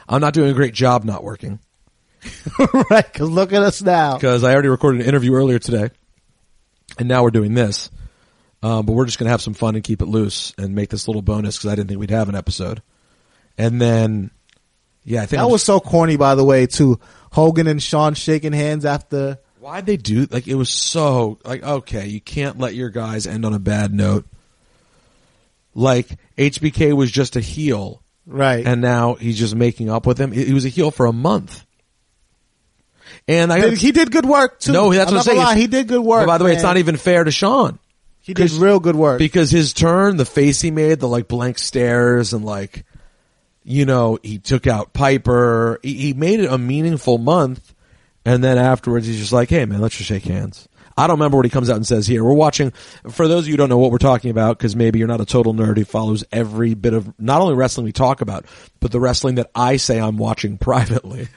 I'm 0.09 0.20
not 0.20 0.35
doing 0.35 0.50
a 0.50 0.54
great 0.54 0.74
job 0.74 1.04
not 1.04 1.24
working 1.24 1.59
right. 2.90 3.12
Cause 3.12 3.28
look 3.30 3.52
at 3.52 3.62
us 3.62 3.82
now. 3.82 4.16
because 4.16 4.44
I 4.44 4.52
already 4.52 4.68
recorded 4.68 5.00
an 5.02 5.06
interview 5.09 5.35
earlier 5.35 5.59
today, 5.59 5.90
and 6.99 7.09
now 7.09 7.22
we're 7.22 7.31
doing 7.31 7.55
this. 7.55 7.90
Um, 8.62 8.87
but 8.87 8.92
we're 8.94 9.05
just 9.07 9.18
gonna 9.18 9.31
have 9.31 9.42
some 9.42 9.55
fun 9.55 9.75
and 9.75 9.85
keep 9.85 10.01
it 10.03 10.07
loose 10.07 10.53
and 10.59 10.75
make 10.75 10.88
this 10.90 11.07
little 11.09 11.22
bonus 11.22 11.57
because 11.59 11.70
I 11.70 11.75
didn't 11.75 11.88
think 11.88 12.01
we'd 12.01 12.11
have 12.11 12.29
an 12.29 12.35
episode. 12.35 12.83
And 13.59 13.81
then, 13.81 14.31
yeah, 15.05 15.22
I 15.22 15.27
think 15.27 15.38
That 15.40 15.46
I'm 15.46 15.53
was 15.53 15.62
so 15.62 15.79
corny, 15.81 16.16
by 16.16 16.35
the 16.35 16.44
way, 16.44 16.66
too. 16.66 16.99
Hogan 17.33 17.66
and 17.66 17.83
Shawn 17.83 18.14
shaking 18.14 18.53
hands 18.53 18.85
after. 18.85 19.38
Why'd 19.61 19.87
they 19.87 19.96
do 19.96 20.27
like 20.31 20.46
it 20.49 20.55
was 20.55 20.70
so 20.70 21.38
like 21.44 21.62
okay, 21.62 22.07
you 22.07 22.20
can't 22.20 22.59
let 22.59 22.75
your 22.75 22.88
guys 22.90 23.27
end 23.27 23.44
on 23.44 23.53
a 23.53 23.59
bad 23.59 23.92
note. 23.92 24.25
Like 25.75 26.09
HBK 26.38 26.94
was 26.94 27.11
just 27.11 27.37
a 27.37 27.40
heel 27.40 28.03
Right. 28.25 28.66
and 28.66 28.81
now 28.81 29.14
he's 29.14 29.38
just 29.38 29.55
making 29.55 29.90
up 29.90 30.07
with 30.07 30.18
him. 30.18 30.33
He 30.33 30.53
was 30.53 30.64
a 30.64 30.68
heel 30.70 30.90
for 30.90 31.07
a 31.07 31.12
month. 31.12 31.64
And 33.29 33.53
I 33.53 33.61
Did- 33.61 33.79
he 33.79 33.93
did 33.93 34.11
good 34.12 34.25
work 34.27 34.61
too. 34.61 34.73
No, 34.73 34.93
that's 34.93 35.11
I'm 35.11 35.17
what 35.17 35.29
I'm 35.29 35.37
saying. 35.37 35.59
he 35.59 35.67
did 35.67 35.89
good 35.89 36.01
work. 36.01 36.23
But 36.23 36.27
by 36.27 36.39
the 36.39 36.45
way, 36.45 36.53
it's 36.55 36.62
not 36.62 36.77
even 36.77 36.97
fair 36.97 37.25
to 37.25 37.31
Shawn 37.31 37.79
He 38.21 38.35
did 38.35 38.51
real 38.53 38.79
good 38.81 38.95
work. 38.97 39.19
because 39.19 39.51
his 39.51 39.73
turn, 39.73 40.17
the 40.17 40.25
face 40.25 40.61
he 40.61 40.71
made, 40.71 41.01
the 41.01 41.09
like 41.09 41.27
blank 41.29 41.59
stares 41.59 42.33
and 42.33 42.45
like 42.45 42.85
you 43.69 43.85
know, 43.85 44.17
he 44.23 44.39
took 44.39 44.69
out 44.69 44.93
Piper. 44.93 45.81
He, 45.83 45.95
he 45.95 46.12
made 46.15 46.39
it 46.39 46.53
a 46.53 46.57
meaningful 46.57 47.19
month 47.19 47.75
and 48.25 48.43
then 48.43 48.59
afterwards 48.59 49.07
he's 49.07 49.19
just 49.19 49.33
like, 49.33 49.49
"Hey 49.51 49.65
man, 49.65 49.81
let's 49.81 49.97
just 49.97 50.09
shake 50.09 50.25
hands." 50.25 50.69
I 50.99 51.07
don't 51.07 51.19
remember 51.19 51.37
what 51.37 51.45
he 51.45 51.51
comes 51.51 51.69
out 51.69 51.77
and 51.77 51.87
says 51.87 52.07
here. 52.07 52.25
We're 52.25 52.33
watching, 52.33 52.71
for 53.11 53.29
those 53.29 53.43
of 53.45 53.49
you 53.49 53.53
who 53.53 53.57
don't 53.59 53.69
know 53.69 53.77
what 53.77 53.91
we're 53.91 53.99
talking 53.99 54.31
about, 54.31 54.57
because 54.57 54.75
maybe 54.75 54.99
you're 54.99 55.07
not 55.09 55.21
a 55.21 55.27
total 55.27 55.53
nerd 55.53 55.77
who 55.77 55.85
follows 55.85 56.25
every 56.33 56.73
bit 56.73 56.95
of, 56.95 57.12
not 57.21 57.43
only 57.43 57.55
wrestling 57.55 57.85
we 57.85 57.93
talk 57.93 58.23
about, 58.23 58.47
but 58.81 58.93
the 58.93 58.99
wrestling 58.99 59.35
that 59.35 59.51
I 59.55 59.77
say 59.77 60.01
I'm 60.01 60.17
watching 60.17 60.57
privately. 60.59 61.29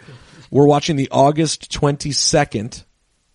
We're 0.52 0.66
watching 0.68 0.96
the 0.96 1.10
August 1.12 1.72
22nd. 1.72 2.84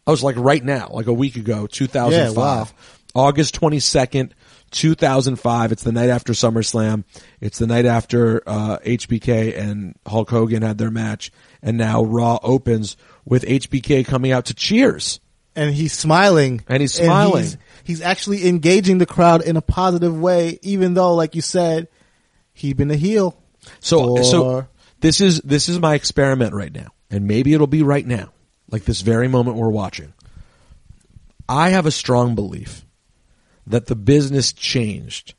I 0.06 0.10
was 0.10 0.22
like 0.22 0.36
right 0.36 0.62
now, 0.62 0.90
like 0.92 1.06
a 1.06 1.12
week 1.12 1.36
ago, 1.36 1.66
2005. 1.66 2.12
Yeah, 2.12 2.30
wow. 2.40 2.68
August 3.14 3.58
22nd, 3.60 4.32
2005. 4.70 5.72
It's 5.72 5.82
the 5.82 5.92
night 5.92 6.10
after 6.10 6.32
SummerSlam. 6.32 7.04
It's 7.40 7.58
the 7.58 7.66
night 7.66 7.86
after, 7.86 8.42
uh, 8.46 8.78
HBK 8.84 9.56
and 9.56 9.94
Hulk 10.06 10.28
Hogan 10.30 10.62
had 10.62 10.78
their 10.78 10.90
match. 10.90 11.30
And 11.62 11.78
now 11.78 12.04
Raw 12.04 12.38
opens 12.42 12.96
with 13.24 13.44
HBK 13.44 14.04
coming 14.06 14.32
out 14.32 14.46
to 14.46 14.54
cheers. 14.54 15.20
and 15.56 15.72
he's 15.72 15.92
smiling. 15.92 16.62
And 16.68 16.80
he's 16.80 16.94
smiling. 16.94 17.44
he's, 17.44 17.56
he's 17.84 18.00
actually 18.02 18.48
engaging 18.48 18.98
the 18.98 19.06
crowd 19.06 19.40
in 19.42 19.56
a 19.56 19.62
positive 19.62 20.18
way, 20.18 20.58
even 20.62 20.94
though, 20.94 21.14
like 21.14 21.36
you 21.36 21.42
said, 21.42 21.86
he'd 22.52 22.76
been 22.76 22.90
a 22.90 22.96
heel. 22.96 23.40
So, 23.80 24.16
for- 24.16 24.24
so 24.24 24.66
this 25.00 25.20
is, 25.20 25.40
this 25.42 25.68
is 25.68 25.78
my 25.78 25.94
experiment 25.94 26.52
right 26.54 26.72
now. 26.74 26.88
And 27.14 27.28
maybe 27.28 27.54
it'll 27.54 27.68
be 27.68 27.84
right 27.84 28.04
now. 28.04 28.32
Like 28.68 28.86
this 28.86 29.02
very 29.02 29.28
moment 29.28 29.56
we're 29.56 29.70
watching. 29.70 30.12
I 31.48 31.68
have 31.68 31.86
a 31.86 31.92
strong 31.92 32.34
belief 32.34 32.84
that 33.68 33.86
the 33.86 33.94
business 33.94 34.52
changed 34.52 35.34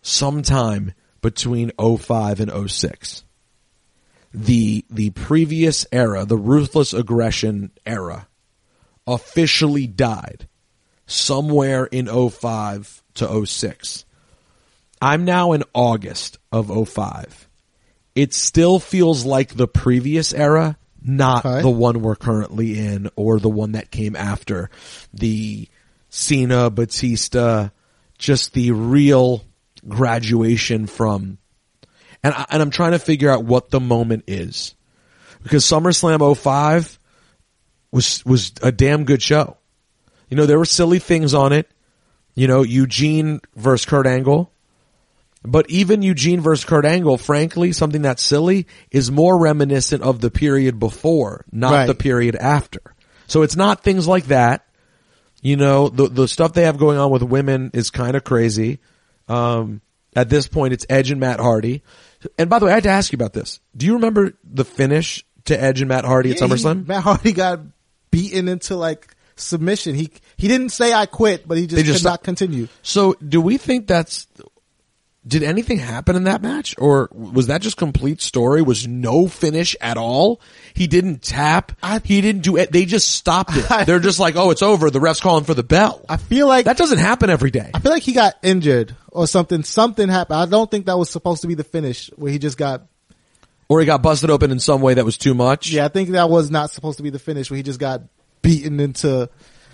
sometime 0.00 0.94
between 1.20 1.72
05 1.78 2.40
and 2.40 2.70
06. 2.70 3.22
The, 4.32 4.86
the 4.88 5.10
previous 5.10 5.86
era, 5.92 6.24
the 6.24 6.38
ruthless 6.38 6.94
aggression 6.94 7.70
era, 7.84 8.26
officially 9.06 9.86
died 9.86 10.48
somewhere 11.04 11.84
in 11.84 12.06
05 12.06 13.02
to 13.16 13.44
06. 13.44 14.06
I'm 15.02 15.26
now 15.26 15.52
in 15.52 15.64
August 15.74 16.38
of 16.50 16.88
05. 16.88 17.46
It 18.14 18.32
still 18.32 18.78
feels 18.80 19.26
like 19.26 19.54
the 19.54 19.68
previous 19.68 20.32
era, 20.32 20.78
not 21.04 21.44
Okay. 21.44 21.60
the 21.62 21.70
one 21.70 22.00
we're 22.00 22.16
currently 22.16 22.78
in 22.78 23.10
or 23.14 23.38
the 23.38 23.48
one 23.48 23.72
that 23.72 23.90
came 23.90 24.16
after. 24.16 24.70
The 25.12 25.68
Cena, 26.08 26.70
Batista, 26.70 27.68
just 28.18 28.54
the 28.54 28.70
real 28.70 29.44
graduation 29.86 30.86
from, 30.86 31.38
and, 32.22 32.32
I, 32.34 32.46
and 32.50 32.62
I'm 32.62 32.70
trying 32.70 32.92
to 32.92 32.98
figure 32.98 33.30
out 33.30 33.44
what 33.44 33.70
the 33.70 33.80
moment 33.80 34.24
is. 34.26 34.74
Because 35.42 35.64
SummerSlam 35.64 36.36
05 36.36 36.98
was, 37.92 38.24
was 38.24 38.52
a 38.62 38.72
damn 38.72 39.04
good 39.04 39.20
show. 39.20 39.58
You 40.30 40.38
know, 40.38 40.46
there 40.46 40.58
were 40.58 40.64
silly 40.64 40.98
things 40.98 41.34
on 41.34 41.52
it. 41.52 41.70
You 42.34 42.48
know, 42.48 42.62
Eugene 42.62 43.40
versus 43.54 43.84
Kurt 43.84 44.06
Angle. 44.06 44.50
But 45.46 45.68
even 45.68 46.00
Eugene 46.02 46.40
versus 46.40 46.64
Kurt 46.64 46.86
Angle, 46.86 47.18
frankly, 47.18 47.72
something 47.72 48.02
that's 48.02 48.22
silly 48.22 48.66
is 48.90 49.10
more 49.10 49.38
reminiscent 49.38 50.02
of 50.02 50.20
the 50.20 50.30
period 50.30 50.78
before, 50.78 51.44
not 51.52 51.72
Right. 51.72 51.86
the 51.86 51.94
period 51.94 52.34
after. 52.36 52.80
So 53.26 53.42
it's 53.42 53.54
not 53.56 53.82
things 53.84 54.08
like 54.08 54.26
that. 54.28 54.66
You 55.42 55.56
know, 55.56 55.90
the 55.90 56.08
the 56.08 56.26
stuff 56.28 56.54
they 56.54 56.62
have 56.62 56.78
going 56.78 56.96
on 56.96 57.10
with 57.10 57.22
women 57.22 57.70
is 57.74 57.90
kind 57.90 58.16
of 58.16 58.24
crazy. 58.24 58.78
Um, 59.28 59.82
at 60.16 60.30
this 60.30 60.48
point, 60.48 60.72
it's 60.72 60.86
Edge 60.88 61.10
and 61.10 61.20
Matt 61.20 61.40
Hardy. 61.40 61.82
And 62.38 62.48
by 62.48 62.58
the 62.58 62.64
way, 62.66 62.72
I 62.72 62.76
had 62.76 62.84
to 62.84 62.88
ask 62.90 63.12
you 63.12 63.16
about 63.16 63.34
this. 63.34 63.60
Do 63.76 63.84
you 63.84 63.94
remember 63.94 64.32
the 64.44 64.64
finish 64.64 65.24
to 65.44 65.60
Edge 65.62 65.82
and 65.82 65.88
Matt 65.90 66.06
Hardy 66.06 66.30
at 66.30 66.40
Yeah, 66.40 66.46
he- 66.46 66.52
SummerSlam? 66.54 66.86
Matt 66.88 67.02
Hardy 67.02 67.32
got 67.32 67.60
beaten 68.10 68.48
into 68.48 68.76
like 68.76 69.14
submission. 69.36 69.94
He 69.94 70.10
he 70.38 70.48
didn't 70.48 70.70
say 70.70 70.94
I 70.94 71.04
quit, 71.04 71.46
but 71.46 71.58
he 71.58 71.66
just, 71.66 71.76
They 71.76 71.82
just 71.82 72.02
could 72.02 72.08
not 72.08 72.22
continue. 72.22 72.68
So, 72.82 73.12
do 73.14 73.42
we 73.42 73.58
think 73.58 73.86
that's? 73.86 74.26
Did 75.26 75.42
anything 75.42 75.78
happen 75.78 76.16
in 76.16 76.24
that 76.24 76.42
match, 76.42 76.74
or 76.76 77.08
was 77.12 77.46
that 77.46 77.62
just 77.62 77.78
complete 77.78 78.20
story? 78.20 78.60
Was 78.60 78.86
no 78.86 79.26
finish 79.26 79.74
at 79.80 79.96
all? 79.96 80.38
He 80.74 80.86
didn't 80.86 81.22
tap. 81.22 81.72
he 82.04 82.20
didn't 82.20 82.42
do 82.42 82.58
it. 82.58 82.70
They 82.70 82.84
just 82.84 83.10
stopped 83.10 83.52
it. 83.54 83.64
They're 83.86 84.00
just 84.00 84.20
like, 84.20 84.36
"Oh, 84.36 84.50
it's 84.50 84.60
over." 84.60 84.90
The 84.90 85.00
ref's 85.00 85.20
calling 85.20 85.44
for 85.44 85.54
the 85.54 85.62
bell. 85.62 86.04
I 86.10 86.18
feel 86.18 86.46
like 86.46 86.66
that 86.66 86.76
doesn't 86.76 86.98
happen 86.98 87.30
every 87.30 87.50
day. 87.50 87.70
I 87.72 87.78
feel 87.78 87.90
like 87.90 88.02
he 88.02 88.12
got 88.12 88.34
injured 88.42 88.94
or 89.10 89.26
something. 89.26 89.62
Something 89.62 90.10
happened. 90.10 90.40
I 90.40 90.46
don't 90.46 90.70
think 90.70 90.86
that 90.86 90.98
was 90.98 91.08
supposed 91.08 91.40
to 91.40 91.48
be 91.48 91.54
the 91.54 91.64
finish 91.64 92.08
where 92.16 92.30
he 92.30 92.38
just 92.38 92.58
got. 92.58 92.86
Or 93.66 93.80
he 93.80 93.86
got 93.86 94.02
busted 94.02 94.28
open 94.28 94.50
in 94.50 94.60
some 94.60 94.82
way 94.82 94.92
that 94.92 95.06
was 95.06 95.16
too 95.16 95.32
much. 95.32 95.70
Yeah, 95.70 95.86
I 95.86 95.88
think 95.88 96.10
that 96.10 96.28
was 96.28 96.50
not 96.50 96.70
supposed 96.70 96.98
to 96.98 97.02
be 97.02 97.08
the 97.08 97.18
finish 97.18 97.50
where 97.50 97.56
he 97.56 97.62
just 97.62 97.80
got 97.80 98.02
beaten 98.42 98.78
into 98.78 99.30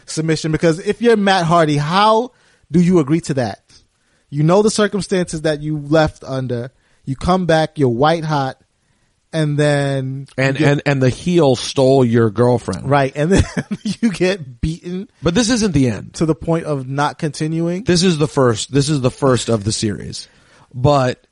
submission. 0.06 0.52
Because 0.52 0.78
if 0.78 1.02
you're 1.02 1.16
Matt 1.16 1.44
Hardy, 1.44 1.76
how 1.76 2.30
do 2.70 2.80
you 2.80 3.00
agree 3.00 3.20
to 3.22 3.34
that? 3.34 3.64
You 4.30 4.42
know 4.44 4.62
the 4.62 4.70
circumstances 4.70 5.42
that 5.42 5.60
you 5.60 5.78
left 5.78 6.22
under. 6.24 6.72
You 7.04 7.16
come 7.16 7.46
back, 7.46 7.78
you're 7.78 7.88
white 7.88 8.24
hot, 8.24 8.60
and 9.32 9.58
then 9.58 10.26
And 10.38 10.56
get- 10.56 10.68
and 10.68 10.82
and 10.86 11.02
the 11.02 11.08
heel 11.10 11.56
stole 11.56 12.04
your 12.04 12.30
girlfriend. 12.30 12.88
right, 12.88 13.12
and 13.16 13.32
then 13.32 13.42
you 14.00 14.10
get 14.12 14.60
beaten 14.60 15.10
But 15.22 15.34
this 15.34 15.50
isn't 15.50 15.72
the 15.72 15.88
end. 15.88 16.14
to 16.14 16.26
the 16.26 16.34
point 16.34 16.64
of 16.66 16.88
not 16.88 17.18
continuing. 17.18 17.84
This 17.84 18.02
is 18.04 18.18
the 18.18 18.28
first. 18.28 18.72
This 18.72 18.88
is 18.88 19.00
the 19.00 19.10
first 19.10 19.48
of 19.48 19.64
the 19.64 19.72
series. 19.72 20.28
But 20.72 21.26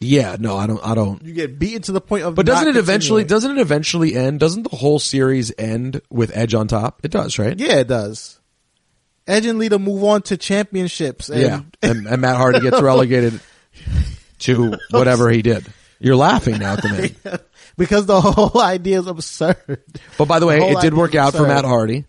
yeah, 0.00 0.36
no, 0.40 0.56
I 0.56 0.66
don't. 0.66 0.80
I 0.84 0.94
don't. 0.94 1.22
You 1.22 1.32
get 1.32 1.58
beaten 1.58 1.82
to 1.82 1.92
the 1.92 2.00
point 2.00 2.24
of. 2.24 2.34
But 2.34 2.46
doesn't 2.46 2.68
it 2.68 2.76
eventually? 2.76 3.24
Doesn't 3.24 3.56
it 3.56 3.60
eventually 3.60 4.14
end? 4.16 4.40
Doesn't 4.40 4.64
the 4.68 4.76
whole 4.76 4.98
series 4.98 5.52
end 5.58 6.00
with 6.10 6.34
Edge 6.36 6.54
on 6.54 6.66
top? 6.66 7.00
It 7.04 7.10
does, 7.12 7.38
right? 7.38 7.58
Yeah, 7.58 7.76
it 7.76 7.88
does. 7.88 8.40
Edge 9.26 9.46
and 9.46 9.58
Lita 9.58 9.78
move 9.78 10.02
on 10.04 10.22
to 10.22 10.36
championships. 10.36 11.28
And 11.28 11.40
Yeah, 11.40 11.60
and, 11.82 12.06
and 12.06 12.20
Matt 12.22 12.36
Hardy 12.36 12.60
gets 12.60 12.80
relegated 12.82 13.40
to 14.40 14.76
whatever 14.90 15.30
he 15.30 15.42
did. 15.42 15.66
You're 16.00 16.16
laughing 16.16 16.58
now 16.58 16.72
at 16.74 16.82
the 16.82 16.88
man. 17.24 17.38
because 17.76 18.06
the 18.06 18.20
whole 18.20 18.60
idea 18.60 18.98
is 18.98 19.06
absurd. 19.06 19.82
But 20.18 20.26
by 20.26 20.40
the 20.40 20.46
way, 20.46 20.58
The 20.58 20.70
it 20.78 20.80
did 20.80 20.94
work 20.94 21.14
out 21.14 21.34
for. 21.34 21.46
Matt 21.46 21.64
Hardy. 21.64 22.06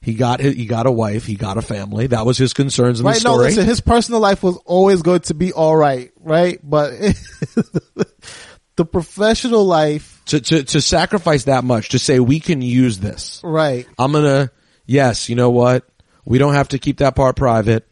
He 0.00 0.14
got 0.14 0.40
he 0.40 0.66
got 0.66 0.86
a 0.86 0.90
wife. 0.90 1.24
He 1.24 1.34
got 1.34 1.56
a 1.56 1.62
family. 1.62 2.08
That 2.08 2.26
was 2.26 2.36
his 2.36 2.52
concerns 2.52 3.00
in 3.00 3.06
Right? 3.06 3.16
the 3.18 3.24
No, 3.24 3.34
story. 3.36 3.46
listen, 3.48 3.64
his 3.64 3.80
personal 3.80 4.20
life 4.20 4.42
was 4.42 4.56
always 4.66 5.00
going 5.00 5.20
to 5.20 5.34
be 5.34 5.52
all 5.52 5.74
right, 5.74 6.10
right? 6.20 6.58
But 6.62 6.90
the 8.76 8.84
professional 8.84 9.64
life, 9.64 10.20
to, 10.26 10.40
to 10.40 10.64
to 10.64 10.80
sacrifice 10.80 11.44
that 11.44 11.64
much 11.64 11.90
to 11.90 11.98
say 11.98 12.20
we 12.20 12.40
can 12.40 12.60
use 12.62 12.98
this. 12.98 13.40
right? 13.44 13.86
I'm 13.98 14.12
gonna 14.12 14.50
yes, 14.86 15.28
you 15.28 15.36
know 15.36 15.50
what? 15.50 15.88
We 16.24 16.38
don't 16.38 16.54
have 16.54 16.68
to 16.68 16.78
keep 16.78 16.98
that 16.98 17.14
part 17.16 17.36
private. 17.36 17.86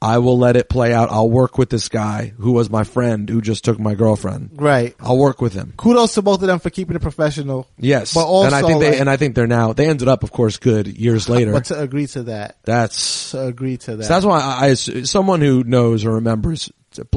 I 0.00 0.18
will 0.18 0.36
let 0.36 0.56
it 0.56 0.68
play 0.68 0.92
out. 0.92 1.10
I'll 1.12 1.30
work 1.30 1.58
with 1.58 1.70
this 1.70 1.88
guy 1.88 2.32
who 2.36 2.50
was 2.50 2.68
my 2.68 2.82
friend 2.82 3.28
who 3.28 3.40
just 3.40 3.62
took 3.64 3.78
my 3.78 3.94
girlfriend. 3.94 4.50
Right. 4.56 4.96
I'll 4.98 5.16
work 5.16 5.40
with 5.40 5.52
him. 5.52 5.74
Kudos 5.76 6.14
to 6.14 6.22
both 6.22 6.42
of 6.42 6.48
them 6.48 6.58
for 6.58 6.70
keeping 6.70 6.96
it 6.96 7.02
professional. 7.02 7.68
Yes, 7.78 8.12
But 8.12 8.24
also, 8.26 8.46
and 8.46 8.54
I 8.56 8.66
think 8.66 8.80
they 8.80 8.90
like- 8.90 9.00
and 9.00 9.08
I 9.08 9.16
think 9.16 9.36
they're 9.36 9.46
now 9.46 9.74
they 9.74 9.88
ended 9.88 10.08
up, 10.08 10.24
of 10.24 10.32
course, 10.32 10.56
good 10.56 10.88
years 10.88 11.28
later. 11.28 11.52
But 11.52 11.66
to 11.66 11.78
agree 11.80 12.08
to 12.08 12.24
that, 12.24 12.56
That's 12.64 13.30
to 13.30 13.46
agree 13.46 13.76
to 13.76 13.94
that. 13.96 14.02
So 14.02 14.08
that's 14.12 14.26
why 14.26 14.40
I, 14.40 14.70
I, 14.70 14.74
someone 14.74 15.40
who 15.40 15.62
knows 15.62 16.04
or 16.04 16.14
remembers, 16.14 16.72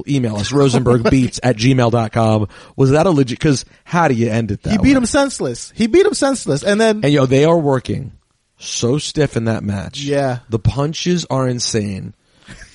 email 0.07 0.35
us, 0.35 0.51
rosenbergbeats 0.51 1.39
at 1.41 1.55
gmail.com. 1.57 2.47
Was 2.75 2.91
that 2.91 3.07
a 3.07 3.09
legit, 3.09 3.39
cause 3.39 3.65
how 3.83 4.07
do 4.07 4.13
you 4.13 4.29
end 4.29 4.51
it 4.51 4.61
that 4.61 4.69
he 4.69 4.77
beat 4.77 4.83
way? 4.91 4.97
him 4.97 5.05
senseless. 5.07 5.73
He 5.75 5.87
beat 5.87 6.05
him 6.05 6.13
senseless. 6.13 6.61
And 6.63 6.79
then, 6.79 7.01
And 7.03 7.11
yo, 7.11 7.25
they 7.25 7.45
are 7.45 7.57
working 7.57 8.11
so 8.57 8.97
stiff 8.97 9.35
in 9.35 9.45
that 9.45 9.63
match. 9.63 9.99
Yeah. 9.99 10.39
The 10.49 10.59
punches 10.59 11.25
are 11.29 11.47
insane. 11.47 12.13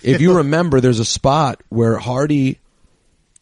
If 0.02 0.20
you 0.20 0.36
remember, 0.38 0.80
there's 0.80 1.00
a 1.00 1.04
spot 1.04 1.62
where 1.68 1.96
Hardy 1.96 2.58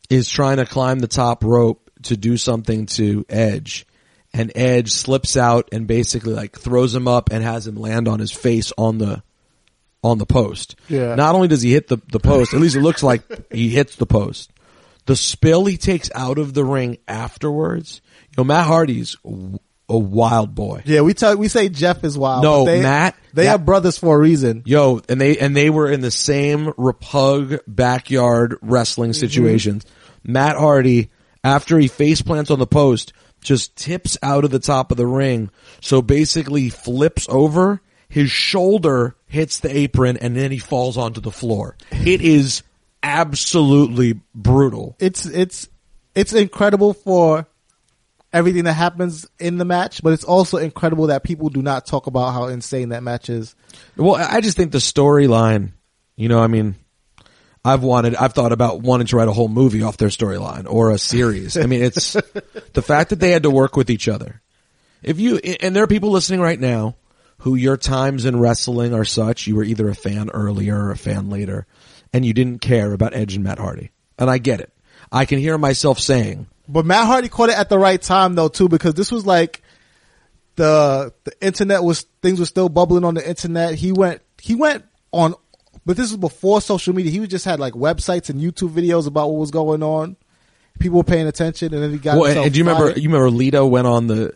is 0.09 0.29
trying 0.29 0.59
to 0.59 0.67
climb 0.67 1.01
the 1.01 1.09
top 1.09 1.45
rope 1.45 1.91
to 2.05 2.17
do 2.17 2.37
something 2.37 2.87
to 2.87 3.25
Edge. 3.29 3.87
And 4.33 4.53
Edge 4.55 4.93
slips 4.93 5.37
out 5.37 5.71
and 5.73 5.87
basically 5.87 6.35
like 6.35 6.59
throws 6.59 6.95
him 6.95 7.09
up 7.09 7.31
and 7.31 7.43
has 7.43 7.67
him 7.67 7.77
land 7.77 8.09
on 8.09 8.21
his 8.21 8.31
face 8.31 8.73
on 8.77 8.99
the, 8.99 9.23
on 10.05 10.19
the 10.19 10.27
post. 10.27 10.77
Yeah. 10.89 11.15
Not 11.15 11.35
only 11.35 11.49
does 11.49 11.63
he 11.63 11.73
hit 11.73 11.89
the, 11.89 11.99
the 12.13 12.21
post, 12.21 12.55
at 12.55 12.61
least 12.61 12.77
it 12.77 12.83
looks 12.83 13.03
like 13.03 13.23
he 13.53 13.71
hits 13.71 13.97
the 13.97 14.07
post. 14.07 14.53
The 15.07 15.17
spill 15.17 15.65
he 15.65 15.79
takes 15.79 16.11
out 16.15 16.39
of 16.39 16.53
the 16.53 16.65
ring 16.65 16.99
afterwards. 17.09 18.03
You 18.29 18.35
know, 18.39 18.45
Matt 18.45 18.67
Hardy's 18.67 19.17
a 19.89 19.97
wild 19.99 20.55
boy. 20.55 20.83
yeah, 20.85 21.01
we 21.01 21.15
tell, 21.15 21.37
we 21.37 21.49
say 21.49 21.69
Jeff 21.69 22.05
is 22.05 22.17
wild. 22.19 22.43
No, 22.43 22.65
but 22.65 22.71
they, 22.73 22.83
Matt- 22.83 23.17
they 23.33 23.45
Matt- 23.45 23.51
have 23.53 23.65
brothers 23.65 23.99
for 23.99 24.17
a 24.17 24.19
reason. 24.19 24.63
Yo, 24.67 25.01
and 25.09 25.21
they 25.21 25.39
and 25.39 25.57
they 25.57 25.71
were 25.71 25.91
in 25.91 26.01
the 26.01 26.11
same 26.11 26.67
repug 26.73 27.61
backyard 27.67 28.57
wrestling 28.63 29.11
Mm-hmm. 29.13 29.21
situations. 29.21 29.87
Matt 30.25 30.57
Hardy, 30.57 31.11
after 31.43 31.79
he 31.79 31.89
face 31.89 32.21
plants 32.23 32.51
on 32.51 32.59
the 32.59 32.67
post, 32.67 33.13
just 33.41 33.77
tips 33.77 34.19
out 34.23 34.45
of 34.45 34.51
the 34.51 34.59
top 34.59 34.91
of 34.91 34.97
the 34.97 35.07
ring. 35.07 35.49
So 35.81 36.03
basically 36.03 36.69
flips 36.71 37.27
over, 37.31 37.81
his 38.09 38.31
shoulder 38.31 39.17
hits 39.27 39.61
the 39.61 39.75
apron, 39.75 40.17
and 40.19 40.37
then 40.37 40.51
he 40.51 40.59
falls 40.59 40.97
onto 40.99 41.21
the 41.21 41.31
floor. 41.31 41.77
It 41.93 42.21
is 42.21 42.63
absolutely 43.03 44.21
brutal. 44.35 44.97
It's, 44.99 45.25
it's, 45.27 45.69
it's 46.15 46.33
incredible 46.33 46.95
for 46.95 47.47
everything 48.33 48.65
that 48.65 48.75
happens 48.75 49.27
in 49.39 49.59
the 49.59 49.65
match, 49.65 50.03
but 50.03 50.13
it's 50.13 50.25
also 50.25 50.59
incredible 50.59 51.09
that 51.09 51.25
people 51.25 51.49
do 51.49 51.63
not 51.63 51.87
talk 51.87 52.07
about 52.07 52.33
how 52.33 52.47
insane 52.47 52.91
that 52.91 53.03
match 53.03 53.31
is. 53.31 53.55
Well, 53.97 54.15
I 54.15 54.41
just 54.41 54.57
think 54.57 54.73
the 54.73 54.79
storyline, 54.79 55.73
you 56.17 56.29
know, 56.29 56.41
I 56.41 56.47
mean, 56.47 56.77
I've 57.65 57.83
wanted, 57.83 58.15
I've 58.15 58.35
thought 58.35 58.53
about 58.53 58.81
wanting 58.81 59.07
to 59.09 59.17
write 59.17 59.29
a 59.29 59.33
whole 59.33 59.49
movie 59.49 59.83
off 59.83 59.97
their 59.97 60.09
storyline 60.09 60.67
or 60.69 60.91
a 60.91 60.99
series. 60.99 61.57
I 61.57 61.67
mean, 61.67 61.83
it's 61.83 62.13
the 62.73 62.83
fact 62.83 63.11
that 63.11 63.21
they 63.21 63.31
had 63.31 63.43
to 63.45 63.51
work 63.51 63.77
with 63.77 63.91
each 63.91 64.09
other. 64.09 64.41
If 65.03 65.19
you, 65.19 65.37
and 65.39 65.75
there 65.75 65.85
are 65.85 65.89
people 65.89 66.11
listening 66.11 66.41
right 66.41 66.59
now 66.59 66.97
who 67.39 67.55
your 67.55 67.77
times 67.77 68.25
in 68.25 68.39
wrestling 68.39 68.95
are 68.95 69.05
such, 69.05 69.47
you 69.47 69.57
were 69.57 69.65
either 69.65 69.89
a 69.89 69.95
fan 69.95 70.29
earlier 70.31 70.77
or 70.77 70.91
a 70.91 70.97
fan 70.97 71.31
later, 71.31 71.67
and 72.13 72.25
you 72.25 72.35
didn't 72.35 72.61
care 72.61 72.93
about 72.93 73.15
Edge 73.15 73.35
and 73.35 73.45
Matt 73.45 73.59
Hardy. 73.59 73.91
And 74.19 74.29
I 74.29 74.39
get 74.39 74.61
it. 74.61 74.73
I 75.13 75.25
can 75.25 75.39
hear 75.39 75.57
myself 75.57 76.01
saying, 76.01 76.49
But 76.69 76.85
Matt 76.85 77.07
Hardy 77.07 77.29
caught 77.29 77.49
it 77.49 77.59
at 77.59 77.69
the 77.69 77.79
right 77.79 78.01
time 78.01 78.35
though 78.35 78.49
too, 78.49 78.69
because 78.69 78.95
this 78.95 79.11
was 79.11 79.25
like 79.25 79.63
the 80.57 81.13
the 81.25 81.33
internet 81.41 81.83
was 81.83 82.03
things 82.23 82.39
were 82.39 82.47
still 82.47 82.69
bubbling 82.69 83.05
on 83.05 83.15
the 83.15 83.27
internet. 83.27 83.75
He 83.75 83.93
went 83.93 84.21
he 84.41 84.55
went 84.55 84.85
on, 85.13 85.35
but 85.87 85.97
this 85.97 86.11
was 86.11 86.19
before 86.19 86.61
social 86.61 86.95
media. 86.95 87.11
He 87.11 87.27
just 87.27 87.45
had 87.45 87.59
like 87.59 87.75
websites 87.75 88.29
and 88.29 88.41
YouTube 88.41 88.71
videos 88.71 89.07
about 89.07 89.31
what 89.31 89.39
was 89.39 89.51
going 89.51 89.83
on. 89.83 90.17
People 90.79 90.99
were 90.99 91.05
paying 91.05 91.27
attention, 91.27 91.75
and 91.75 91.83
then 91.83 91.91
he 91.91 91.99
got. 91.99 92.19
well, 92.19 92.45
and, 92.45 92.53
do 92.53 92.59
you 92.59 92.65
remember, 92.65 92.91
fired. 92.91 92.99
you 92.99 93.09
remember 93.09 93.31
Lita 93.31 93.67
went 93.67 93.87
on 93.87 94.07
the 94.07 94.35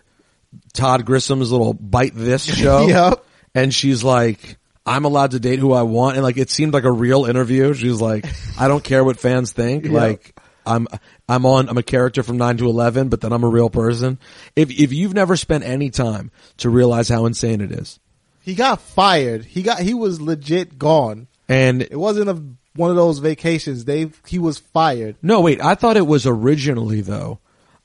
Todd 0.72 1.04
Grisham's 1.04 1.52
little 1.52 1.74
Byte 1.74 2.14
This 2.14 2.44
show? 2.56 2.86
Yep. 2.86 3.24
and 3.54 3.72
she's 3.72 4.02
like, 4.02 4.58
I'm 4.84 5.04
allowed 5.04 5.32
to 5.32 5.40
date 5.40 5.58
who 5.58 5.72
I 5.72 5.82
want. 5.82 6.16
And 6.16 6.24
like, 6.24 6.36
it 6.36 6.50
seemed 6.50 6.74
like 6.74 6.84
a 6.84 6.90
real 6.90 7.26
interview. 7.26 7.74
She 7.74 7.88
was 7.88 8.00
like, 8.00 8.26
I 8.58 8.66
don't 8.68 8.82
care 8.82 9.04
what 9.04 9.18
fans 9.18 9.52
think. 9.52 9.86
Like, 9.92 10.36
I'm, 10.64 10.88
I'm 11.34 11.46
on, 11.46 11.68
I'm 11.68 11.78
a 11.78 11.82
character 11.82 12.22
from 12.22 12.36
9 12.36 12.58
to 12.58 12.66
11, 12.68 13.08
but 13.08 13.20
then 13.20 13.32
I'm 13.32 13.44
a 13.44 13.48
real 13.48 13.70
person. 13.70 14.18
If, 14.54 14.70
if 14.70 14.92
you've 14.92 15.14
never 15.14 15.36
spent 15.36 15.64
any 15.64 15.90
time 15.90 16.30
to 16.58 16.70
realize 16.70 17.08
how 17.08 17.26
insane 17.26 17.60
it 17.60 17.72
is, 17.72 17.98
He 18.42 18.54
got 18.54 18.80
fired. 18.80 19.44
He 19.44 19.62
got 19.62 19.80
he 19.80 19.94
was 19.94 20.20
legit 20.20 20.78
gone. 20.78 21.26
and 21.48 21.82
It 21.82 21.96
wasn't 21.98 22.28
a 22.28 22.42
one 22.74 22.90
of 22.90 22.96
those 22.96 23.18
vacations. 23.18 23.84
They 23.84 24.10
he 24.26 24.38
was 24.38 24.58
fired. 24.58 25.16
no, 25.22 25.40
wait, 25.40 25.60
I 25.62 25.74
thought 25.74 25.96
it 25.96 26.06
was 26.06 26.26
originally 26.26 27.00
though. 27.02 27.38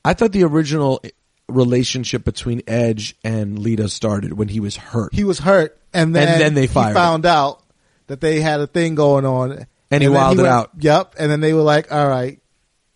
I 0.04 0.14
thought 0.14 0.32
the 0.32 0.44
original 0.44 1.02
relationship 1.48 2.24
between 2.24 2.62
Edge 2.66 3.16
and 3.24 3.58
Lita 3.58 3.88
started 3.88 4.34
when 4.34 4.48
he 4.48 4.60
was 4.60 4.76
hurt. 4.76 5.14
He 5.14 5.24
was 5.24 5.38
hurt, 5.38 5.78
and 5.92 6.14
then 6.14 6.28
And 6.28 6.40
then 6.40 6.54
they 6.54 6.62
he 6.62 6.66
fired 6.68 6.94
found 6.94 7.26
out 7.26 7.62
that 8.06 8.20
they 8.20 8.40
had 8.40 8.60
a 8.60 8.66
thing 8.66 8.94
going 8.94 9.24
on, 9.24 9.66
And 9.90 10.02
he 10.02 10.08
then 10.08 10.12
wilded 10.14 10.46
out. 10.46 10.70
Yep, 10.78 11.14
and 11.18 11.30
then 11.30 11.40
they 11.40 11.52
were 11.52 11.62
like, 11.62 11.92
"All 11.92 12.06
right, 12.08 12.38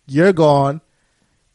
you're 0.07 0.33
gone." 0.33 0.81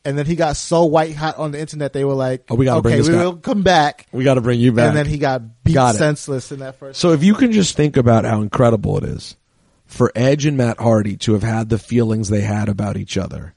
And 0.04 0.16
then 0.16 0.24
he 0.26 0.36
got 0.36 0.56
so 0.56 0.84
white 0.84 1.14
hot 1.14 1.36
on 1.36 1.50
the 1.50 1.60
internet, 1.60 1.92
they 1.92 2.04
were 2.04 2.14
like, 2.14 2.44
Oh, 2.48 2.54
we 2.54 2.64
gotta 2.64 2.78
okay, 2.78 2.88
bring 2.90 2.98
this 2.98 3.08
we'll 3.08 3.36
come 3.36 3.62
back." 3.62 4.06
we 4.12 4.24
got 4.24 4.34
to 4.34 4.40
bring 4.40 4.58
you 4.58 4.72
back. 4.72 4.88
And 4.88 4.96
then 4.96 5.06
he 5.06 5.18
got 5.18 5.64
beat 5.64 5.74
Got 5.74 5.96
it. 5.96 5.98
senseless 5.98 6.50
in 6.50 6.60
that 6.60 6.78
first. 6.78 6.98
So 7.00 7.12
if 7.12 7.22
you 7.22 7.34
can 7.34 7.52
just 7.52 7.76
think 7.76 7.96
about 7.98 8.24
how 8.24 8.40
incredible 8.40 8.96
it 8.98 9.04
is 9.04 9.36
for 9.84 10.10
Edge 10.14 10.46
and 10.46 10.56
Matt 10.56 10.80
Hardy 10.80 11.16
to 11.18 11.32
have 11.34 11.42
had 11.42 11.68
the 11.68 11.78
feelings 11.78 12.28
they 12.30 12.40
had 12.40 12.68
about 12.70 12.96
each 12.96 13.18
other 13.18 13.54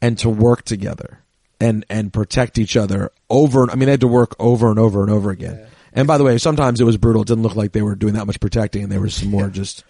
and 0.00 0.16
to 0.18 0.30
work 0.30 0.62
together 0.64 1.18
and, 1.60 1.84
and 1.90 2.12
protect 2.12 2.56
each 2.56 2.76
other 2.76 3.10
over, 3.28 3.62
and- 3.62 3.70
I 3.70 3.74
mean, 3.74 3.86
they 3.86 3.92
had 3.92 4.00
to 4.02 4.08
work 4.08 4.36
over 4.38 4.70
and 4.70 4.78
over 4.78 5.02
and 5.02 5.10
over 5.10 5.30
again. 5.30 5.66
And 5.92 6.06
by 6.06 6.16
the 6.16 6.24
way, 6.24 6.38
sometimes 6.38 6.80
it 6.80 6.84
was 6.84 6.96
brutal. 6.96 7.22
It 7.22 7.28
didn't 7.28 7.42
look 7.42 7.56
like 7.56 7.72
they 7.72 7.82
were 7.82 7.96
doing 7.96 8.14
that 8.14 8.26
much 8.26 8.40
protecting 8.40 8.84
and 8.84 8.92
there 8.92 9.00
was 9.00 9.14
some 9.14 9.28
more 9.30 9.48
just, 9.48 9.84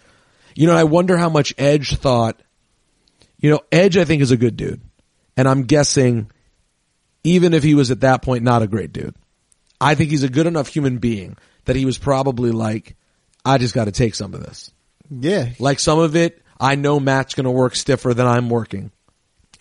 you 0.55 0.65
know, 0.67 0.75
I 0.75 0.83
wonder 0.83 1.15
how 1.15 1.29
much 1.29 1.53
Edge 1.57 1.95
thought, 1.95 2.41
you 3.39 3.49
know, 3.49 3.61
Edge 3.71 3.97
I 3.97 4.05
think 4.05 4.21
is 4.21 4.31
a 4.31 4.37
good 4.37 4.57
dude. 4.57 4.81
And 5.37 5.47
I'm 5.47 5.63
guessing 5.63 6.29
even 7.23 7.53
if 7.53 7.63
he 7.63 7.73
was 7.73 7.91
at 7.91 8.01
that 8.01 8.21
point 8.21 8.43
not 8.43 8.61
a 8.61 8.67
great 8.67 8.91
dude, 8.93 9.15
I 9.79 9.95
think 9.95 10.09
he's 10.09 10.23
a 10.23 10.29
good 10.29 10.47
enough 10.47 10.67
human 10.67 10.97
being 10.97 11.37
that 11.65 11.75
he 11.75 11.85
was 11.85 11.97
probably 11.97 12.51
like, 12.51 12.95
I 13.45 13.57
just 13.57 13.73
got 13.73 13.85
to 13.85 13.91
take 13.91 14.15
some 14.15 14.33
of 14.33 14.41
this. 14.41 14.71
yeah, 15.09 15.49
Like 15.59 15.79
some 15.79 15.99
of 15.99 16.15
it, 16.15 16.41
I 16.59 16.75
know 16.75 16.99
Matt's 16.99 17.35
going 17.35 17.45
to 17.45 17.51
work 17.51 17.75
stiffer 17.75 18.13
than 18.13 18.27
I'm 18.27 18.49
working. 18.49 18.91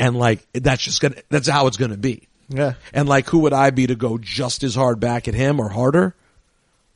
And 0.00 0.16
like, 0.16 0.46
that's 0.52 0.82
just 0.82 1.00
gonna, 1.00 1.16
that's 1.28 1.48
how 1.48 1.66
it's 1.68 1.76
going 1.76 1.90
to 1.92 1.96
be. 1.96 2.28
yeah. 2.48 2.74
And 2.92 3.08
like, 3.08 3.28
who 3.28 3.40
would 3.40 3.52
I 3.52 3.70
be 3.70 3.86
to 3.86 3.94
go 3.94 4.18
just 4.18 4.62
as 4.64 4.74
hard 4.74 4.98
back 5.00 5.28
at 5.28 5.34
him 5.34 5.60
or 5.60 5.68
harder? 5.68 6.16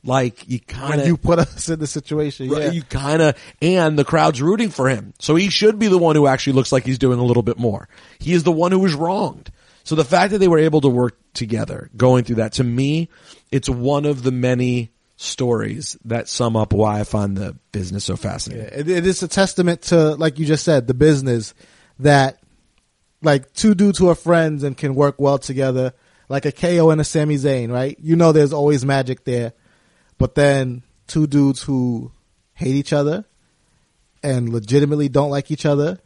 Like, 0.03 0.49
you 0.49 0.59
kind 0.59 0.99
of, 0.99 1.07
you 1.07 1.15
put 1.15 1.39
us 1.39 1.69
in 1.69 1.79
the 1.79 1.87
situation, 1.87 2.49
yeah. 2.49 2.71
you 2.71 2.83
kind 2.83 3.21
of, 3.21 3.37
and 3.61 3.97
the 3.97 4.03
crowd's 4.03 4.41
rooting 4.41 4.69
for 4.69 4.89
him. 4.89 5.13
So 5.19 5.35
he 5.35 5.49
should 5.49 5.79
be 5.79 5.87
the 5.87 5.97
one 5.97 6.15
who 6.15 6.27
actually 6.27 6.53
looks 6.53 6.71
like 6.71 6.83
he's 6.83 6.99
doing 6.99 7.19
a 7.19 7.23
little 7.23 7.43
bit 7.43 7.57
more. 7.57 7.87
He 8.19 8.33
is 8.33 8.43
the 8.43 8.51
one 8.51 8.71
who 8.71 8.79
was 8.79 8.93
wronged. 8.93 9.51
So 9.85 9.95
the 9.95 10.05
fact 10.05 10.31
that 10.31 10.39
they 10.39 10.47
were 10.47 10.59
able 10.59 10.81
to 10.81 10.89
work 10.89 11.17
together 11.33 11.89
going 11.95 12.23
through 12.25 12.37
that, 12.37 12.53
to 12.53 12.63
me, 12.63 13.09
it's 13.51 13.69
one 13.69 14.05
of 14.05 14.23
the 14.23 14.31
many 14.31 14.91
stories 15.15 15.97
that 16.05 16.27
sum 16.27 16.55
up 16.55 16.73
why 16.73 16.99
I 16.99 17.03
find 17.03 17.37
the 17.37 17.55
business 17.71 18.03
so 18.05 18.15
fascinating. 18.15 18.67
It, 18.71 18.89
it 18.89 19.05
is 19.05 19.23
a 19.23 19.27
testament 19.27 19.83
to, 19.83 20.15
like 20.15 20.39
you 20.39 20.45
just 20.45 20.63
said, 20.63 20.87
the 20.87 20.93
business 20.93 21.53
that 21.99 22.39
like 23.21 23.53
two 23.53 23.73
dudes 23.73 23.97
who 23.97 24.09
are 24.09 24.15
friends 24.15 24.63
and 24.63 24.77
can 24.77 24.95
work 24.95 25.19
well 25.19 25.37
together, 25.37 25.93
like 26.29 26.45
a 26.45 26.51
KO 26.51 26.89
and 26.89 26.99
a 26.99 27.03
Sami 27.03 27.35
Zayn, 27.35 27.71
right? 27.71 27.97
You 28.01 28.15
know, 28.15 28.31
there's 28.31 28.53
always 28.53 28.85
magic 28.85 29.23
there, 29.23 29.53
but 30.17 30.35
then 30.35 30.83
two 31.07 31.27
dudes 31.27 31.63
who 31.63 32.11
hate 32.53 32.75
each 32.75 32.93
other 32.93 33.25
and 34.23 34.49
legitimately 34.49 35.09
don't 35.09 35.29
like 35.29 35.51
each 35.51 35.65
other, 35.65 35.99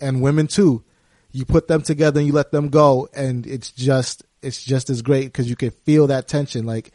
and 0.00 0.20
women 0.20 0.46
too. 0.46 0.82
You 1.30 1.44
put 1.44 1.66
them 1.66 1.82
together 1.82 2.20
and 2.20 2.26
you 2.26 2.32
let 2.32 2.52
them 2.52 2.68
go, 2.68 3.08
and 3.14 3.46
it's 3.46 3.70
just 3.70 4.24
it's 4.42 4.62
just 4.62 4.90
as 4.90 5.02
great 5.02 5.26
because 5.26 5.48
you 5.48 5.56
can 5.56 5.70
feel 5.70 6.08
that 6.08 6.28
tension. 6.28 6.66
Like 6.66 6.92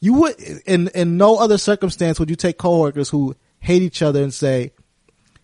you 0.00 0.14
would 0.14 0.40
in 0.66 0.88
in 0.94 1.16
no 1.16 1.36
other 1.38 1.58
circumstance 1.58 2.18
would 2.20 2.30
you 2.30 2.36
take 2.36 2.58
coworkers 2.58 3.10
who 3.10 3.34
hate 3.60 3.82
each 3.82 4.02
other 4.02 4.22
and 4.22 4.32
say, 4.32 4.72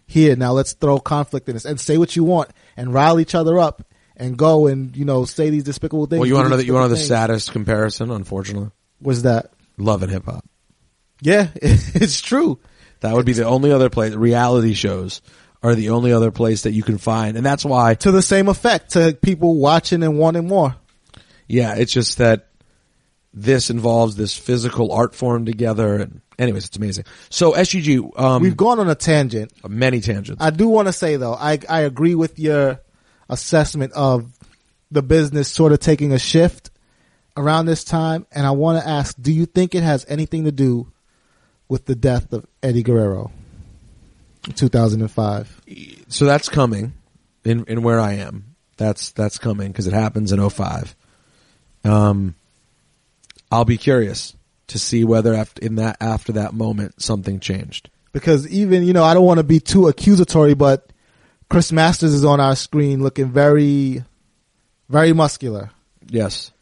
"Here, 0.07 0.37
now 0.37 0.53
let's 0.53 0.73
throw 0.73 0.99
conflict 0.99 1.49
in 1.49 1.57
this 1.57 1.65
and 1.65 1.81
say 1.81 1.99
what 1.99 2.17
you 2.17 2.25
want 2.25 2.51
and 2.77 2.93
rile 2.93 3.21
each 3.21 3.35
other 3.35 3.59
up." 3.59 3.85
And 4.21 4.37
go 4.37 4.67
and 4.67 4.97
you 4.97 5.05
know 5.05 5.25
say 5.25 5.49
these 5.51 5.63
despicable 5.63 6.07
things. 6.07 6.19
Well, 6.19 6.27
you 6.27 6.35
want 6.35 6.47
to 6.47 6.51
know 6.51 6.57
that 6.57 6.67
you 6.67 6.75
want 6.75 6.87
to 6.87 6.89
know 6.89 6.95
the 6.97 7.01
saddest 7.01 7.53
comparison, 7.53 8.11
unfortunately? 8.11 8.71
Was 9.01 9.23
that? 9.23 9.53
Love 9.79 10.03
and 10.03 10.13
hip 10.13 10.25
hop. 10.27 10.45
Yeah, 11.21 11.49
it's 11.57 12.21
true. 12.21 12.59
That 13.01 13.15
would 13.15 13.27
be 13.27 13.33
the 13.33 13.45
only 13.45 13.73
other 13.73 13.91
place. 13.91 14.15
Reality 14.15 14.75
shows 14.75 15.23
are 15.63 15.75
the 15.75 15.91
only 15.91 16.13
other 16.13 16.31
place 16.31 16.63
that 16.63 16.73
you 16.73 16.83
can 16.83 16.99
find, 16.99 17.37
and 17.37 17.45
that's 17.47 17.65
why. 17.65 17.95
To 17.95 18.11
the 18.11 18.23
same 18.23 18.49
effect, 18.49 18.91
to 18.93 19.17
people 19.21 19.57
watching 19.57 20.03
and 20.03 20.19
wanting 20.19 20.47
more. 20.47 20.77
Yeah, 21.47 21.75
it's 21.77 21.93
just 21.93 22.19
that 22.19 22.49
this 23.33 23.71
involves 23.71 24.17
this 24.17 24.37
physical 24.37 24.93
art 24.93 25.15
form 25.15 25.45
together, 25.47 25.97
and 25.97 26.21
anyways, 26.39 26.67
it's 26.67 26.77
amazing. 26.77 27.05
So 27.31 27.53
SGG, 27.53 28.19
um, 28.21 28.43
We've 28.43 28.57
gone 28.57 28.79
on 28.81 28.89
a 28.89 28.95
tangent. 28.95 29.53
many 29.69 30.01
tangents. 30.01 30.43
I 30.43 30.51
do 30.51 30.69
want 30.69 30.89
to 30.89 30.93
say 30.93 31.17
though, 31.17 31.35
I 31.35 31.59
I 31.69 31.81
agree 31.83 32.15
with 32.15 32.39
your 32.39 32.81
assessment 33.29 33.93
of 33.93 34.33
the 34.91 35.03
business 35.03 35.49
sort 35.49 35.73
of 35.73 35.81
taking 35.81 36.13
a 36.13 36.19
shift 36.19 36.71
around 37.39 37.67
this 37.67 37.85
time, 37.85 38.27
and 38.33 38.47
I 38.47 38.51
want 38.51 38.83
to 38.83 38.89
ask: 38.89 39.17
Do 39.21 39.33
you 39.33 39.47
think 39.47 39.75
it 39.75 39.83
has 39.83 40.05
anything 40.09 40.45
to 40.45 40.53
do 40.53 40.93
with 41.69 41.87
the 41.87 41.95
death 41.95 42.33
of 42.33 42.47
Eddie 42.63 42.83
Guerrero, 42.83 43.31
in 44.47 44.53
2005? 44.53 45.63
so 46.09 46.25
that's 46.25 46.49
coming 46.49 46.95
in 47.45 47.65
in 47.65 47.83
where 47.83 48.01
I 48.01 48.15
am. 48.15 48.57
That's 48.77 49.11
that's 49.13 49.39
coming 49.39 49.73
because 49.73 49.87
it 49.87 49.93
happens 49.93 50.33
in 50.33 50.49
05. 50.49 50.95
Um, 51.85 52.35
I'll 53.51 53.65
be 53.65 53.79
curious 53.79 54.35
to 54.69 54.79
see 54.79 55.05
whether 55.05 55.35
after 55.35 55.65
in 55.65 55.77
that 55.77 55.97
after 56.01 56.33
that 56.33 56.53
moment 56.53 57.01
something 57.01 57.41
changed. 57.41 57.89
Because 58.13 58.49
even 58.49 58.85
you 58.85 58.93
know, 58.93 59.05
I 59.05 59.15
don't 59.15 59.25
want 59.25 59.39
to 59.39 59.45
be 59.45 59.61
too 59.61 59.89
accusatory, 59.89 60.55
but 60.55 60.93
Chris 61.51 61.73
Masters 61.73 62.13
is 62.13 62.25
on 62.25 62.41
our 62.41 62.57
screen 62.57 63.03
looking 63.03 63.31
very, 63.31 64.05
very 64.89 65.13
muscular, 65.13 65.71
Yes, 66.11 66.53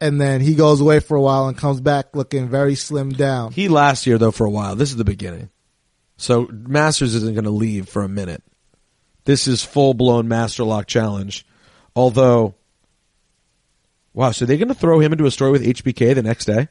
and 0.00 0.20
then 0.20 0.40
he 0.40 0.54
goes 0.54 0.80
away 0.80 1.00
for 1.00 1.16
a 1.16 1.22
while 1.22 1.48
and 1.48 1.56
comes 1.56 1.80
back 1.80 2.14
looking 2.14 2.48
very 2.48 2.74
slim 2.74 3.10
down. 3.10 3.52
he 3.52 3.68
last 3.68 4.06
year 4.06 4.18
though 4.18 4.30
for 4.30 4.46
a 4.46 4.50
while. 4.50 4.76
This 4.76 4.90
is 4.90 4.96
the 4.96 5.04
beginning, 5.04 5.50
so 6.16 6.48
Masters 6.50 7.14
isn't 7.14 7.34
going 7.34 7.44
to 7.44 7.50
leave 7.50 7.88
for 7.88 8.02
a 8.02 8.08
minute. 8.08 8.42
This 9.24 9.46
is 9.48 9.64
full 9.64 9.94
blown 9.94 10.28
Master 10.28 10.64
Lock 10.64 10.86
challenge. 10.86 11.46
Although, 11.96 12.54
wow, 14.12 14.32
so 14.32 14.44
they're 14.44 14.56
going 14.56 14.68
to 14.68 14.74
throw 14.74 15.00
him 15.00 15.12
into 15.12 15.26
a 15.26 15.30
story 15.30 15.52
with 15.52 15.64
HBK 15.64 16.14
the 16.14 16.22
next 16.22 16.44
day. 16.44 16.68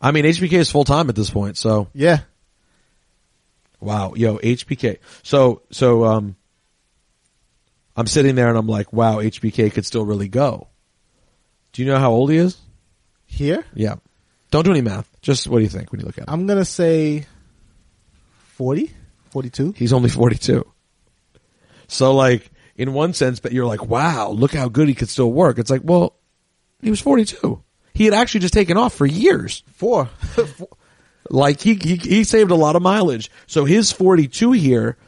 I 0.00 0.12
mean, 0.12 0.24
HBK 0.24 0.52
is 0.52 0.70
full 0.70 0.84
time 0.84 1.08
at 1.08 1.16
this 1.16 1.30
point, 1.30 1.56
so 1.56 1.88
Yeah, 1.94 2.20
Wow, 3.84 4.14
yo, 4.16 4.38
HBK. 4.38 4.98
So, 5.22 5.62
so, 5.70 6.04
um, 6.04 6.36
I'm 7.96 8.06
sitting 8.06 8.34
there 8.34 8.48
and 8.48 8.56
I'm 8.56 8.66
like, 8.66 8.92
wow, 8.94 9.16
HBK 9.18 9.72
could 9.72 9.84
still 9.84 10.06
really 10.06 10.28
go. 10.28 10.68
Do 11.74 11.82
you 11.82 11.88
know 11.88 11.98
how 11.98 12.10
old 12.12 12.30
he 12.30 12.38
is? 12.38 12.56
here 13.26 13.64
Yeah. 13.74 13.96
Don't 14.50 14.64
do 14.64 14.70
any 14.70 14.80
math. 14.80 15.10
Just 15.20 15.48
what 15.48 15.58
do 15.58 15.64
you 15.64 15.68
think 15.68 15.90
when 15.92 16.00
you 16.00 16.06
look 16.06 16.16
at 16.16 16.28
him? 16.28 16.32
I'm 16.32 16.46
gonna 16.46 16.64
say 16.64 17.26
40, 18.54 18.90
42. 19.30 19.74
He's 19.76 19.92
only 19.92 20.08
42. 20.08 20.64
So 21.88 22.14
like, 22.14 22.50
in 22.76 22.92
one 22.92 23.12
sense, 23.12 23.40
but 23.40 23.52
you're 23.52 23.66
like, 23.66 23.84
wow, 23.84 24.30
look 24.30 24.54
how 24.54 24.68
good 24.68 24.88
he 24.88 24.94
could 24.94 25.08
still 25.08 25.30
work. 25.30 25.58
It's 25.58 25.70
like, 25.70 25.82
well, 25.84 26.16
he 26.80 26.90
was 26.90 27.00
42. 27.00 27.62
He 27.92 28.04
had 28.04 28.14
actually 28.14 28.40
just 28.40 28.54
taken 28.54 28.76
off 28.76 28.94
for 28.94 29.06
years. 29.06 29.62
Four. 29.74 30.08
Like 31.30 31.60
he, 31.60 31.74
he 31.74 31.96
he 31.96 32.24
saved 32.24 32.50
a 32.50 32.54
lot 32.54 32.76
of 32.76 32.82
mileage. 32.82 33.30
So 33.46 33.64
his 33.64 33.92
42 33.92 34.52
here, 34.52 34.98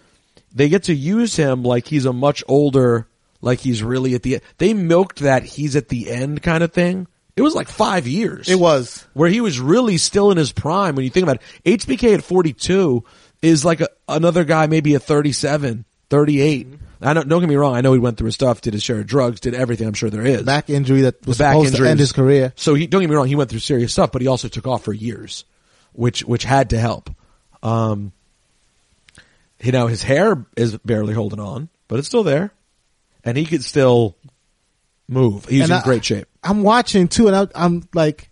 they 0.55 0.69
get 0.69 0.85
to 0.85 0.95
use 0.95 1.37
him 1.37 1.63
like 1.63 1.87
he's 1.87 2.07
a 2.07 2.13
much 2.13 2.43
older, 2.49 3.07
like 3.47 3.61
he's 3.61 3.83
really 3.83 4.15
at 4.15 4.23
the 4.23 4.35
end. 4.35 4.43
They 4.59 4.75
milked 4.75 5.21
that 5.21 5.45
he's 5.45 5.77
at 5.77 5.89
the 5.89 6.11
end 6.11 6.43
kind 6.43 6.65
of 6.65 6.73
thing. 6.73 7.07
It 7.37 7.43
was 7.43 7.55
like 7.55 7.69
five 7.69 8.07
years. 8.07 8.49
It 8.49 8.59
was. 8.59 9.07
where 9.15 9.29
he 9.29 9.41
was 9.41 9.61
really 9.61 9.99
still 9.99 10.31
in 10.31 10.37
his 10.37 10.53
prime. 10.53 10.97
When 10.97 11.05
you 11.05 11.11
think 11.11 11.23
about 11.23 11.41
it, 11.65 11.81
HBK 11.81 12.15
at 12.15 12.25
42 12.25 13.05
is 13.43 13.65
like 13.65 13.81
a, 13.81 13.89
another 14.09 14.45
guy 14.45 14.67
maybe 14.67 14.95
at 14.95 15.03
37, 15.03 15.85
38. 16.11 16.67
I 17.03 17.13
don't, 17.13 17.29
don't 17.29 17.41
get 17.41 17.49
me 17.49 17.57
wrong. 17.57 17.77
I 17.77 17.83
know 17.83 17.93
he 17.93 17.99
went 17.99 18.17
through 18.17 18.27
his 18.27 18.35
stuff, 18.35 18.63
did 18.63 18.73
his 18.73 18.83
share 18.83 18.99
of 18.99 19.07
drugs, 19.07 19.39
did 19.41 19.55
everything. 19.55 19.87
I'm 19.87 19.95
sure 19.95 20.11
there 20.11 20.27
is 20.27 20.43
Back 20.43 20.69
injury 20.71 21.03
that 21.03 21.25
was 21.27 21.39
the 21.39 21.45
back 21.45 21.53
supposed 21.53 21.77
to 21.77 21.89
end 21.89 22.01
his 22.01 22.13
career. 22.13 22.53
So 22.57 22.75
he 22.75 22.87
don't 22.87 23.03
get 23.03 23.11
me 23.11 23.15
wrong, 23.15 23.29
he 23.29 23.37
went 23.37 23.51
through 23.51 23.61
serious 23.61 23.93
stuff, 23.93 24.11
but 24.13 24.23
he 24.23 24.29
also 24.29 24.49
took 24.49 24.67
off 24.67 24.83
for 24.83 24.93
years, 24.95 25.45
which 25.93 26.25
which 26.25 26.43
had 26.43 26.71
to 26.71 26.79
help. 26.79 27.11
Um, 27.63 28.13
you 29.61 29.73
know, 29.73 29.87
his 29.87 30.03
hair 30.03 30.47
is 30.57 30.77
barely 30.79 31.13
holding 31.15 31.41
on, 31.41 31.69
but 31.87 31.99
it's 31.99 32.09
still 32.09 32.25
there, 32.25 32.51
and 33.27 33.37
he 33.37 33.45
could 33.45 33.63
still 33.63 34.17
move. 35.09 35.45
He's 35.47 35.63
And 35.63 35.71
in 35.73 35.77
I- 35.77 35.83
great 35.83 36.05
shape. 36.05 36.27
I'm 36.43 36.63
watching 36.63 37.09
too, 37.09 37.27
and 37.27 37.37
I, 37.37 37.49
I'm 37.55 37.83
like, 37.93 38.31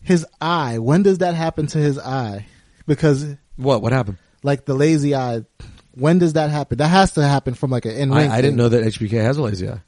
his 0.00 0.24
eye. 0.40 0.78
When 0.78 1.02
does 1.02 1.18
that 1.18 1.34
happen 1.34 1.66
to 1.68 1.78
his 1.78 1.98
eye? 1.98 2.46
Because 2.86 3.26
What 3.56 3.82
what 3.82 3.92
happened? 3.92 4.18
like 4.42 4.66
the 4.66 4.74
lazy 4.74 5.14
eye. 5.16 5.44
When 5.92 6.18
does 6.18 6.34
that 6.34 6.50
happen? 6.50 6.78
That 6.78 6.88
has 6.88 7.12
to 7.12 7.22
happen 7.22 7.54
from 7.54 7.70
like 7.70 7.84
an 7.86 7.92
in 7.92 8.10
ring. 8.12 8.30
I, 8.30 8.36
I 8.36 8.40
didn't 8.42 8.56
know 8.56 8.68
that 8.68 8.84
HBK 8.84 9.12
has 9.22 9.36
a 9.38 9.42
lazy 9.42 9.68
eye. 9.70 9.80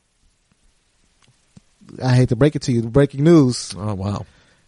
I 2.03 2.15
hate 2.15 2.31
to 2.31 2.37
break 2.37 2.57
it 2.57 2.63
to 2.63 2.73
you. 2.73 2.83
Breaking 2.83 3.25
news. 3.25 3.75
Oh 3.77 3.95
wow, 3.95 4.25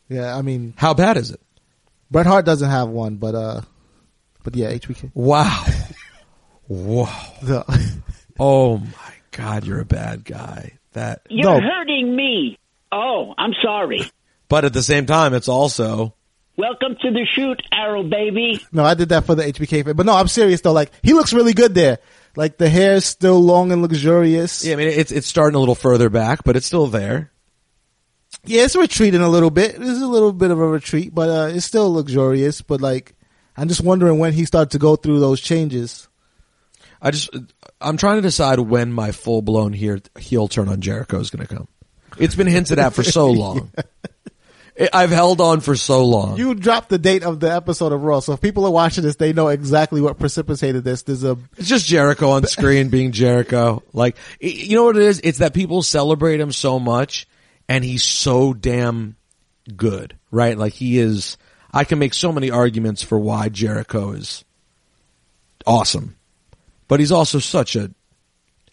Yeah, 0.08 0.36
I 0.36 0.42
mean, 0.42 0.74
how 0.76 0.94
bad 0.94 1.16
is 1.16 1.30
it? 1.30 1.40
Bret 2.10 2.26
Hart 2.26 2.44
doesn't 2.44 2.68
have 2.70 2.88
one, 2.88 3.16
but 3.16 3.34
uh, 3.34 3.60
but 4.44 4.54
yeah, 4.56 4.72
HBK. 4.72 5.10
Wow, 5.14 5.64
wow. 6.68 7.32
The- 7.42 7.98
Oh 8.40 8.78
my 8.78 9.14
God, 9.32 9.64
you're 9.66 9.80
a 9.80 9.84
bad 9.84 10.24
guy. 10.24 10.78
That, 10.92 11.22
You're 11.28 11.60
No. 11.60 11.60
hurting 11.60 12.14
me. 12.16 12.58
Oh, 12.90 13.34
I'm 13.36 13.52
sorry. 13.62 14.02
but 14.48 14.64
at 14.64 14.72
the 14.72 14.82
same 14.82 15.06
time, 15.06 15.34
it's 15.34 15.48
also 15.48 16.14
Welcome 16.56 16.96
to 17.02 17.10
the 17.12 17.24
shoot, 17.36 17.62
Arrow 17.72 18.02
baby. 18.02 18.60
no, 18.72 18.84
I 18.84 18.94
did 18.94 19.10
that 19.10 19.24
for 19.26 19.36
the 19.36 19.44
HBK, 19.44 19.84
fan. 19.84 19.94
but 19.94 20.06
no, 20.06 20.14
I'm 20.14 20.26
serious 20.26 20.60
though. 20.60 20.72
Like 20.72 20.90
he 21.02 21.12
looks 21.12 21.32
really 21.32 21.52
good 21.52 21.74
there. 21.74 21.98
Like 22.34 22.56
the 22.58 22.68
hair 22.68 22.94
is 22.94 23.04
still 23.04 23.40
long 23.40 23.70
and 23.70 23.80
luxurious. 23.82 24.64
yeah. 24.64 24.72
I 24.72 24.76
mean, 24.76 24.88
it's 24.88 25.12
it's 25.12 25.26
starting 25.28 25.54
a 25.56 25.60
little 25.60 25.74
further 25.76 26.08
back, 26.10 26.42
but 26.44 26.56
it's 26.56 26.66
still 26.66 26.86
there. 26.88 27.30
Yeah, 28.44 28.64
it's 28.64 28.74
retreating 28.76 29.20
a 29.20 29.28
little 29.28 29.50
bit. 29.50 29.76
It's 29.78 30.00
a 30.02 30.06
little 30.06 30.32
bit 30.32 30.50
of 30.50 30.58
a 30.58 30.66
retreat, 30.66 31.14
but 31.14 31.28
uh, 31.28 31.54
it's 31.54 31.66
still 31.66 31.92
luxurious. 31.92 32.60
But 32.62 32.80
like, 32.80 33.14
I'm 33.56 33.68
just 33.68 33.80
wondering 33.82 34.18
when 34.18 34.32
he 34.32 34.44
started 34.44 34.70
to 34.72 34.78
go 34.78 34.96
through 34.96 35.20
those 35.20 35.40
changes. 35.40 36.07
I 37.00 37.10
just, 37.10 37.30
I'm 37.80 37.96
trying 37.96 38.16
to 38.16 38.22
decide 38.22 38.58
when 38.58 38.92
my 38.92 39.12
full 39.12 39.42
blown 39.42 39.72
here 39.72 40.00
heel 40.18 40.48
turn 40.48 40.68
on 40.68 40.80
Jericho 40.80 41.18
is 41.20 41.30
going 41.30 41.46
to 41.46 41.54
come. 41.54 41.68
It's 42.18 42.34
been 42.34 42.46
hinted 42.48 42.78
at 42.78 42.92
for 42.94 43.02
so 43.02 43.30
long. 43.30 43.70
I- 43.76 43.82
I've 44.92 45.10
held 45.10 45.40
on 45.40 45.58
for 45.58 45.74
so 45.74 46.04
long. 46.04 46.36
You 46.36 46.54
dropped 46.54 46.88
the 46.88 46.98
date 46.98 47.24
of 47.24 47.40
the 47.40 47.52
episode 47.52 47.90
of 47.92 48.04
Raw, 48.04 48.20
so 48.20 48.34
if 48.34 48.40
people 48.40 48.64
are 48.64 48.70
watching 48.70 49.02
this, 49.02 49.16
they 49.16 49.32
know 49.32 49.48
exactly 49.48 50.00
what 50.00 50.20
precipitated 50.20 50.84
this. 50.84 51.02
There's 51.02 51.24
a 51.24 51.36
It's 51.56 51.66
just 51.68 51.86
Jericho 51.86 52.30
on 52.30 52.44
screen 52.46 52.88
being 52.90 53.10
Jericho. 53.10 53.82
Like, 53.92 54.16
you 54.40 54.76
know 54.76 54.84
what 54.84 54.96
it 54.96 55.02
is? 55.02 55.20
It's 55.24 55.38
that 55.38 55.52
people 55.52 55.82
celebrate 55.82 56.38
him 56.38 56.52
so 56.52 56.78
much 56.78 57.26
and 57.68 57.82
he's 57.84 58.04
so 58.04 58.54
damn 58.54 59.16
good, 59.76 60.16
right? 60.30 60.56
Like 60.56 60.74
he 60.74 60.98
is, 61.00 61.38
I 61.72 61.82
can 61.82 61.98
make 61.98 62.14
so 62.14 62.30
many 62.30 62.52
arguments 62.52 63.02
for 63.02 63.18
why 63.18 63.48
Jericho 63.48 64.12
is 64.12 64.44
awesome, 65.66 66.16
but 66.88 67.00
he's 67.00 67.12
also 67.12 67.38
such 67.38 67.76
a, 67.76 67.90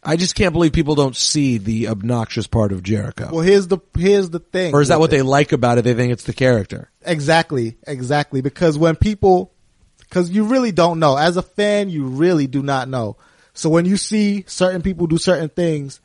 I 0.03 0.15
just 0.15 0.35
can't 0.35 0.53
believe 0.53 0.73
people 0.73 0.95
don't 0.95 1.15
see 1.15 1.57
the 1.57 1.87
obnoxious 1.89 2.47
part 2.47 2.71
of 2.71 2.83
Jericho. 2.83 3.29
well. 3.31 3.41
Here's 3.41 3.67
the 3.67 3.79
here's 3.97 4.29
the 4.29 4.39
thing. 4.39 4.73
or 4.73 4.81
is 4.81 4.89
that 4.89 4.99
what 4.99 5.07
it. 5.07 5.17
they 5.17 5.21
like 5.21 5.51
about 5.51 5.77
it? 5.77 5.83
They 5.83 5.93
think 5.93 6.11
it's 6.11 6.23
the 6.23 6.33
character. 6.33 6.91
Exactly, 7.03 7.77
exactly. 7.87 8.41
Because 8.41 8.77
when 8.77 8.95
people, 8.95 9.53
because 9.99 10.29
you 10.29 10.45
really 10.45 10.71
don't 10.71 10.99
know. 10.99 11.17
As 11.17 11.37
a 11.37 11.41
fan, 11.41 11.89
you 11.89 12.05
really 12.05 12.47
do 12.47 12.61
not 12.61 12.87
know. 12.87 13.17
So 13.53 13.69
when 13.69 13.85
you 13.85 13.97
see 13.97 14.43
certain 14.47 14.81
people 14.81 15.07
do 15.07 15.17
certain 15.17 15.49
things, 15.49 16.01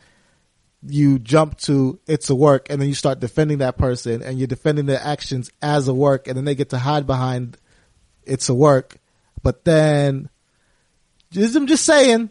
you 0.83 1.19
jump 1.19 1.59
to 1.59 2.01
it's 2.07 2.31
a 2.31 2.35
work, 2.35 2.69
and 2.71 2.81
then 2.81 2.89
you 2.89 2.95
start 2.95 3.21
defending 3.21 3.59
that 3.59 3.77
person, 3.77 4.23
and 4.23 4.39
you're 4.39 4.47
defending 4.47 4.87
their 4.87 5.01
actions 5.03 5.51
as 5.61 5.89
a 5.89 5.95
work, 5.95 6.27
and 6.27 6.37
then 6.37 6.45
they 6.45 6.55
get 6.55 6.71
to 6.71 6.79
hide 6.79 7.07
behind 7.07 7.59
it's 8.25 8.49
a 8.49 8.55
work. 8.55 8.97
But 9.43 9.65
then, 9.65 10.31
just, 11.33 11.57
I'm 11.57 11.66
just 11.66 11.85
saying, 11.85 12.31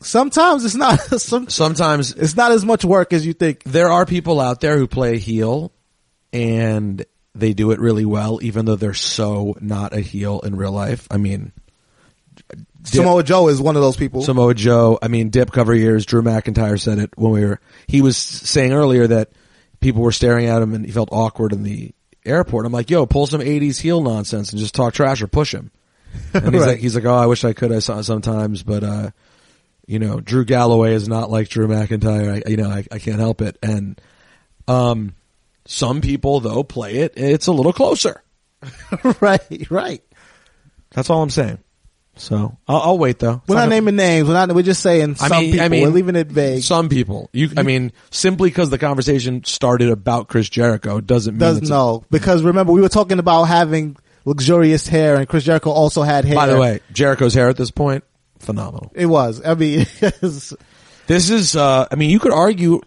sometimes 0.00 0.64
it's 0.64 0.74
not. 0.74 0.98
Some, 1.20 1.48
Sometimes 1.48 2.12
it's 2.12 2.36
not 2.36 2.52
as 2.52 2.64
much 2.64 2.84
work 2.84 3.12
as 3.12 3.24
you 3.24 3.32
think. 3.32 3.62
there 3.64 3.88
are 3.88 4.06
people 4.06 4.40
out 4.40 4.60
there 4.60 4.78
who 4.78 4.86
play 4.86 5.18
heel 5.18 5.72
and 6.32 7.04
they 7.34 7.52
do 7.52 7.70
it 7.70 7.80
really 7.80 8.04
well, 8.04 8.40
even 8.42 8.64
though 8.64 8.76
they're 8.76 8.94
so 8.94 9.56
not 9.60 9.92
a 9.92 10.00
heel 10.00 10.40
in 10.40 10.56
real 10.56 10.72
life. 10.72 11.06
I 11.10 11.16
mean, 11.16 11.52
Samoa 12.84 13.22
Joe 13.22 13.48
is 13.48 13.60
one 13.60 13.76
of 13.76 13.82
those 13.82 13.96
people. 13.96 14.22
Samoa 14.22 14.54
Joe, 14.54 14.98
I 15.00 15.08
mean, 15.08 15.30
dip 15.30 15.52
cover 15.52 15.74
years, 15.74 16.06
Drew 16.06 16.22
McIntyre 16.22 16.80
said 16.80 16.98
it 16.98 17.10
when 17.16 17.32
we 17.32 17.44
were, 17.44 17.60
he 17.86 18.02
was 18.02 18.16
saying 18.16 18.72
earlier 18.72 19.06
that 19.06 19.30
people 19.80 20.02
were 20.02 20.12
staring 20.12 20.46
at 20.46 20.62
him 20.62 20.74
and 20.74 20.84
he 20.84 20.92
felt 20.92 21.10
awkward 21.12 21.52
in 21.52 21.62
the 21.62 21.94
airport. 22.24 22.66
I'm 22.66 22.72
like, 22.72 22.90
yo, 22.90 23.06
pull 23.06 23.26
some 23.26 23.40
80s 23.40 23.80
heel 23.80 24.00
nonsense 24.00 24.52
and 24.52 24.60
just 24.60 24.74
talk 24.74 24.94
trash 24.94 25.22
or 25.22 25.26
push 25.26 25.54
him. 25.54 25.70
And 26.34 26.44
he's 26.54 26.60
Right. 26.62 26.68
like, 26.68 26.78
he's 26.78 26.94
like, 26.94 27.04
oh, 27.04 27.14
I 27.14 27.26
wish 27.26 27.44
I 27.44 27.52
could. 27.52 27.72
I 27.72 27.78
saw 27.80 27.98
it 27.98 28.04
sometimes, 28.04 28.62
but, 28.62 28.84
uh, 28.84 29.10
you 29.86 29.98
know, 29.98 30.20
Drew 30.20 30.44
Galloway 30.44 30.94
is 30.94 31.08
not 31.08 31.30
like 31.30 31.48
Drew 31.48 31.66
McIntyre. 31.68 32.44
I, 32.46 32.50
you 32.50 32.56
know, 32.56 32.68
I, 32.70 32.84
I 32.92 32.98
can't 32.98 33.18
help 33.18 33.40
it. 33.42 33.58
And, 33.62 34.00
um, 34.68 35.14
some 35.66 36.00
people 36.00 36.40
though 36.40 36.62
play 36.64 36.96
it, 36.98 37.12
it's 37.16 37.46
a 37.46 37.52
little 37.52 37.72
closer. 37.72 38.22
right, 39.20 39.70
right. 39.70 40.02
That's 40.90 41.10
all 41.10 41.22
I'm 41.22 41.30
saying. 41.30 41.58
So 42.16 42.56
I'll, 42.68 42.80
I'll 42.80 42.98
wait 42.98 43.18
though. 43.18 43.40
We're 43.46 43.54
It's 43.56 43.60
not 43.60 43.68
naming 43.68 43.96
names. 43.96 44.26
We're 44.28 44.34
not. 44.34 44.52
We're 44.54 44.62
just 44.62 44.82
saying 44.82 45.16
I 45.20 45.28
mean, 45.28 45.50
people. 45.52 45.64
I 45.64 45.68
mean, 45.68 45.82
we're 45.84 45.90
leaving 45.94 46.16
it 46.16 46.26
vague. 46.26 46.62
Some 46.62 46.88
people. 46.88 47.30
You, 47.32 47.50
I 47.56 47.62
mean, 47.62 47.92
simply 48.10 48.50
because 48.50 48.68
the 48.68 48.78
conversation 48.78 49.44
started 49.44 49.88
about 49.90 50.28
Chris 50.28 50.48
Jericho 50.48 51.00
doesn't 51.00 51.34
mean 51.34 51.38
Does 51.40 51.58
it's 51.58 51.70
a- 51.70 52.00
because 52.10 52.42
remember 52.42 52.72
we 52.72 52.80
were 52.82 52.88
talking 52.90 53.18
about 53.20 53.44
having 53.44 53.96
luxurious 54.30 54.86
hair, 54.86 55.16
and 55.16 55.28
Chris 55.28 55.44
Jericho 55.44 55.70
also 55.70 56.02
had 56.02 56.24
hair. 56.24 56.36
By 56.36 56.46
the 56.46 56.58
way, 56.58 56.80
Jericho's 56.92 57.34
hair 57.34 57.48
at 57.48 57.56
this 57.56 57.70
point, 57.70 58.04
phenomenal. 58.38 58.90
it 58.94 59.06
was. 59.06 59.42
I 59.44 59.54
mean, 59.54 59.86
This 61.06 61.30
is, 61.30 61.56
uh, 61.56 61.88
I 61.90 61.96
mean, 61.96 62.10
you 62.10 62.20
could 62.20 62.32
argue, 62.32 62.80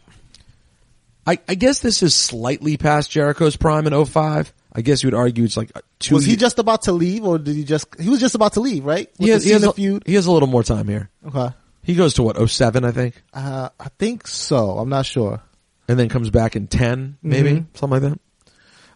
I, 1.28 1.40
I 1.48 1.56
guess 1.56 1.80
this 1.80 2.02
is 2.04 2.16
slightly 2.16 2.78
past 2.78 3.12
Jericho's 3.12 3.58
prime 3.58 3.86
in 3.86 4.06
05. 4.06 4.54
I 4.76 4.82
guess 4.82 5.04
you 5.04 5.08
would 5.08 5.14
argue 5.14 5.44
it's 5.44 5.58
like 5.58 5.72
uh, 5.76 5.82
two 6.00 6.16
was 6.16 6.26
he 6.26 6.36
just 6.36 6.58
about 6.58 6.84
to 6.84 6.94
leave, 6.94 7.24
or 7.26 7.38
did 7.38 7.56
he 7.56 7.64
just? 7.64 7.86
He 8.00 8.10
was 8.10 8.20
just 8.20 8.34
about 8.34 8.54
to 8.54 8.60
leave, 8.62 8.86
right? 8.86 9.08
With 9.20 9.28
he 9.28 9.30
has, 9.30 9.44
he, 9.44 9.52
has 9.52 9.64
a, 9.64 9.72
feud. 9.74 10.04
he 10.06 10.16
has 10.16 10.26
a 10.26 10.32
little 10.32 10.48
more 10.48 10.64
time 10.64 10.88
here. 10.88 11.10
Okay, 11.28 11.50
He 11.84 11.94
goes 11.96 12.16
to 12.16 12.24
what, 12.24 12.38
07, 12.50 12.84
I 12.86 12.92
think? 12.92 13.22
uh, 13.34 13.70
I 13.80 13.90
think 14.00 14.26
so. 14.26 14.78
I'm 14.80 14.90
not 14.90 15.06
sure. 15.06 15.42
And 15.88 16.00
then 16.00 16.08
comes 16.10 16.30
back 16.30 16.56
in 16.56 16.68
10, 16.68 17.18
maybe? 17.22 17.52
Mhm. 17.52 17.66
Something 17.76 18.02
like 18.02 18.12
that. 18.14 18.20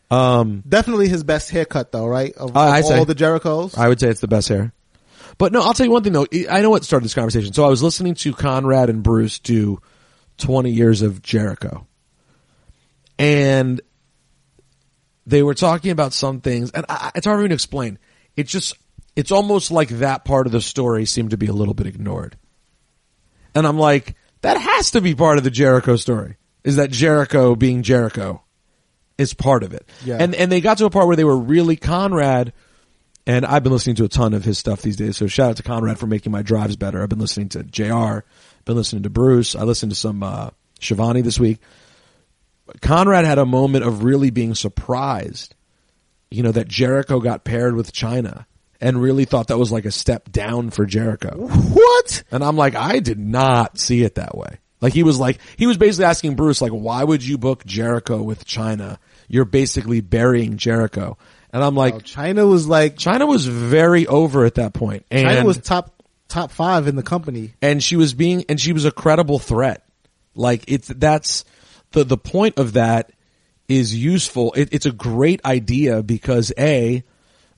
Um, 0.09 0.63
Definitely 0.67 1.09
his 1.09 1.23
best 1.23 1.49
haircut, 1.49 1.91
though, 1.91 2.07
right? 2.07 2.33
Of, 2.33 2.55
I- 2.55 2.79
of 2.79 2.85
say. 2.85 2.97
all 2.97 3.05
the 3.05 3.15
Jerichos. 3.15 3.77
I 3.77 3.87
would 3.89 3.99
say 3.99 4.09
it's 4.09 4.21
the 4.21 4.27
best 4.27 4.47
hair. 4.47 4.73
But 5.37 5.51
no, 5.51 5.61
I'll 5.61 5.73
tell 5.73 5.85
you 5.85 5.91
one 5.91 6.03
thing 6.03 6.13
though. 6.13 6.25
I 6.49 6.61
know 6.61 6.71
what 6.71 6.83
started 6.83 7.05
this 7.05 7.13
conversation. 7.13 7.53
So 7.53 7.63
I 7.63 7.69
was 7.69 7.83
listening 7.83 8.15
to 8.15 8.33
Conrad 8.33 8.89
and 8.89 9.03
Bruce 9.03 9.37
do 9.37 9.79
20 10.37 10.71
years 10.71 11.03
of 11.03 11.21
Jericho. 11.21 11.85
And 13.19 13.81
they 15.27 15.43
were 15.43 15.53
talking 15.53 15.91
about 15.91 16.13
some 16.13 16.41
things, 16.41 16.71
and 16.71 16.85
I, 16.89 17.11
it's 17.15 17.25
hard 17.25 17.37
for 17.37 17.43
me 17.43 17.49
to 17.49 17.53
explain. 17.53 17.99
It's 18.35 18.51
just, 18.51 18.75
it's 19.15 19.31
almost 19.31 19.71
like 19.71 19.89
that 19.89 20.23
part 20.25 20.45
of 20.45 20.53
the 20.53 20.61
story 20.61 21.05
seemed 21.05 21.31
to 21.31 21.37
be 21.37 21.47
a 21.47 21.53
little 21.53 21.73
bit 21.73 21.87
ignored. 21.87 22.37
And 23.53 23.67
I'm 23.67 23.77
like, 23.77 24.15
that 24.41 24.57
has 24.57 24.91
to 24.91 25.01
be 25.01 25.15
part 25.15 25.37
of 25.37 25.43
the 25.43 25.51
Jericho 25.51 25.95
story. 25.97 26.37
Is 26.63 26.77
that 26.77 26.91
Jericho 26.91 27.55
being 27.55 27.83
Jericho 27.83 28.43
is 29.17 29.33
part 29.33 29.63
of 29.63 29.73
it. 29.73 29.87
Yeah. 30.05 30.17
And 30.19 30.35
and 30.35 30.51
they 30.51 30.61
got 30.61 30.77
to 30.79 30.85
a 30.85 30.89
part 30.89 31.07
where 31.07 31.15
they 31.15 31.23
were 31.23 31.37
really 31.37 31.75
Conrad 31.75 32.53
and 33.25 33.45
I've 33.45 33.63
been 33.63 33.73
listening 33.73 33.97
to 33.97 34.05
a 34.05 34.09
ton 34.09 34.33
of 34.33 34.45
his 34.45 34.57
stuff 34.57 34.81
these 34.81 34.95
days. 34.95 35.17
So 35.17 35.27
shout 35.27 35.49
out 35.51 35.57
to 35.57 35.63
Conrad 35.63 35.99
for 35.99 36.07
making 36.07 36.31
my 36.31 36.41
drives 36.41 36.77
better. 36.77 37.03
I've 37.03 37.09
been 37.09 37.19
listening 37.19 37.49
to 37.49 37.63
JR, 37.63 38.19
been 38.65 38.75
listening 38.75 39.03
to 39.03 39.09
Bruce. 39.09 39.55
I 39.55 39.63
listened 39.63 39.91
to 39.91 39.97
some 39.97 40.23
uh 40.23 40.51
Shivani 40.79 41.23
this 41.23 41.39
week. 41.39 41.59
Conrad 42.81 43.25
had 43.25 43.37
a 43.37 43.45
moment 43.45 43.85
of 43.85 44.03
really 44.03 44.29
being 44.29 44.53
surprised, 44.53 45.55
you 46.29 46.43
know, 46.43 46.51
that 46.51 46.67
Jericho 46.67 47.19
got 47.19 47.43
paired 47.43 47.75
with 47.75 47.93
Chyna 47.93 48.45
and 48.79 49.01
really 49.01 49.25
thought 49.25 49.47
that 49.47 49.57
was 49.57 49.71
like 49.71 49.85
a 49.85 49.91
step 49.91 50.31
down 50.31 50.69
for 50.69 50.85
Jericho. 50.85 51.47
What? 51.47 52.23
And 52.31 52.43
I'm 52.43 52.57
like, 52.57 52.75
I 52.75 52.99
did 52.99 53.19
not 53.19 53.79
see 53.79 54.03
it 54.03 54.15
that 54.15 54.37
way. 54.37 54.59
Like 54.81 54.93
he 54.93 55.03
was 55.03 55.19
like, 55.19 55.39
he 55.55 55.65
was 55.65 55.77
basically 55.77 56.05
asking 56.05 56.35
Bruce, 56.35 56.61
like, 56.61 56.71
why 56.71 57.03
would 57.03 57.23
you 57.23 57.37
book 57.37 57.65
Jericho 57.65 58.21
with 58.21 58.45
Chyna? 58.45 58.97
You're 59.27 59.45
basically 59.45 60.01
burying 60.01 60.57
Jericho. 60.57 61.17
And 61.51 61.63
I'm 61.63 61.75
like, 61.75 61.95
Chyna 61.99 62.47
was 62.47 62.67
like 62.67 62.95
Chyna 62.97 63.27
was 63.27 63.45
very 63.45 64.05
over 64.07 64.45
at 64.45 64.55
that 64.55 64.73
point. 64.73 65.05
And, 65.09 65.27
Chyna 65.27 65.45
was 65.45 65.57
top 65.57 66.03
top 66.27 66.51
five 66.51 66.87
in 66.87 66.95
the 66.95 67.03
company. 67.03 67.53
and 67.61 67.81
she 67.81 67.95
was 67.95 68.13
being, 68.13 68.45
and 68.49 68.59
she 68.59 68.73
was 68.73 68.85
a 68.85 68.91
credible 68.91 69.39
threat. 69.39 69.83
Like 70.35 70.65
it's, 70.67 70.87
that's 70.87 71.45
the, 71.91 72.03
the 72.03 72.17
point 72.17 72.57
of 72.57 72.73
that 72.73 73.11
is 73.67 73.95
useful. 73.95 74.53
It, 74.53 74.69
it's 74.73 74.85
a 74.85 74.91
great 74.91 75.43
idea 75.45 76.03
because 76.03 76.51
A, 76.57 77.03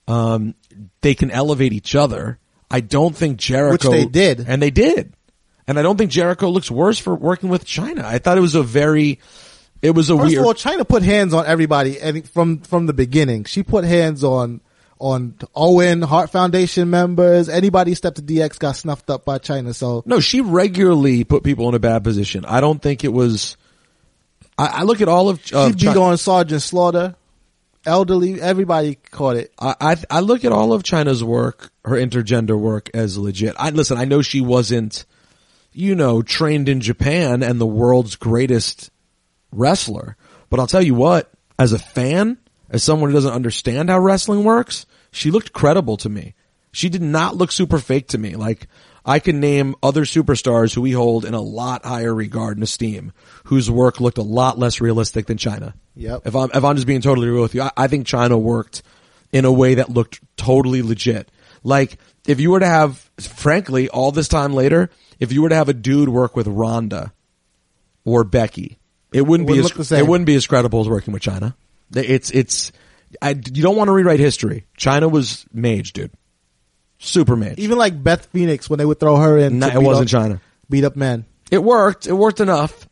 um, 0.08 0.54
they 1.02 1.14
can 1.14 1.30
elevate 1.30 1.72
each 1.72 1.94
other. 1.94 2.38
I 2.70 2.80
don't 2.80 3.14
think 3.14 3.38
Jericho, 3.38 3.90
they 3.90 4.06
did. 4.06 4.44
and 4.46 4.62
they 4.62 4.70
did. 4.70 5.14
And 5.66 5.78
I 5.78 5.82
don't 5.82 5.96
think 5.96 6.10
Jericho 6.10 6.48
looks 6.48 6.70
worse 6.70 6.98
for 6.98 7.14
working 7.14 7.48
with 7.48 7.64
Chyna. 7.64 8.02
I 8.04 8.18
thought 8.18 8.38
it 8.38 8.40
was 8.40 8.54
a 8.54 8.62
very, 8.62 9.20
it 9.82 9.92
was 9.92 10.10
a 10.10 10.16
First 10.16 10.28
weird. 10.28 10.40
of 10.40 10.46
all, 10.46 10.54
Chyna 10.54 10.86
put 10.86 11.02
hands 11.02 11.32
on 11.34 11.46
everybody, 11.46 12.00
and 12.00 12.28
from 12.28 12.58
from 12.60 12.86
the 12.86 12.92
beginning, 12.92 13.44
she 13.44 13.62
put 13.62 13.84
hands 13.84 14.22
on 14.24 14.60
on 14.98 15.34
Owen, 15.54 16.02
Hart 16.02 16.30
Foundation 16.30 16.90
members. 16.90 17.48
Anybody 17.48 17.94
stepped 17.94 18.16
to 18.16 18.22
DX 18.22 18.58
got 18.58 18.76
snuffed 18.76 19.08
up 19.08 19.24
by 19.24 19.38
Chyna. 19.38 19.74
So 19.74 20.02
no, 20.04 20.20
she 20.20 20.42
regularly 20.42 21.24
put 21.24 21.42
people 21.42 21.68
in 21.70 21.74
a 21.74 21.78
bad 21.78 22.04
position. 22.04 22.44
I 22.44 22.60
don't 22.60 22.80
think 22.82 23.04
it 23.04 23.12
was. 23.12 23.56
I, 24.58 24.66
I 24.66 24.82
look 24.82 25.00
at 25.00 25.08
all 25.08 25.30
of. 25.30 25.38
Uh, 25.52 25.68
she 25.68 25.72
of 25.72 25.76
beat 25.78 25.86
Chi- 25.94 25.96
on 25.96 26.18
Sergeant 26.18 26.60
Slaughter, 26.60 27.14
elderly. 27.86 28.40
Everybody 28.40 28.96
caught 29.10 29.36
it. 29.36 29.52
I, 29.58 29.74
I 29.80 29.96
I 30.10 30.20
look 30.20 30.44
at 30.44 30.52
all 30.52 30.74
of 30.74 30.82
Chyna's 30.82 31.24
work, 31.24 31.70
her 31.86 31.96
intergender 31.96 32.58
work, 32.58 32.90
as 32.92 33.16
legit. 33.16 33.54
I 33.58 33.70
listen. 33.70 33.96
I 33.96 34.04
know 34.04 34.20
she 34.20 34.42
wasn't, 34.42 35.06
you 35.72 35.94
know, 35.94 36.20
trained 36.20 36.68
in 36.68 36.82
Japan 36.82 37.42
and 37.42 37.58
the 37.58 37.66
world's 37.66 38.16
greatest 38.16 38.90
wrestler, 39.52 40.16
but 40.48 40.60
I'll 40.60 40.66
tell 40.66 40.82
you 40.82 40.94
what. 40.94 41.30
As 41.58 41.74
a 41.74 41.78
fan, 41.78 42.38
as 42.70 42.82
someone 42.82 43.10
who 43.10 43.14
doesn't 43.14 43.34
understand 43.34 43.90
how 43.90 43.98
wrestling 43.98 44.44
works, 44.44 44.86
she 45.10 45.30
looked 45.30 45.52
credible 45.52 45.98
to 45.98 46.08
me. 46.08 46.34
She 46.72 46.88
did 46.88 47.02
not 47.02 47.36
look 47.36 47.52
super 47.52 47.78
fake 47.78 48.08
to 48.08 48.18
me. 48.18 48.36
Like 48.36 48.66
I 49.04 49.18
can 49.18 49.40
name 49.40 49.74
other 49.82 50.02
superstars 50.02 50.74
who 50.74 50.82
we 50.82 50.92
hold 50.92 51.24
in 51.24 51.34
a 51.34 51.40
lot 51.40 51.84
higher 51.84 52.14
regard 52.14 52.56
and 52.56 52.64
esteem, 52.64 53.12
whose 53.44 53.70
work 53.70 54.00
looked 54.00 54.18
a 54.18 54.22
lot 54.22 54.58
less 54.58 54.80
realistic 54.80 55.26
than 55.26 55.36
Chyna. 55.36 55.74
Yep. 55.96 56.26
If 56.26 56.36
I'm 56.36 56.50
if 56.54 56.64
I'm 56.64 56.76
just 56.76 56.86
being 56.86 57.00
totally 57.00 57.28
real 57.28 57.42
with 57.42 57.54
you, 57.54 57.62
I, 57.62 57.72
I 57.76 57.86
think 57.88 58.06
Chyna 58.06 58.40
worked 58.40 58.82
in 59.32 59.44
a 59.44 59.52
way 59.52 59.74
that 59.74 59.90
looked 59.90 60.20
totally 60.36 60.82
legit. 60.82 61.30
Like 61.62 61.98
if 62.26 62.40
you 62.40 62.50
were 62.50 62.60
to 62.60 62.66
have, 62.66 62.98
frankly, 63.18 63.88
all 63.88 64.12
this 64.12 64.28
time 64.28 64.52
later, 64.52 64.90
if 65.18 65.32
you 65.32 65.42
were 65.42 65.48
to 65.48 65.56
have 65.56 65.68
a 65.68 65.74
dude 65.74 66.08
work 66.08 66.36
with 66.36 66.46
Ronda 66.46 67.12
or 68.04 68.24
Becky, 68.24 68.78
it 69.12 69.22
wouldn't 69.22 69.46
be 69.46 69.54
Wouldn't 69.54 69.72
as 69.72 69.76
the 69.76 69.84
same. 69.84 69.98
it 70.04 70.08
wouldn't 70.08 70.26
be 70.26 70.34
as 70.34 70.46
credible 70.46 70.80
as 70.80 70.88
working 70.88 71.12
with 71.12 71.22
Chyna. 71.22 71.54
It's 71.94 72.30
it's 72.30 72.72
I, 73.20 73.30
you 73.30 73.62
don't 73.62 73.76
want 73.76 73.88
to 73.88 73.92
rewrite 73.92 74.20
history. 74.20 74.66
Chyna 74.78 75.10
was 75.10 75.44
mage, 75.52 75.92
dude, 75.92 76.12
super 76.98 77.36
mage. 77.36 77.58
Even 77.58 77.78
like 77.78 78.02
Beth 78.02 78.26
Phoenix 78.26 78.70
when 78.70 78.78
they 78.78 78.84
would 78.84 79.00
throw 79.00 79.16
her 79.16 79.38
in. 79.38 79.58
No, 79.58 79.68
it 79.68 79.82
wasn't 79.82 80.12
up, 80.14 80.22
Chyna. 80.22 80.40
Beat 80.68 80.84
up 80.84 80.96
men. 80.96 81.24
It 81.50 81.62
worked. 81.62 82.06
It 82.06 82.12
worked 82.12 82.40
enough. 82.40 82.88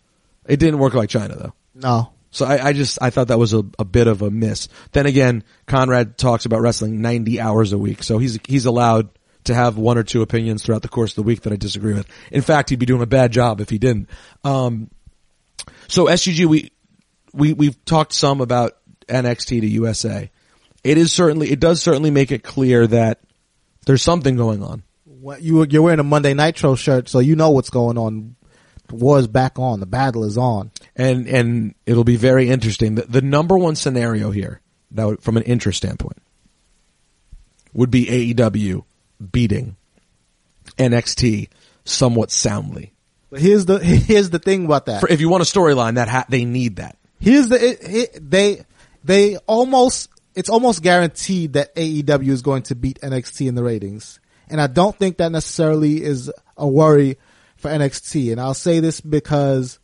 It 0.47 0.59
didn't 0.59 0.81
work 0.81 0.95
like 0.95 1.11
Chyna 1.11 1.39
though. 1.39 1.53
No. 1.75 2.13
So 2.31 2.45
I, 2.45 2.69
I 2.69 2.73
just 2.73 2.99
I 3.01 3.11
thought 3.11 3.29
that 3.29 3.39
was 3.39 3.55
a, 3.55 3.63
a 3.79 3.85
bit 3.85 4.07
of 4.07 4.23
a 4.23 4.31
miss. 4.31 4.69
Then 4.93 5.07
again, 5.07 5.45
Conrad 5.67 6.19
talks 6.19 6.45
about 6.45 6.61
wrestling 6.61 7.01
ninety 7.01 7.41
hours 7.41 7.73
a 7.73 7.79
week, 7.79 8.03
so 8.03 8.19
he's 8.19 8.39
he's 8.47 8.67
allowed 8.67 9.09
to 9.45 9.55
have 9.55 9.79
one 9.79 9.97
or 9.97 10.03
two 10.03 10.21
opinions 10.21 10.63
throughout 10.63 10.83
the 10.83 10.89
course 10.89 11.13
of 11.13 11.17
the 11.17 11.23
week 11.23 11.43
that 11.43 11.53
I 11.53 11.57
disagree 11.57 11.95
with. 11.95 12.07
In 12.31 12.43
fact, 12.43 12.69
he'd 12.71 12.79
be 12.79 12.85
doing 12.87 13.01
a 13.03 13.07
bad 13.07 13.33
job 13.33 13.61
if 13.61 13.71
he 13.71 13.79
didn't. 13.79 14.11
Um, 14.45 14.91
so 15.89 16.07
SGG, 16.07 16.47
we 16.47 16.71
we 17.33 17.53
we've 17.53 17.85
talked 17.85 18.13
some 18.13 18.41
about 18.41 18.77
NXT 19.09 19.61
to 19.61 19.67
USA. 19.67 20.31
It 20.85 20.97
is 20.99 21.13
certainly 21.13 21.51
it 21.51 21.61
does 21.61 21.83
certainly 21.83 22.11
make 22.11 22.31
it 22.31 22.43
clear 22.43 22.87
that 22.87 23.21
there's 23.87 24.03
something 24.03 24.37
going 24.37 24.63
on. 24.63 24.83
What- 25.05 25.43
You 25.43 25.65
you're 25.65 25.83
wearing 25.83 26.01
a 26.01 26.05
Monday 26.05 26.35
Nitro 26.35 26.75
shirt, 26.75 27.09
so 27.09 27.19
you 27.19 27.35
know 27.37 27.51
what's 27.51 27.71
going 27.71 27.99
on. 27.99 28.37
The 28.89 28.95
war 28.95 29.19
is 29.19 29.27
back 29.27 29.59
on. 29.59 29.81
The 29.81 29.87
battle 29.87 30.25
is 30.25 30.39
on. 30.39 30.71
and 30.97 31.27
and 31.27 31.75
it'll 31.85 32.05
be 32.05 32.17
very 32.17 32.49
interesting. 32.49 32.95
The, 32.95 33.03
the 33.03 33.21
number 33.23 33.59
one 33.59 33.75
scenario 33.77 34.31
here, 34.31 34.61
that 34.93 35.05
would, 35.07 35.23
from 35.23 35.37
an 35.37 35.43
interest 35.43 35.79
standpoint, 35.79 36.17
would 37.75 37.91
be 37.91 38.07
AEW 38.07 38.85
beating 39.33 39.77
NXT 40.79 41.49
somewhat 41.85 42.31
soundly. 42.31 42.93
But 43.31 43.41
here's 43.41 43.67
the 43.67 43.79
here's 43.83 44.31
the 44.31 44.39
thing 44.39 44.65
about 44.65 44.87
that. 44.87 45.01
For, 45.01 45.09
if 45.09 45.21
you 45.21 45.29
want 45.29 45.43
a 45.43 45.47
storyline, 45.47 45.95
that 45.97 46.09
ha- 46.09 46.27
they 46.29 46.45
need 46.45 46.77
that. 46.77 46.97
Here's 47.21 47.49
the 47.49 47.57
it, 47.63 47.79
it, 47.83 48.31
they 48.31 48.65
they 49.05 49.37
almost 49.47 50.09
it's 50.35 50.49
almost 50.49 50.83
guaranteed 50.83 51.55
that 51.55 51.75
AEW 51.75 52.29
is 52.29 52.43
going 52.43 52.63
to 52.65 52.75
beat 52.75 53.01
NXT 53.01 53.49
in 53.49 53.55
the 53.55 53.63
ratings, 53.65 54.21
and 54.49 54.61
I 54.61 54.67
don't 54.69 54.97
think 54.97 55.17
that 55.19 55.33
necessarily 55.33 56.03
is 56.03 56.31
a 56.57 56.67
worry 56.67 57.19
for 57.57 57.71
NXT. 57.71 58.31
And 58.33 58.41
I'll 58.41 58.55
say 58.55 58.79
this 58.81 59.01
because 59.01 59.79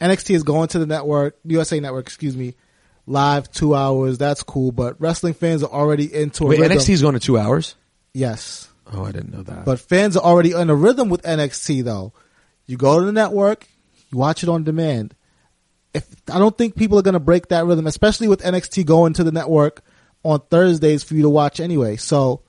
NXT 0.00 0.34
is 0.34 0.42
going 0.42 0.68
to 0.68 0.78
the 0.78 0.86
network, 0.86 1.38
USA 1.46 1.80
Network, 1.80 2.04
excuse 2.06 2.36
me, 2.36 2.54
live 3.06 3.50
two 3.50 3.74
hours. 3.74 4.18
That's 4.18 4.42
cool, 4.42 4.70
but 4.70 5.00
wrestling 5.00 5.32
fans 5.34 5.62
are 5.62 5.70
already 5.70 6.12
into 6.14 6.44
a 6.44 6.48
Wait, 6.48 6.60
rhythm. 6.60 6.76
NXT 6.76 6.90
is 6.90 7.02
going 7.02 7.14
to 7.14 7.20
two 7.20 7.38
hours. 7.38 7.74
yes, 8.12 8.68
Oh, 8.92 9.04
I 9.04 9.10
didn't 9.12 9.32
know 9.32 9.42
that. 9.42 9.64
but 9.64 9.80
fans 9.80 10.16
are 10.16 10.22
already 10.22 10.52
in 10.52 10.70
a 10.70 10.74
rhythm 10.74 11.08
with 11.08 11.22
NXT 11.22 11.82
though. 11.84 12.12
You 12.66 12.76
go 12.76 12.98
to 12.98 13.06
the 13.06 13.12
network, 13.12 13.66
you 14.10 14.18
watch 14.18 14.42
it 14.42 14.48
on 14.48 14.64
demand. 14.64 15.14
If 15.94 16.06
I 16.30 16.38
don't 16.38 16.56
think 16.56 16.76
people 16.76 16.98
are 16.98 17.02
going 17.02 17.14
to 17.14 17.20
break 17.20 17.48
that 17.48 17.64
rhythm, 17.64 17.86
especially 17.86 18.28
with 18.28 18.42
NXT 18.42 18.84
going 18.84 19.14
to 19.14 19.24
the 19.24 19.32
network 19.32 19.82
on 20.22 20.40
Thursdays 20.50 21.02
for 21.04 21.14
you 21.14 21.22
to 21.22 21.30
watch 21.30 21.60
anyway. 21.60 21.96
So 21.96 22.42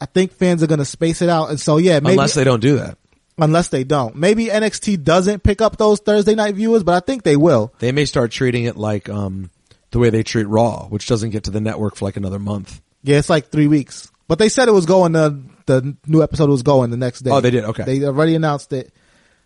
I 0.00 0.06
think 0.06 0.32
fans 0.32 0.62
are 0.62 0.66
going 0.66 0.78
to 0.80 0.84
space 0.84 1.22
it 1.22 1.28
out. 1.28 1.50
And 1.50 1.58
so 1.60 1.76
yeah, 1.78 2.00
maybe 2.00 2.12
unless 2.14 2.34
they 2.34 2.44
don't 2.44 2.60
do 2.60 2.76
that, 2.76 2.98
unless 3.38 3.68
they 3.68 3.84
don't, 3.84 4.16
maybe 4.16 4.46
NXT 4.46 5.04
doesn't 5.04 5.42
pick 5.42 5.60
up 5.60 5.76
those 5.78 6.00
Thursday 6.00 6.34
night 6.34 6.54
viewers, 6.54 6.82
but 6.82 6.94
I 6.94 7.00
think 7.04 7.22
they 7.22 7.36
will. 7.36 7.72
they 7.78 7.92
may 7.92 8.04
start 8.04 8.30
treating 8.30 8.64
it 8.64 8.76
like 8.76 9.08
um, 9.08 9.50
the 9.90 9.98
way 9.98 10.10
they 10.10 10.22
treat 10.22 10.44
Raw, 10.48 10.86
which 10.88 11.06
doesn't 11.06 11.30
get 11.30 11.44
to 11.44 11.50
the 11.50 11.60
network 11.60 11.96
for 11.96 12.04
like 12.04 12.16
another 12.16 12.38
month. 12.38 12.82
Yeah, 13.04 13.18
it's 13.18 13.30
like 13.30 13.48
three 13.48 13.68
weeks. 13.68 14.10
But 14.28 14.38
they 14.38 14.48
said 14.48 14.68
it 14.68 14.72
was 14.72 14.86
going. 14.86 15.12
The 15.12 15.40
the 15.66 15.96
new 16.06 16.22
episode 16.22 16.48
was 16.50 16.62
going 16.62 16.90
the 16.90 16.96
next 16.96 17.20
day. 17.20 17.30
Oh, 17.30 17.40
they 17.40 17.50
did? 17.50 17.64
Okay. 17.64 17.82
They 17.84 18.04
already 18.04 18.34
announced 18.34 18.72
it. 18.72 18.92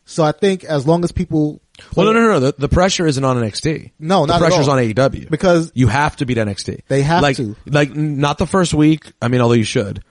So 0.09 0.23
I 0.25 0.33
think 0.33 0.63
as 0.65 0.87
long 0.87 1.03
as 1.05 1.11
people, 1.13 1.61
Well, 1.97 2.07
no, 2.07 2.13
no, 2.13 2.29
no. 2.29 2.41
The, 2.41 2.55
the 2.57 2.69
pressure 2.69 3.07
isn't 3.07 3.23
on 3.25 3.37
NXT. 3.37 3.91
No, 3.99 4.25
the 4.25 4.35
not 4.35 4.41
pressure's 4.41 4.69
on 4.69 4.79
AEW 4.79 5.29
Because- 5.29 5.73
you 5.75 5.89
have 5.89 6.17
to 6.17 6.27
beat 6.27 6.39
NXT. 6.39 6.83
They 6.89 7.03
have 7.03 7.23
like, 7.23 7.37
to. 7.37 7.57
Like, 7.67 7.95
not 7.95 8.39
the 8.39 8.47
first 8.47 8.73
week. 8.73 9.13
I 9.21 9.29
mean, 9.29 9.41
although 9.41 9.55
you 9.55 9.65
should. 9.65 10.03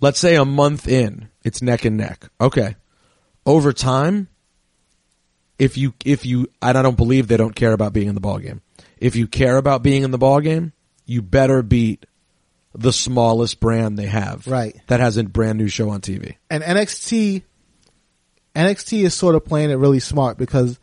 Let's 0.00 0.18
say 0.20 0.36
a 0.36 0.44
month 0.44 0.88
in, 0.88 1.28
it's 1.44 1.60
neck 1.60 1.84
and 1.84 1.96
neck. 1.96 2.28
Okay. 2.40 2.76
Over 3.44 3.72
time, 3.72 4.28
if 5.58 5.76
you, 5.76 5.94
if 6.04 6.24
you, 6.24 6.46
and 6.62 6.78
I 6.78 6.82
don't 6.82 6.96
believe 6.96 7.28
they 7.28 7.36
don't 7.36 7.54
care 7.54 7.72
about 7.72 7.92
being 7.92 8.08
in 8.08 8.14
the 8.14 8.20
ball 8.20 8.38
game. 8.38 8.62
If 8.98 9.16
you 9.16 9.26
care 9.26 9.56
about 9.56 9.82
being 9.82 10.04
in 10.04 10.10
the 10.10 10.18
ball 10.18 10.40
game, 10.40 10.72
you 11.06 11.22
better 11.22 11.62
beat 11.62 12.06
the 12.74 12.92
smallest 12.92 13.58
brand 13.60 13.98
they 13.98 14.06
have. 14.06 14.46
Right. 14.46 14.80
That 14.86 15.00
has 15.00 15.16
a 15.16 15.24
brand 15.24 15.58
new 15.58 15.68
show 15.68 15.90
on 15.90 16.00
TV. 16.00 16.36
and 16.48 16.62
NXT, 16.62 17.42
NXT 18.54 19.04
is 19.04 19.14
sort 19.14 19.34
of 19.34 19.44
playing 19.44 19.70
it 19.70 19.74
really 19.76 20.00
smart 20.00 20.38
because 20.38 20.78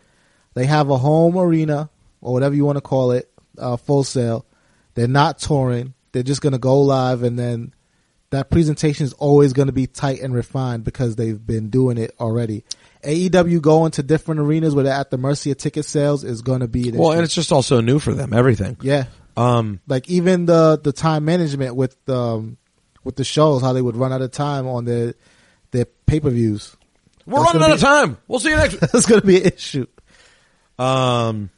they 0.54 0.66
have 0.66 0.90
a 0.90 0.98
home 0.98 1.38
arena 1.38 1.90
or 2.22 2.34
whatever 2.34 2.56
you 2.56 2.66
want 2.66 2.78
to 2.78 2.82
call 2.82 3.12
it, 3.12 3.30
uh, 3.58 3.78
Full 3.78 4.04
Sail. 4.04 4.46
They're 4.96 5.08
not 5.08 5.40
touring. 5.40 5.94
They're 6.12 6.24
just 6.24 6.42
going 6.42 6.54
to 6.54 6.60
go 6.60 6.82
live 6.82 7.24
and 7.24 7.38
then 7.38 7.74
that 8.30 8.50
presentation 8.50 9.06
is 9.06 9.14
always 9.14 9.54
going 9.54 9.68
to 9.68 9.74
be 9.74 9.88
tight 9.88 10.22
and 10.22 10.34
refined 10.34 10.84
because 10.84 11.16
they've 11.16 11.46
been 11.46 11.70
doing 11.70 11.98
it 11.98 12.14
already. 12.20 12.64
AEW 13.04 13.62
going 13.62 13.92
to 13.92 14.04
different 14.04 14.42
arenas 14.42 14.76
where 14.76 14.84
they're 14.84 14.94
at 14.94 15.12
the 15.12 15.18
mercy 15.18 15.52
of 15.52 15.58
ticket 15.58 15.86
sales 15.86 16.24
is 16.24 16.42
going 16.42 16.60
to 16.60 16.68
be 16.68 16.92
Well, 16.92 17.12
and 17.12 17.22
it's 17.22 17.36
just 17.36 17.52
also 17.52 17.80
new 17.80 18.00
for 18.00 18.14
them. 18.14 18.34
Everything. 18.34 18.78
yeah. 18.82 19.06
Um, 19.38 19.82
Like 19.88 20.10
even 20.10 20.46
the 20.48 20.80
the 20.84 20.92
time 20.92 21.24
management 21.26 21.76
with 21.76 21.96
um 22.10 22.58
with 23.04 23.16
the 23.16 23.24
shows, 23.24 23.62
how 23.62 23.72
they 23.72 23.82
would 23.82 23.96
run 23.96 24.12
out 24.12 24.22
of 24.22 24.32
time 24.32 24.68
on 24.68 24.86
their 24.86 25.14
their 25.72 25.86
pay 25.86 26.20
per 27.28 27.32
views. 27.32 27.38
we're 27.38 27.44
running 27.44 27.62
out 27.64 27.72
of 27.72 27.80
time. 27.80 28.18
We'll 28.28 28.40
see 28.40 28.50
you 28.50 28.56
next. 28.56 28.76
That's 28.80 29.06
going 29.06 29.22
to 29.22 29.28
be 29.28 29.42
an 29.42 29.48
issue. 29.54 29.88
Um, 30.80 31.50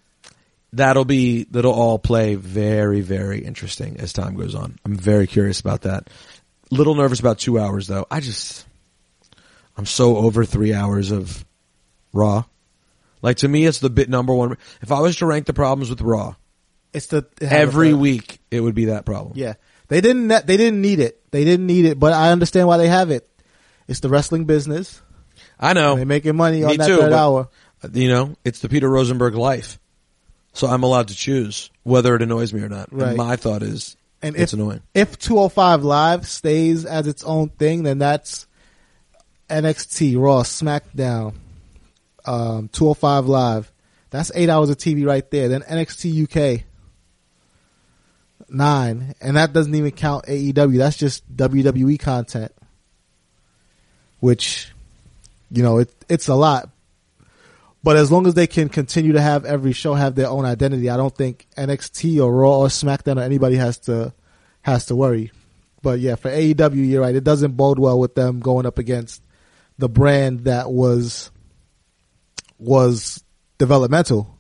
that'll 0.74 1.06
be 1.06 1.46
that'll 1.46 1.74
all 1.74 2.00
play 2.00 2.36
very 2.36 3.02
very 3.02 3.44
interesting 3.44 3.98
as 4.00 4.14
time 4.14 4.36
goes 4.36 4.56
on. 4.56 4.78
I'm 4.86 4.96
very 4.96 5.28
curious 5.28 5.60
about 5.60 5.82
that. 5.82 6.10
Little 6.72 6.96
nervous 6.96 7.20
about 7.20 7.40
two 7.40 7.60
hours 7.60 7.88
though. 7.88 8.06
I 8.10 8.20
just 8.20 8.66
I'm 9.78 9.86
so 9.86 10.18
over 10.18 10.46
three 10.46 10.74
hours 10.74 11.12
of 11.12 11.46
Raw. 12.14 12.44
Like 13.22 13.38
to 13.38 13.48
me, 13.48 13.66
it's 13.66 13.80
the 13.80 13.90
bit 13.90 14.10
number 14.10 14.34
one. 14.34 14.58
If 14.82 14.92
I 14.92 15.00
was 15.02 15.18
to 15.18 15.26
rank 15.26 15.46
the 15.46 15.54
problems 15.54 15.90
with 15.90 16.02
Raw 16.02 16.36
It's 16.94 17.08
the 17.08 17.26
it 17.42 17.52
every 17.52 17.94
week, 17.94 18.40
it 18.50 18.62
would 18.62 18.76
be 18.76 18.86
that 18.86 19.06
problem. 19.06 19.34
Yeah, 19.36 19.56
they 19.88 20.02
didn't 20.02 20.28
they 20.28 20.58
didn't 20.58 20.82
need 20.82 21.00
it. 21.00 21.20
They 21.32 21.44
didn't 21.44 21.68
need 21.68 21.86
it, 21.86 22.00
but 22.00 22.14
I 22.14 22.32
understand 22.32 22.68
why 22.68 22.78
they 22.78 22.88
have 22.88 23.12
it. 23.12 23.28
It's 23.88 24.00
the 24.00 24.10
wrestling 24.10 24.46
business. 24.46 25.02
I 25.60 25.74
know. 25.74 25.96
They're 25.96 26.06
making 26.06 26.36
money 26.36 26.60
Me 26.60 26.64
on 26.64 26.78
that 26.78 26.88
too, 26.88 26.98
third 26.98 27.10
but, 27.10 27.14
hour. 27.14 27.50
You 27.94 28.10
know, 28.10 28.36
it's 28.44 28.60
the 28.60 28.70
Peter 28.70 28.90
Rosenberg 28.90 29.36
life. 29.36 29.80
So 30.54 30.68
I'm 30.68 30.84
allowed 30.84 31.10
to 31.10 31.16
choose 31.16 31.70
whether 31.84 32.16
it 32.16 32.22
annoys 32.22 32.54
me 32.54 32.62
or 32.62 32.70
not. 32.70 32.92
And 32.92 33.18
my 33.18 33.36
thought 33.36 33.62
is, 33.62 33.96
And 34.22 34.36
it's 34.36 34.54
if, 34.54 34.60
annoying. 34.60 34.82
If 34.94 35.18
205 35.20 35.84
Live 35.84 36.28
stays 36.28 36.86
as 36.86 37.08
its 37.08 37.24
own 37.24 37.50
thing, 37.50 37.84
then 37.84 38.00
that's 38.00 38.48
NXT, 39.50 40.20
Raw, 40.20 40.44
SmackDown, 40.44 41.36
um, 42.26 42.70
205 42.70 43.26
Live. 43.28 43.72
That's 44.10 44.32
eight 44.34 44.50
hours 44.50 44.70
of 44.70 44.78
TV 44.78 45.06
right 45.06 45.30
there. 45.30 45.50
Then 45.50 45.62
NXT 45.62 46.24
UK, 46.24 46.64
nine. 48.50 49.14
And 49.22 49.38
that 49.38 49.54
doesn't 49.54 49.74
even 49.74 49.92
count 49.92 50.26
AEW. 50.26 50.78
That's 50.78 50.98
just 50.98 51.36
WWE 51.36 52.00
content. 52.00 52.52
Which, 54.20 54.74
you 55.52 55.64
know, 55.64 55.80
it, 55.80 55.94
it's 56.08 56.28
a 56.28 56.36
lot. 56.36 56.70
But 57.82 57.96
as 57.96 58.12
long 58.12 58.28
as 58.28 58.34
they 58.34 58.48
can 58.48 58.68
continue 58.68 59.14
to 59.14 59.22
have 59.22 59.46
every 59.46 59.72
show 59.72 59.94
have 59.94 60.16
their 60.16 60.28
own 60.28 60.46
identity, 60.46 60.90
I 60.90 60.98
don't 60.98 61.16
think 61.16 61.48
NXT 61.58 62.22
or 62.22 62.34
Raw 62.34 62.60
or 62.60 62.68
SmackDown 62.68 63.18
or 63.18 63.24
anybody 63.24 63.56
has 63.56 63.78
to 63.80 64.14
has 64.62 64.88
to 64.88 64.96
worry. 64.96 65.32
But 65.82 66.00
yeah, 66.00 66.16
for 66.16 66.30
AEW, 66.30 66.90
you're 66.90 67.02
right. 67.02 67.16
It 67.16 67.24
doesn't 67.24 67.56
bode 67.56 67.80
well 67.80 67.98
with 67.98 68.16
them 68.16 68.42
going 68.42 68.66
up 68.66 68.78
against 68.78 69.24
the 69.78 69.88
brand 69.88 70.42
that 70.42 70.70
was 70.70 71.32
was 72.58 73.24
developmental. 73.58 74.38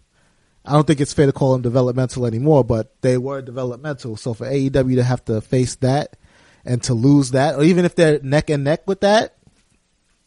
I 0.66 0.74
don't 0.74 0.86
think 0.86 0.99
it's 0.99 1.14
fair 1.14 1.26
to 1.26 1.32
call 1.32 1.53
them 1.53 1.62
developmental 1.62 2.26
anymore, 2.26 2.66
but 2.66 3.01
they 3.01 3.18
were 3.18 3.41
developmental. 3.41 4.18
So 4.18 4.34
for 4.34 4.45
AEW 4.45 4.95
to 4.95 5.03
have 5.03 5.24
to 5.26 5.39
face 5.39 5.76
that 5.78 6.18
and 6.66 6.84
to 6.84 6.93
lose 6.93 7.32
that, 7.32 7.55
or 7.55 7.64
even 7.64 7.86
if 7.86 7.95
they're 7.95 8.20
neck 8.22 8.49
and 8.49 8.66
neck 8.66 8.86
with 8.86 8.99
that, 8.99 9.38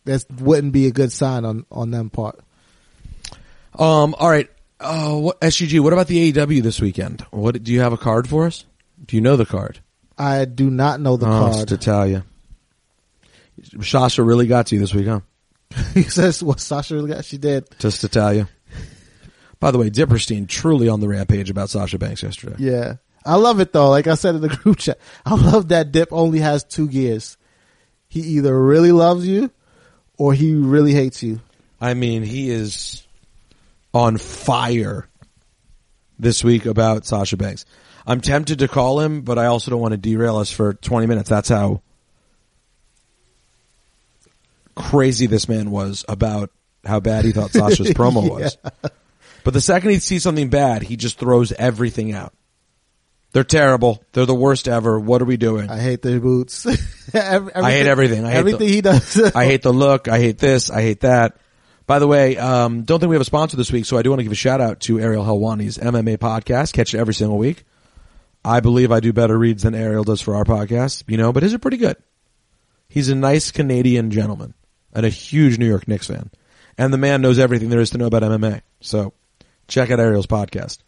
that 0.04 0.24
wouldn't 0.40 0.72
be 0.72 0.86
a 0.86 0.90
good 0.90 1.12
sign 1.12 1.44
on 1.44 1.66
on 1.70 1.90
them 1.90 2.10
part. 2.10 2.40
Um, 3.74 4.14
all 4.18 4.28
right. 4.28 4.50
Uh, 4.80 5.16
what, 5.16 5.40
SUG, 5.40 5.78
what 5.78 5.92
about 5.92 6.08
the 6.08 6.32
AEW 6.32 6.62
this 6.62 6.80
weekend? 6.80 7.20
What 7.30 7.62
do 7.62 7.72
you 7.72 7.80
have 7.80 7.92
a 7.92 7.96
card 7.96 8.28
for 8.28 8.46
us? 8.46 8.64
Do 9.04 9.16
you 9.16 9.22
know 9.22 9.36
the 9.36 9.46
card? 9.46 9.78
I 10.18 10.44
do 10.44 10.70
not 10.70 11.00
know 11.00 11.16
the 11.16 11.26
oh, 11.26 11.52
card. 11.52 11.68
to 11.68 11.76
tell 11.76 12.06
you. 12.06 12.24
Sasha 13.80 14.22
really 14.22 14.46
got 14.46 14.66
to 14.68 14.74
you 14.74 14.80
this 14.80 14.92
week, 14.92 15.06
huh? 15.06 15.20
he 15.94 16.02
says 16.02 16.42
what 16.42 16.60
Sasha 16.60 16.94
really 16.94 17.10
got. 17.10 17.24
She 17.24 17.38
did. 17.38 17.68
Just 17.78 18.00
to 18.00 18.08
tell 18.08 18.34
you. 18.34 18.48
By 19.60 19.70
the 19.70 19.78
way, 19.78 19.90
Dipperstein 19.90 20.48
truly 20.48 20.88
on 20.88 21.00
the 21.00 21.08
rampage 21.08 21.48
about 21.48 21.70
Sasha 21.70 21.98
Banks 21.98 22.22
yesterday. 22.22 22.56
Yeah. 22.58 22.96
I 23.24 23.36
love 23.36 23.60
it 23.60 23.72
though. 23.72 23.88
Like 23.88 24.08
I 24.08 24.16
said 24.16 24.34
in 24.34 24.40
the 24.40 24.48
group 24.62 24.78
chat, 24.78 24.98
I 25.24 25.36
love 25.36 25.68
that 25.68 25.92
Dip 25.92 26.12
only 26.12 26.40
has 26.40 26.64
two 26.64 26.88
gears. 26.88 27.36
He 28.08 28.20
either 28.20 28.60
really 28.60 28.92
loves 28.92 29.26
you 29.26 29.50
or 30.22 30.32
he 30.32 30.54
really 30.54 30.92
hates 30.92 31.20
you. 31.24 31.40
I 31.80 31.94
mean, 31.94 32.22
he 32.22 32.48
is 32.48 33.04
on 33.92 34.18
fire 34.18 35.08
this 36.16 36.44
week 36.44 36.64
about 36.64 37.04
Sasha 37.04 37.36
Banks. 37.36 37.64
I'm 38.06 38.20
tempted 38.20 38.60
to 38.60 38.68
call 38.68 39.00
him, 39.00 39.22
but 39.22 39.36
I 39.36 39.46
also 39.46 39.72
don't 39.72 39.80
want 39.80 39.90
to 39.90 39.98
derail 39.98 40.36
us 40.36 40.48
for 40.52 40.74
20 40.74 41.08
minutes. 41.08 41.28
That's 41.28 41.48
how 41.48 41.82
crazy 44.76 45.26
this 45.26 45.48
man 45.48 45.72
was 45.72 46.04
about 46.08 46.50
how 46.84 47.00
bad 47.00 47.24
he 47.24 47.32
thought 47.32 47.50
Sasha's 47.50 47.90
promo 47.90 48.30
was. 48.30 48.56
But 49.42 49.54
the 49.54 49.60
second 49.60 49.90
he 49.90 49.98
sees 49.98 50.22
something 50.22 50.50
bad, 50.50 50.82
he 50.84 50.94
just 50.94 51.18
throws 51.18 51.50
everything 51.50 52.12
out. 52.12 52.32
They're 53.32 53.44
terrible. 53.44 54.02
They're 54.12 54.26
the 54.26 54.34
worst 54.34 54.68
ever. 54.68 55.00
What 55.00 55.22
are 55.22 55.24
we 55.24 55.36
doing? 55.38 55.70
I 55.70 55.78
hate 55.80 56.02
their 56.02 56.20
boots. 56.20 56.66
Every- 57.14 57.54
I 57.54 57.70
hate 57.70 57.86
everything. 57.86 58.24
I 58.24 58.30
hate 58.30 58.36
everything 58.38 58.60
the- 58.66 58.72
he 58.74 58.80
does. 58.82 59.34
I 59.34 59.46
hate 59.46 59.62
the 59.62 59.72
look. 59.72 60.08
I 60.08 60.18
hate 60.18 60.38
this. 60.38 60.70
I 60.70 60.82
hate 60.82 61.00
that. 61.00 61.38
By 61.86 61.98
the 61.98 62.06
way, 62.06 62.36
um, 62.36 62.82
don't 62.84 63.00
think 63.00 63.10
we 63.10 63.16
have 63.16 63.22
a 63.22 63.26
sponsor 63.26 63.56
this 63.56 63.72
week, 63.72 63.86
so 63.86 63.98
I 63.98 64.02
do 64.02 64.10
want 64.10 64.20
to 64.20 64.24
give 64.24 64.32
a 64.32 64.36
shout 64.36 64.60
out 64.60 64.80
to 64.80 65.00
Ariel 65.00 65.24
Helwani's 65.24 65.78
MMA 65.78 66.18
podcast. 66.18 66.72
Catch 66.72 66.94
it 66.94 66.98
every 66.98 67.14
single 67.14 67.38
week. 67.38 67.64
I 68.44 68.60
believe 68.60 68.92
I 68.92 69.00
do 69.00 69.12
better 69.12 69.36
reads 69.38 69.62
than 69.62 69.74
Ariel 69.74 70.04
does 70.04 70.20
for 70.20 70.34
our 70.36 70.44
podcast, 70.44 71.04
you 71.08 71.16
know, 71.16 71.32
but 71.32 71.42
his 71.42 71.54
are 71.54 71.58
pretty 71.58 71.76
good. 71.76 71.96
He's 72.88 73.08
a 73.08 73.14
nice 73.14 73.50
Canadian 73.50 74.10
gentleman 74.10 74.54
and 74.92 75.06
a 75.06 75.08
huge 75.08 75.58
New 75.58 75.66
York 75.68 75.88
Knicks 75.88 76.06
fan. 76.08 76.30
And 76.78 76.92
the 76.92 76.98
man 76.98 77.22
knows 77.22 77.38
everything 77.38 77.68
there 77.70 77.80
is 77.80 77.90
to 77.90 77.98
know 77.98 78.06
about 78.06 78.22
MMA. 78.22 78.62
So 78.80 79.12
check 79.68 79.90
out 79.90 80.00
Ariel's 80.00 80.26
podcast. 80.26 80.78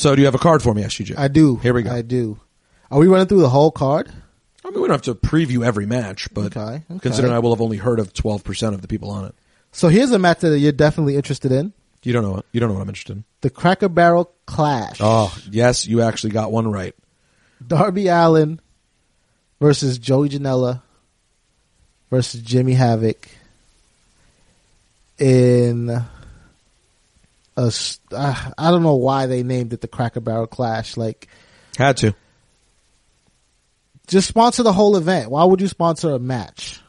So 0.00 0.16
do 0.16 0.22
you 0.22 0.26
have 0.26 0.34
a 0.34 0.38
card 0.38 0.62
for 0.62 0.72
me, 0.72 0.82
SUJ? 0.82 1.18
I 1.18 1.28
do. 1.28 1.56
Here 1.56 1.74
we 1.74 1.82
go. 1.82 1.90
I 1.90 2.00
do. 2.00 2.40
Are 2.90 2.98
we 2.98 3.06
running 3.06 3.26
through 3.26 3.42
the 3.42 3.50
whole 3.50 3.70
card? 3.70 4.10
I 4.64 4.70
mean, 4.70 4.80
we 4.80 4.88
don't 4.88 4.94
have 4.94 5.02
to 5.02 5.14
preview 5.14 5.62
every 5.62 5.84
match, 5.84 6.32
but 6.32 6.56
Okay, 6.56 6.82
okay. 6.90 6.98
considering 7.00 7.34
I 7.34 7.38
will 7.38 7.54
have 7.54 7.60
only 7.60 7.76
heard 7.76 7.98
of 7.98 8.14
12% 8.14 8.68
of 8.72 8.80
the 8.80 8.88
people 8.88 9.10
on 9.10 9.26
it. 9.26 9.34
So 9.72 9.88
here's 9.88 10.10
a 10.12 10.18
match 10.18 10.38
that 10.40 10.58
you're 10.58 10.72
definitely 10.72 11.16
interested 11.16 11.52
in. 11.52 11.74
You 12.02 12.14
don't 12.14 12.22
know 12.22 12.30
what, 12.30 12.46
you 12.50 12.60
don't 12.60 12.70
know 12.70 12.76
what 12.76 12.80
I'm 12.80 12.88
interested 12.88 13.18
in. 13.18 13.24
The 13.42 13.50
Cracker 13.50 13.90
Barrel 13.90 14.32
Clash. 14.46 14.96
Oh, 15.00 15.36
yes, 15.50 15.86
you 15.86 16.00
actually 16.00 16.30
got 16.30 16.50
one 16.50 16.72
right. 16.72 16.94
Darby 17.66 18.08
Allin 18.08 18.58
versus 19.60 19.98
Joey 19.98 20.30
Janela 20.30 20.80
versus 22.08 22.40
Jimmy 22.40 22.72
Havoc 22.72 23.28
in 25.18 26.02
a 27.56 27.72
uh, 28.12 28.50
I 28.56 28.70
don't 28.70 28.82
know 28.82 28.94
why 28.96 29.26
they 29.26 29.42
named 29.42 29.72
it 29.72 29.80
the 29.80 29.88
Cracker 29.88 30.20
Barrel 30.20 30.46
Clash. 30.46 30.96
Like, 30.96 31.28
Had 31.76 31.96
to. 31.98 32.14
just 34.06 34.28
sponsor 34.28 34.62
the 34.62 34.72
whole 34.72 34.96
event. 34.96 35.30
Why 35.30 35.44
would 35.44 35.60
you 35.60 35.68
sponsor 35.68 36.12
a 36.12 36.18
match? 36.18 36.80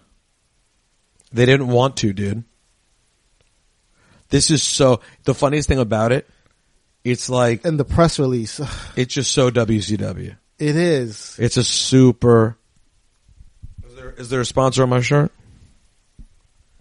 They 1.34 1.46
didn't 1.46 1.68
want 1.70 1.98
to, 1.98 2.14
dude. 2.14 2.44
This 4.30 4.50
is 4.52 4.64
so, 4.64 5.02
the 5.24 5.34
funniest 5.34 5.68
thing 5.68 5.80
about 5.80 6.12
it, 6.12 6.30
it's 7.04 7.30
like, 7.30 7.66
In 7.66 7.78
the 7.78 7.86
press 7.86 8.18
release, 8.20 8.60
it's 8.96 9.14
just 9.14 9.32
so 9.32 9.50
WCW. 9.50 10.36
it 10.60 10.76
is. 10.76 11.36
It's 11.40 11.58
a 11.58 11.64
super, 11.64 12.58
is 13.86 13.96
there, 13.96 14.12
is 14.12 14.30
there 14.30 14.42
a 14.42 14.46
sponsor 14.46 14.84
on 14.84 14.90
my 14.90 15.02
shirt? 15.02 15.32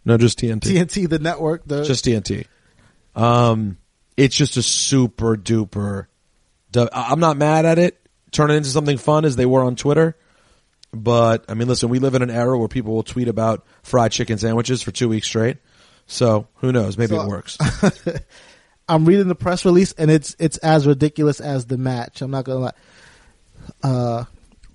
No, 0.04 0.16
just 0.16 0.38
TNT. 0.38 0.60
TNT, 0.60 1.08
the 1.08 1.18
network, 1.18 1.64
the 1.66 1.84
Just 1.84 2.04
TNT. 2.04 2.46
Um, 3.20 3.78
it's 4.16 4.36
just 4.36 4.56
a 4.56 4.62
super 4.62 5.36
duper. 5.36 6.06
I'm 6.92 7.20
not 7.20 7.36
mad 7.36 7.64
at 7.66 7.78
it. 7.78 7.96
Turn 8.30 8.50
it 8.50 8.54
into 8.54 8.68
something 8.68 8.96
fun 8.98 9.24
as 9.24 9.36
they 9.36 9.46
were 9.46 9.62
on 9.62 9.76
Twitter. 9.76 10.16
But 10.92 11.44
I 11.48 11.54
mean, 11.54 11.68
listen, 11.68 11.88
we 11.88 11.98
live 11.98 12.14
in 12.14 12.22
an 12.22 12.30
era 12.30 12.58
where 12.58 12.68
people 12.68 12.94
will 12.94 13.02
tweet 13.02 13.28
about 13.28 13.64
fried 13.82 14.12
chicken 14.12 14.38
sandwiches 14.38 14.82
for 14.82 14.90
two 14.90 15.08
weeks 15.08 15.26
straight. 15.26 15.58
So 16.06 16.48
who 16.56 16.72
knows? 16.72 16.96
Maybe 16.98 17.14
So- 17.14 17.22
it 17.22 17.28
works. 17.28 17.58
I'm 18.88 19.04
reading 19.04 19.28
the 19.28 19.36
press 19.36 19.64
release 19.64 19.92
and 19.92 20.10
it's 20.10 20.34
it's 20.40 20.56
as 20.58 20.84
ridiculous 20.84 21.38
as 21.40 21.66
the 21.66 21.78
match. 21.78 22.22
I'm 22.22 22.32
not 22.32 22.44
gonna 22.44 22.58
lie. 22.58 22.72
Uh, 23.84 24.24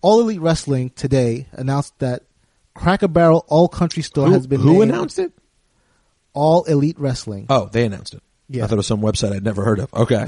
All 0.02 0.22
Elite 0.22 0.39
Wrestling 0.39 0.91
today 0.91 1.48
announced 1.52 2.00
that 2.00 2.24
Cracker 2.74 3.10
Barrel 3.10 3.43
All 3.50 3.68
Country 3.68 4.04
Store 4.04 4.28
Who- 4.28 4.34
has 4.34 4.48
been 4.48 4.62
who 4.62 4.72
named 4.80 4.84
announced 4.91 5.20
it? 5.20 5.34
All 6.34 6.64
Elite 6.64 6.98
Wrestling. 7.00 7.46
Oh, 7.50 7.68
they 7.72 7.84
announced 7.86 8.14
it. 8.14 8.24
Yeah. 8.50 8.64
I 8.64 8.68
thought 8.68 8.74
it 8.74 8.78
was 8.78 8.88
some 8.88 9.02
website 9.02 9.34
I'd 9.34 9.43
never 9.43 9.64
heard 9.64 9.80
of. 9.80 9.93
Okay, 9.93 10.26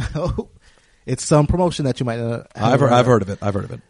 it's 1.05 1.23
some 1.23 1.47
promotion 1.47 1.85
that 1.85 1.99
you 1.99 2.05
might 2.05 2.19
not. 2.19 2.47
have 2.55 2.73
I've 2.73 2.79
heard, 2.79 2.91
I've 2.91 3.05
heard 3.05 3.21
of 3.21 3.29
it. 3.29 3.39
I've 3.41 3.53
heard 3.53 3.65
of 3.65 3.71
it. 3.71 3.81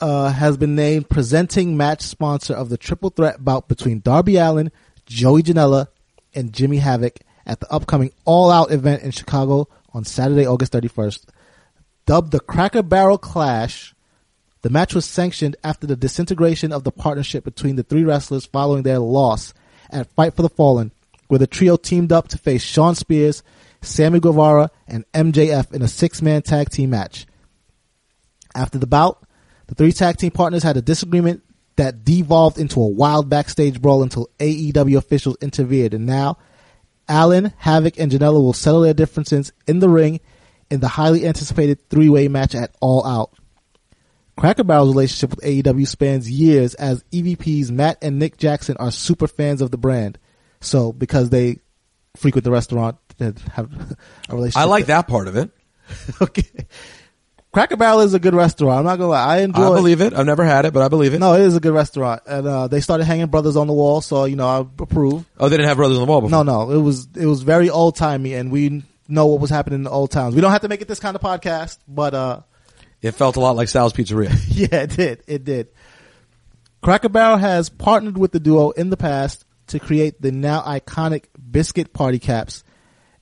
uh, 0.00 0.30
has 0.30 0.56
been 0.56 0.74
named 0.74 1.08
presenting 1.08 1.76
match 1.76 2.02
sponsor 2.02 2.54
of 2.54 2.68
the 2.68 2.76
triple 2.78 3.10
threat 3.10 3.44
bout 3.44 3.68
between 3.68 4.00
Darby 4.00 4.36
Allin, 4.36 4.70
Joey 5.06 5.42
Janela, 5.42 5.88
and 6.34 6.52
Jimmy 6.52 6.76
Havoc 6.78 7.18
at 7.46 7.60
the 7.60 7.72
upcoming 7.72 8.12
All 8.24 8.50
Out 8.50 8.70
event 8.70 9.02
in 9.02 9.10
Chicago 9.10 9.66
on 9.92 10.04
Saturday, 10.04 10.46
August 10.46 10.72
31st. 10.72 11.24
Dubbed 12.06 12.32
the 12.32 12.40
Cracker 12.40 12.82
Barrel 12.82 13.18
Clash, 13.18 13.94
the 14.62 14.70
match 14.70 14.94
was 14.94 15.04
sanctioned 15.06 15.56
after 15.64 15.86
the 15.86 15.96
disintegration 15.96 16.72
of 16.72 16.84
the 16.84 16.92
partnership 16.92 17.44
between 17.44 17.76
the 17.76 17.82
three 17.82 18.04
wrestlers 18.04 18.46
following 18.46 18.82
their 18.82 18.98
loss 18.98 19.54
at 19.90 20.10
Fight 20.14 20.34
for 20.34 20.42
the 20.42 20.48
Fallen, 20.48 20.92
where 21.28 21.38
the 21.38 21.46
trio 21.46 21.76
teamed 21.76 22.12
up 22.12 22.28
to 22.28 22.38
face 22.38 22.62
Shawn 22.62 22.94
Spears, 22.94 23.42
Sammy 23.82 24.20
Guevara, 24.20 24.70
and 24.86 25.04
MJF 25.12 25.72
in 25.72 25.82
a 25.82 25.88
six-man 25.88 26.42
tag 26.42 26.70
team 26.70 26.90
match. 26.90 27.26
After 28.54 28.78
the 28.78 28.86
bout, 28.86 29.22
the 29.66 29.74
three 29.74 29.92
tag 29.92 30.16
team 30.16 30.32
partners 30.32 30.62
had 30.62 30.76
a 30.76 30.82
disagreement 30.82 31.42
that 31.76 32.04
devolved 32.04 32.58
into 32.58 32.80
a 32.80 32.86
wild 32.86 33.30
backstage 33.30 33.80
brawl 33.80 34.02
until 34.02 34.28
AEW 34.38 34.96
officials 34.96 35.36
intervened. 35.40 35.94
And 35.94 36.06
now, 36.06 36.36
Allin, 37.08 37.54
Havoc, 37.56 37.98
and 37.98 38.12
Janela 38.12 38.42
will 38.42 38.52
settle 38.52 38.82
their 38.82 38.94
differences 38.94 39.52
in 39.66 39.78
the 39.78 39.88
ring 39.88 40.20
in 40.70 40.80
the 40.80 40.88
highly 40.88 41.26
anticipated 41.26 41.88
three 41.88 42.08
way 42.08 42.28
match 42.28 42.54
at 42.54 42.74
All 42.80 43.04
Out. 43.06 43.32
Cracker 44.36 44.64
Barrel's 44.64 44.90
relationship 44.90 45.30
with 45.30 45.44
AEW 45.44 45.86
spans 45.86 46.30
years 46.30 46.74
as 46.74 47.04
EVPs 47.12 47.70
Matt 47.70 47.98
and 48.00 48.18
Nick 48.18 48.38
Jackson 48.38 48.76
are 48.78 48.90
super 48.90 49.26
fans 49.26 49.60
of 49.60 49.70
the 49.70 49.76
brand. 49.76 50.18
So, 50.60 50.92
because 50.92 51.30
they 51.30 51.58
frequent 52.16 52.44
the 52.44 52.50
restaurant, 52.50 52.96
they 53.20 53.32
have 53.52 53.72
a 54.28 54.34
relationship. 54.34 54.60
I 54.60 54.64
like 54.64 54.86
that 54.86 55.06
part 55.06 55.28
of 55.28 55.36
it. 55.36 55.50
okay. 56.20 56.66
Cracker 57.52 57.76
Barrel 57.76 58.00
is 58.00 58.14
a 58.14 58.20
good 58.20 58.34
restaurant. 58.34 58.78
I'm 58.78 58.84
not 58.84 58.96
gonna 58.96 59.10
lie. 59.10 59.38
I 59.38 59.40
enjoy. 59.40 59.72
I 59.72 59.74
believe 59.74 60.00
it. 60.00 60.14
I've 60.14 60.26
never 60.26 60.44
had 60.44 60.66
it, 60.66 60.72
but 60.72 60.82
I 60.82 60.88
believe 60.88 61.14
it. 61.14 61.18
No, 61.18 61.34
it 61.34 61.40
is 61.40 61.56
a 61.56 61.60
good 61.60 61.74
restaurant, 61.74 62.22
and 62.26 62.46
uh, 62.46 62.68
they 62.68 62.80
started 62.80 63.04
hanging 63.04 63.26
brothers 63.26 63.56
on 63.56 63.66
the 63.66 63.72
wall, 63.72 64.00
so 64.00 64.24
you 64.24 64.36
know 64.36 64.46
I 64.46 64.60
approve. 64.60 65.26
Oh, 65.36 65.48
they 65.48 65.56
didn't 65.56 65.68
have 65.68 65.76
brothers 65.76 65.98
on 65.98 66.06
the 66.06 66.10
wall 66.10 66.20
before. 66.20 66.44
No, 66.44 66.66
no, 66.66 66.70
it 66.70 66.80
was 66.80 67.08
it 67.16 67.26
was 67.26 67.42
very 67.42 67.68
old 67.68 67.96
timey, 67.96 68.34
and 68.34 68.52
we 68.52 68.84
know 69.08 69.26
what 69.26 69.40
was 69.40 69.50
happening 69.50 69.80
in 69.80 69.82
the 69.82 69.90
old 69.90 70.12
towns. 70.12 70.36
We 70.36 70.40
don't 70.40 70.52
have 70.52 70.60
to 70.60 70.68
make 70.68 70.80
it 70.80 70.86
this 70.86 71.00
kind 71.00 71.16
of 71.16 71.22
podcast, 71.22 71.78
but 71.88 72.14
uh, 72.14 72.40
It 73.02 73.12
felt 73.12 73.34
a 73.34 73.40
lot 73.40 73.56
like 73.56 73.68
Sal's 73.68 73.92
Pizzeria. 73.92 74.30
yeah, 74.48 74.82
it 74.82 74.90
did, 74.90 75.22
it 75.26 75.44
did. 75.44 75.68
Cracker 76.82 77.08
Barrel 77.08 77.36
has 77.36 77.68
partnered 77.68 78.16
with 78.16 78.30
the 78.30 78.40
duo 78.40 78.70
in 78.70 78.90
the 78.90 78.96
past 78.96 79.44
to 79.66 79.80
create 79.80 80.22
the 80.22 80.30
now 80.32 80.62
iconic 80.62 81.24
biscuit 81.50 81.92
party 81.92 82.18
caps, 82.20 82.62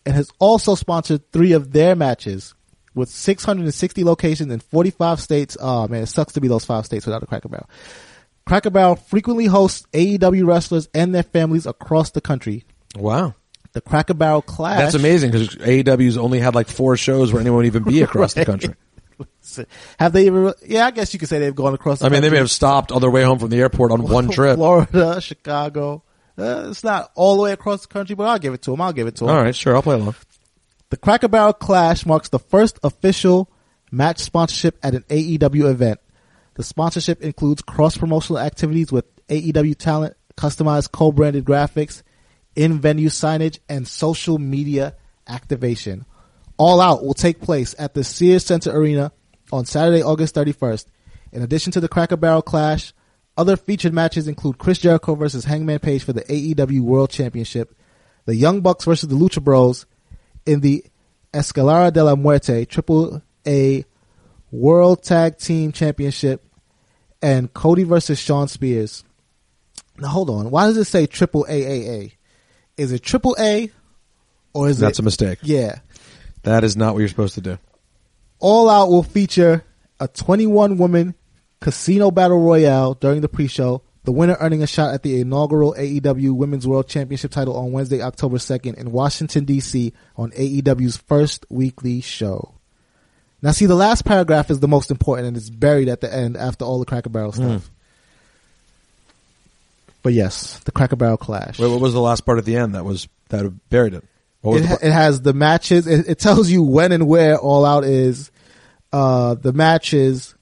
and 0.08 0.16
has 0.16 0.32
also 0.38 0.74
sponsored 0.74 1.30
three 1.32 1.52
of 1.52 1.72
their 1.72 1.94
matches. 1.94 2.54
With 2.94 3.10
660 3.10 4.02
locations 4.02 4.50
in 4.50 4.58
45 4.58 5.20
states, 5.20 5.56
oh 5.60 5.86
man, 5.86 6.02
it 6.02 6.06
sucks 6.06 6.32
to 6.32 6.40
be 6.40 6.48
those 6.48 6.64
five 6.64 6.86
states 6.86 7.04
without 7.04 7.22
a 7.22 7.26
Cracker 7.26 7.50
Barrel. 7.50 7.68
Cracker 8.46 8.70
Barrel 8.70 8.96
frequently 8.96 9.44
hosts 9.44 9.86
AEW 9.92 10.46
wrestlers 10.46 10.88
and 10.94 11.14
their 11.14 11.22
families 11.22 11.66
across 11.66 12.10
the 12.12 12.22
country. 12.22 12.64
Wow. 12.96 13.34
The 13.72 13.82
Cracker 13.82 14.14
Barrel 14.14 14.40
Clash. 14.40 14.78
That's 14.78 14.94
amazing 14.94 15.30
because 15.30 15.48
AEW's 15.56 16.16
only 16.16 16.40
had 16.40 16.54
like 16.54 16.68
four 16.68 16.96
shows 16.96 17.32
where 17.32 17.40
anyone 17.40 17.58
would 17.58 17.66
even 17.66 17.84
be 17.84 18.00
across 18.08 18.32
the 18.32 18.46
country. 18.46 18.74
Have 20.00 20.12
they 20.14 20.28
ever? 20.28 20.54
Yeah, 20.66 20.86
I 20.86 20.90
guess 20.90 21.12
you 21.12 21.20
could 21.20 21.28
say 21.28 21.38
they've 21.38 21.54
gone 21.54 21.74
across. 21.74 21.98
The 21.98 22.06
I 22.06 22.08
mean, 22.08 22.22
they 22.22 22.30
may 22.30 22.38
have 22.38 22.50
stopped 22.50 22.92
on 22.92 23.00
their 23.00 23.10
way 23.10 23.24
home 23.24 23.38
from 23.38 23.50
the 23.50 23.60
airport 23.60 23.92
on 23.92 24.02
one 24.08 24.30
trip. 24.30 24.56
Florida, 24.56 25.20
Chicago. 25.20 26.02
Uh, 26.38 26.68
it's 26.70 26.84
not 26.84 27.10
all 27.14 27.36
the 27.36 27.42
way 27.42 27.52
across 27.52 27.82
the 27.82 27.88
country, 27.88 28.14
but 28.14 28.24
I'll 28.24 28.38
give 28.38 28.54
it 28.54 28.62
to 28.62 28.70
them. 28.70 28.80
I'll 28.80 28.92
give 28.92 29.06
it 29.06 29.16
to 29.16 29.24
them. 29.24 29.34
All 29.34 29.42
right, 29.42 29.54
sure, 29.54 29.74
I'll 29.74 29.82
play 29.82 29.96
along. 29.96 30.14
The 30.90 30.96
Cracker 30.96 31.28
Barrel 31.28 31.52
Clash 31.52 32.06
marks 32.06 32.28
the 32.28 32.38
first 32.38 32.78
official 32.82 33.50
match 33.90 34.20
sponsorship 34.20 34.78
at 34.82 34.94
an 34.94 35.02
AEW 35.08 35.70
event. 35.70 36.00
The 36.54 36.62
sponsorship 36.62 37.22
includes 37.22 37.62
cross-promotional 37.62 38.40
activities 38.40 38.90
with 38.92 39.04
AEW 39.26 39.76
talent, 39.76 40.16
customized 40.36 40.92
co-branded 40.92 41.44
graphics, 41.44 42.02
in-venue 42.56 43.08
signage, 43.08 43.58
and 43.68 43.86
social 43.86 44.38
media 44.38 44.94
activation. 45.26 46.06
All 46.56 46.80
Out 46.80 47.04
will 47.04 47.14
take 47.14 47.40
place 47.40 47.74
at 47.78 47.94
the 47.94 48.02
Sears 48.02 48.44
Center 48.44 48.70
Arena 48.70 49.12
on 49.52 49.64
Saturday, 49.66 50.02
August 50.02 50.34
31st. 50.34 50.86
In 51.32 51.42
addition 51.42 51.72
to 51.72 51.80
the 51.80 51.88
Cracker 51.88 52.16
Barrel 52.16 52.42
Clash, 52.42 52.92
other 53.38 53.56
featured 53.56 53.94
matches 53.94 54.26
include 54.28 54.58
Chris 54.58 54.78
Jericho 54.78 55.14
versus 55.14 55.44
Hangman 55.44 55.78
Page 55.78 56.02
for 56.02 56.12
the 56.12 56.22
AEW 56.24 56.80
World 56.80 57.08
Championship, 57.08 57.74
the 58.26 58.34
Young 58.34 58.60
Bucks 58.60 58.84
versus 58.84 59.08
the 59.08 59.14
Lucha 59.14 59.42
Bros 59.42 59.86
in 60.44 60.60
the 60.60 60.84
Escalera 61.32 61.92
de 61.92 62.02
la 62.02 62.16
Muerte 62.16 62.64
Triple 62.64 63.22
A 63.46 63.84
World 64.50 65.02
Tag 65.04 65.38
Team 65.38 65.72
Championship, 65.72 66.44
and 67.22 67.52
Cody 67.54 67.84
versus 67.84 68.18
Shawn 68.18 68.48
Spears. 68.48 69.04
Now 69.98 70.08
hold 70.08 70.30
on, 70.30 70.50
why 70.50 70.66
does 70.66 70.76
it 70.76 70.84
say 70.84 71.06
Triple 71.06 71.46
AAA? 71.48 72.12
Is 72.76 72.92
it 72.92 73.02
Triple 73.02 73.36
A, 73.38 73.70
or 74.52 74.68
is 74.68 74.78
That's 74.78 74.98
it? 74.98 75.02
a 75.02 75.04
mistake. 75.04 75.38
Yeah. 75.42 75.78
That 76.42 76.64
is 76.64 76.76
not 76.76 76.94
what 76.94 77.00
you're 77.00 77.08
supposed 77.08 77.34
to 77.34 77.40
do. 77.40 77.58
All 78.40 78.68
Out 78.68 78.88
will 78.88 79.02
feature 79.02 79.64
a 80.00 80.08
21 80.08 80.78
woman 80.78 81.14
casino 81.60 82.10
battle 82.10 82.40
royale 82.40 82.94
during 82.94 83.20
the 83.20 83.28
pre-show. 83.28 83.82
The 84.04 84.12
winner 84.12 84.36
earning 84.40 84.62
a 84.62 84.66
shot 84.66 84.94
at 84.94 85.02
the 85.02 85.20
inaugural 85.20 85.74
AEW 85.76 86.32
Women's 86.32 86.66
World 86.66 86.88
Championship 86.88 87.30
title 87.30 87.56
on 87.56 87.72
Wednesday, 87.72 88.00
October 88.00 88.38
2nd 88.38 88.74
in 88.78 88.90
Washington 88.90 89.44
DC 89.44 89.92
on 90.16 90.30
AEW's 90.30 90.96
first 90.96 91.44
weekly 91.50 92.00
show. 92.00 92.54
Now 93.42 93.50
see, 93.50 93.66
the 93.66 93.74
last 93.74 94.04
paragraph 94.04 94.50
is 94.50 94.60
the 94.60 94.68
most 94.68 94.90
important 94.90 95.28
and 95.28 95.36
it's 95.36 95.50
buried 95.50 95.88
at 95.88 96.00
the 96.00 96.12
end 96.12 96.36
after 96.36 96.64
all 96.64 96.78
the 96.78 96.86
Cracker 96.86 97.10
Barrel 97.10 97.32
stuff. 97.32 97.70
But 100.02 100.12
yes, 100.12 100.58
the 100.60 100.72
Cracker 100.72 100.96
Barrel 100.96 101.16
Clash. 101.18 101.58
Wait, 101.58 101.70
what 101.70 101.80
was 101.80 101.92
the 101.92 102.00
last 102.00 102.24
part 102.24 102.38
at 102.38 102.44
the 102.44 102.56
end 102.56 102.74
that 102.74 102.84
was 102.84 103.08
that 103.28 103.44
buried 103.68 103.94
it? 103.94 104.04
It, 104.44 104.64
ha- 104.64 104.78
it 104.80 104.92
has 104.92 105.20
the 105.20 105.34
matches. 105.34 105.86
It, 105.86 106.08
it 106.08 106.18
tells 106.18 106.48
you 106.48 106.62
when 106.62 106.92
and 106.92 107.06
where 107.08 107.36
All 107.36 107.64
Out 107.64 107.84
is, 107.84 108.30
uh, 108.92 109.34
the 109.34 109.52
matches, 109.52 110.34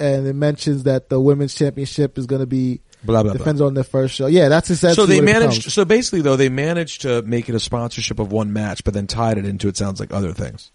and 0.00 0.26
it 0.26 0.34
mentions 0.34 0.84
that 0.84 1.08
the 1.08 1.20
women's 1.20 1.54
championship 1.54 2.18
is 2.18 2.26
going 2.26 2.40
to 2.40 2.46
be 2.46 2.80
Blah, 3.02 3.22
blah, 3.22 3.32
blah. 3.32 3.38
defended 3.38 3.62
on 3.62 3.74
the 3.74 3.84
first 3.84 4.14
show. 4.14 4.26
Yeah, 4.26 4.48
that's 4.48 4.70
essentially 4.70 5.06
so 5.06 5.06
they 5.06 5.20
managed. 5.20 5.70
So 5.70 5.84
basically, 5.84 6.22
though, 6.22 6.36
they 6.36 6.48
managed 6.48 7.02
to 7.02 7.22
make 7.22 7.48
it 7.48 7.54
a 7.54 7.60
sponsorship 7.60 8.18
of 8.18 8.32
one 8.32 8.52
match, 8.52 8.82
but 8.84 8.94
then 8.94 9.06
tied 9.06 9.38
it 9.38 9.44
into 9.44 9.68
it 9.68 9.76
sounds 9.76 10.00
like 10.00 10.12
other 10.12 10.32
things. 10.32 10.70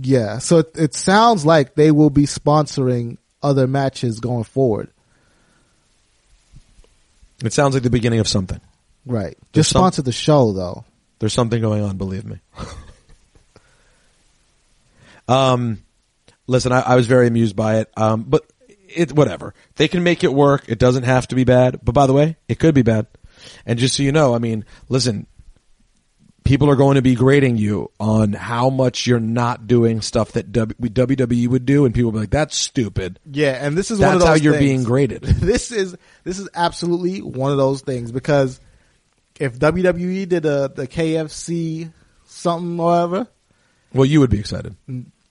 Yeah, 0.00 0.38
so 0.38 0.58
it, 0.58 0.70
it 0.74 0.94
sounds 0.94 1.46
like 1.46 1.76
they 1.76 1.92
will 1.92 2.10
be 2.10 2.24
sponsoring 2.24 3.18
other 3.42 3.68
matches 3.68 4.18
going 4.18 4.44
forward. 4.44 4.88
It 7.44 7.52
sounds 7.52 7.74
like 7.74 7.84
the 7.84 7.90
beginning 7.90 8.18
of 8.18 8.26
something. 8.26 8.60
Right. 9.06 9.36
There's 9.52 9.66
Just 9.66 9.70
some- 9.70 9.80
sponsor 9.80 10.02
the 10.02 10.12
show 10.12 10.52
though. 10.52 10.84
There's 11.20 11.32
something 11.32 11.60
going 11.60 11.82
on, 11.82 11.96
believe 11.96 12.24
me. 12.24 12.38
um, 15.28 15.83
listen, 16.46 16.72
I, 16.72 16.80
I 16.80 16.96
was 16.96 17.06
very 17.06 17.26
amused 17.26 17.56
by 17.56 17.78
it. 17.78 17.90
Um, 17.96 18.24
but 18.28 18.44
it 18.88 19.12
whatever 19.12 19.54
they 19.76 19.88
can 19.88 20.02
make 20.02 20.22
it 20.24 20.32
work. 20.32 20.64
It 20.68 20.78
doesn't 20.78 21.04
have 21.04 21.26
to 21.28 21.34
be 21.34 21.44
bad. 21.44 21.80
But 21.82 21.92
by 21.92 22.06
the 22.06 22.12
way, 22.12 22.36
it 22.48 22.58
could 22.58 22.74
be 22.74 22.82
bad. 22.82 23.06
And 23.66 23.78
just 23.78 23.96
so 23.96 24.02
you 24.02 24.12
know, 24.12 24.34
I 24.34 24.38
mean, 24.38 24.64
listen, 24.88 25.26
people 26.44 26.70
are 26.70 26.76
going 26.76 26.94
to 26.94 27.02
be 27.02 27.14
grading 27.14 27.56
you 27.56 27.90
on 27.98 28.32
how 28.32 28.70
much 28.70 29.06
you're 29.06 29.18
not 29.20 29.66
doing 29.66 30.00
stuff 30.00 30.32
that 30.32 30.52
WWE 30.52 31.48
would 31.48 31.66
do, 31.66 31.84
and 31.84 31.94
people 31.94 32.10
will 32.10 32.18
be 32.18 32.20
like, 32.20 32.30
"That's 32.30 32.56
stupid." 32.56 33.18
Yeah, 33.30 33.52
and 33.64 33.76
this 33.76 33.90
is 33.90 33.98
one 33.98 34.14
of 34.14 34.20
That's 34.20 34.24
those 34.30 34.38
how 34.38 34.42
you're 34.44 34.52
things. 34.54 34.64
being 34.64 34.84
graded. 34.84 35.22
this 35.22 35.72
is 35.72 35.96
this 36.22 36.38
is 36.38 36.48
absolutely 36.54 37.20
one 37.22 37.50
of 37.50 37.58
those 37.58 37.80
things 37.82 38.12
because 38.12 38.60
if 39.40 39.58
WWE 39.58 40.28
did 40.28 40.46
a 40.46 40.68
the 40.68 40.86
KFC 40.86 41.92
something 42.26 42.78
or 42.78 42.86
whatever, 42.86 43.28
Well, 43.92 44.06
you 44.06 44.20
would 44.20 44.30
be 44.30 44.38
excited. 44.38 44.76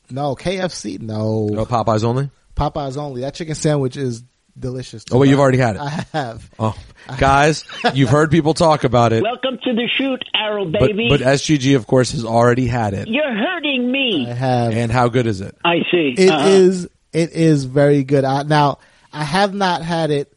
No 0.10 0.36
KFC, 0.36 1.02
no 1.02 1.50
Oh, 1.58 1.66
Popeyes 1.66 2.04
only. 2.04 2.30
Popeyes 2.56 2.98
only. 2.98 3.22
That 3.22 3.34
chicken 3.34 3.56
sandwich 3.56 3.98
is 3.98 4.24
delicious. 4.58 5.04
Oh, 5.12 5.18
wait, 5.18 5.30
you've 5.30 5.40
already 5.40 5.58
had 5.58 5.76
it. 5.78 5.82
I 5.82 6.06
have. 6.14 6.50
Oh, 6.60 6.76
guys, 7.18 7.66
you've 7.94 8.10
heard 8.10 8.30
people 8.32 8.54
talk 8.54 8.84
about 8.84 9.12
it, 9.14 9.24
Welcome 9.24 9.58
to 9.64 9.74
the 9.74 9.90
shoot, 9.98 10.24
Arrow 10.36 10.66
but 10.66 10.82
baby. 10.82 11.08
but 11.10 11.20
SGG 11.22 11.76
of 11.76 11.88
course 11.88 12.12
has 12.12 12.24
already 12.26 12.68
had 12.68 12.94
it. 12.94 13.08
You're 13.08 13.34
hurting 13.36 13.92
me. 13.92 14.28
I 14.30 14.34
have. 14.34 14.74
And 14.74 14.92
how 14.92 15.08
good 15.10 15.26
is 15.28 15.42
it? 15.42 15.58
I 15.66 15.78
see. 15.92 16.14
It 16.18 16.30
Uh-huh. 16.30 16.48
is. 16.48 16.88
It 17.12 17.32
is 17.32 17.66
very 17.66 18.04
good. 18.04 18.24
I, 18.24 18.44
now, 18.44 18.80
I 19.12 19.24
have 19.24 19.54
not 19.54 19.84
had 19.84 20.10
it 20.12 20.34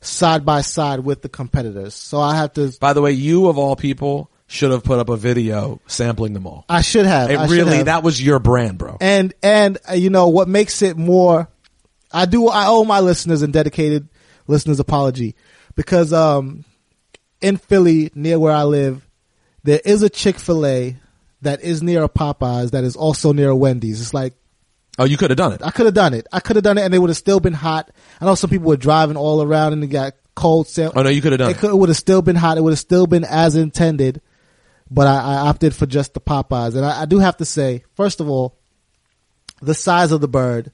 side 0.00 0.44
by 0.44 0.60
side 0.60 1.00
with 1.00 1.22
the 1.22 1.28
competitors, 1.28 1.94
so 1.94 2.20
I 2.20 2.36
have 2.36 2.52
to. 2.54 2.72
By 2.80 2.92
the 2.92 3.00
way, 3.02 3.12
you 3.12 3.48
of 3.48 3.56
all 3.58 3.76
people 3.76 4.30
should 4.50 4.70
have 4.72 4.82
put 4.82 4.98
up 4.98 5.08
a 5.10 5.16
video 5.16 5.80
sampling 5.86 6.32
them 6.32 6.46
all. 6.46 6.64
I 6.68 6.80
should 6.80 7.04
have. 7.06 7.30
It 7.30 7.38
I 7.38 7.46
really 7.46 7.76
have. 7.76 7.86
that 7.86 8.02
was 8.02 8.20
your 8.20 8.38
brand, 8.40 8.78
bro. 8.78 8.96
and 9.00 9.32
and 9.42 9.78
uh, 9.88 9.92
you 9.92 10.10
know 10.10 10.28
what 10.28 10.48
makes 10.48 10.82
it 10.82 10.96
more 10.96 11.48
i 12.10 12.24
do 12.24 12.48
i 12.48 12.66
owe 12.68 12.84
my 12.84 13.00
listeners 13.00 13.42
and 13.42 13.52
dedicated 13.52 14.08
listeners 14.46 14.80
apology 14.80 15.34
because 15.74 16.10
um 16.14 16.64
in 17.42 17.58
philly 17.58 18.10
near 18.14 18.38
where 18.38 18.52
i 18.54 18.62
live 18.62 19.06
there 19.62 19.80
is 19.84 20.02
a 20.02 20.08
chick-fil-a 20.08 20.96
that 21.42 21.60
is 21.60 21.82
near 21.82 22.02
a 22.02 22.08
popeyes 22.08 22.70
that 22.70 22.82
is 22.82 22.96
also 22.96 23.34
near 23.34 23.50
a 23.50 23.56
wendy's 23.56 24.00
it's 24.00 24.14
like 24.14 24.32
Oh, 25.00 25.04
you 25.04 25.16
could 25.18 25.30
have 25.30 25.36
done 25.36 25.52
it. 25.52 25.60
i 25.62 25.70
could 25.70 25.84
have 25.84 25.94
done 25.94 26.14
it 26.14 26.26
i 26.32 26.40
could 26.40 26.56
have 26.56 26.62
done 26.62 26.78
it 26.78 26.80
and 26.84 26.94
they 26.94 26.98
would 26.98 27.10
have 27.10 27.16
still 27.18 27.40
been 27.40 27.52
hot 27.52 27.90
i 28.22 28.24
know 28.24 28.34
some 28.34 28.48
people 28.48 28.66
were 28.68 28.78
driving 28.78 29.18
all 29.18 29.42
around 29.42 29.74
and 29.74 29.82
they 29.82 29.86
got 29.86 30.14
cold 30.34 30.66
sale 30.66 30.92
Oh 30.96 31.02
no, 31.02 31.10
you 31.10 31.20
could 31.20 31.32
have 31.32 31.40
done 31.40 31.50
it, 31.50 31.62
it. 31.62 31.64
it 31.68 31.76
would 31.76 31.90
have 31.90 31.98
still 31.98 32.22
been 32.22 32.36
hot 32.36 32.56
it 32.56 32.62
would 32.62 32.72
have 32.72 32.78
still 32.78 33.06
been 33.06 33.24
as 33.24 33.54
intended 33.54 34.22
but 34.90 35.06
I, 35.06 35.16
I 35.16 35.34
opted 35.48 35.74
for 35.74 35.86
just 35.86 36.14
the 36.14 36.20
Popeyes. 36.20 36.74
And 36.76 36.84
I, 36.84 37.02
I 37.02 37.04
do 37.06 37.18
have 37.18 37.36
to 37.38 37.44
say, 37.44 37.84
first 37.94 38.20
of 38.20 38.28
all, 38.28 38.58
the 39.60 39.74
size 39.74 40.12
of 40.12 40.20
the 40.20 40.28
bird 40.28 40.72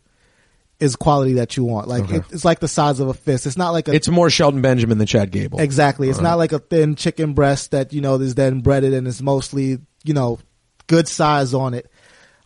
is 0.81 0.97
quality 0.97 1.35
that 1.35 1.57
you 1.57 1.65
want. 1.65 1.89
Like 1.89 2.05
Okay. 2.05 2.17
it, 2.17 2.25
it's 2.33 2.45
like 2.45 2.61
the 2.61 2.69
size 2.69 3.01
of 3.01 3.09
a 3.09 3.15
fist. 3.15 3.47
It's 3.47 3.57
not 3.57 3.71
like 3.71 3.89
a 3.89 3.93
It's 3.95 4.09
more 4.09 4.29
Shelton 4.29 4.61
Benjamin 4.61 4.99
than 4.99 5.07
Chad 5.07 5.31
Gable. 5.31 5.61
exactly. 5.61 6.11
It's 6.11 6.21
not 6.21 6.37
like 6.37 6.53
a 6.53 6.59
thin 6.59 6.95
chicken 6.97 7.33
breast 7.33 7.71
that 7.71 7.93
you 7.93 8.01
know 8.01 8.17
is 8.17 8.35
then 8.35 8.61
breaded 8.61 8.93
and 8.93 9.07
it's 9.07 9.23
mostly 9.23 9.79
you 10.05 10.15
know 10.15 10.39
good 10.87 11.09
size 11.09 11.55
on 11.55 11.75
it. 11.75 11.91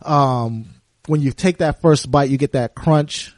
Um, 0.01 0.69
when 1.07 1.21
you 1.21 1.31
take 1.31 1.57
that 1.57 1.81
first 1.81 2.09
bite, 2.09 2.29
you 2.29 2.37
get 2.37 2.53
that 2.53 2.75
crunch 2.75 3.35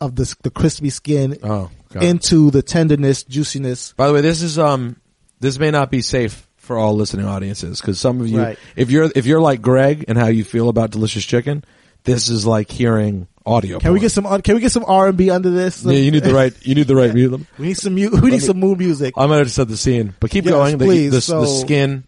of 0.00 0.16
the 0.16 0.34
the 0.42 0.50
crispy 0.50 0.90
skin 0.90 1.36
Oh, 1.42 1.70
into 2.00 2.50
the 2.50 2.62
tenderness, 2.62 3.22
juiciness. 3.24 3.92
By 3.92 4.08
the 4.08 4.14
way, 4.14 4.20
this 4.22 4.42
is 4.42 4.58
um 4.58 4.96
this 5.38 5.58
may 5.58 5.70
not 5.70 5.90
be 5.90 6.00
safe 6.02 6.48
for 6.70 6.78
all 6.78 6.94
listening 6.94 7.26
audiences 7.26 7.80
because 7.80 7.98
some 7.98 8.20
of 8.20 8.28
you, 8.28 8.38
Right. 8.38 8.58
if 8.76 8.92
you're 8.92 9.10
if 9.16 9.26
you're 9.26 9.40
like 9.40 9.60
Greg 9.60 10.04
and 10.06 10.16
how 10.16 10.28
you 10.28 10.44
feel 10.44 10.68
about 10.68 10.92
delicious 10.92 11.24
chicken, 11.24 11.64
this 12.04 12.28
is 12.28 12.46
like 12.46 12.70
hearing 12.70 13.26
audio. 13.44 13.80
Can 13.80 13.92
we 13.92 13.98
get 13.98 14.12
some? 14.12 14.24
Can 14.42 14.54
we 14.54 14.60
get 14.60 14.70
some 14.70 14.84
R 14.86 15.08
and 15.08 15.18
B 15.18 15.30
under 15.30 15.50
this? 15.50 15.84
Yeah, 15.84 15.94
you 15.94 16.12
need 16.12 16.22
the 16.22 16.32
right. 16.32 16.54
You 16.64 16.76
need 16.76 16.86
the 16.86 16.94
right 16.94 17.12
music. 17.20 17.40
We 17.58 17.66
need 17.66 17.76
some. 17.76 17.96
Mu- 17.96 18.10
we 18.22 18.30
need 18.30 18.40
some 18.42 18.60
mood 18.60 18.78
music. 18.78 19.14
I 19.16 19.26
might 19.26 19.38
have 19.38 19.48
to 19.48 19.52
set 19.52 19.66
the 19.66 19.76
scene, 19.76 20.14
but 20.20 20.30
keep 20.30 20.44
Yes, 20.44 20.54
going. 20.54 20.78
The, 20.78 20.84
please. 20.84 21.10
the, 21.10 21.16
the 21.16 21.20
So- 21.22 21.44
skin. 21.44 22.04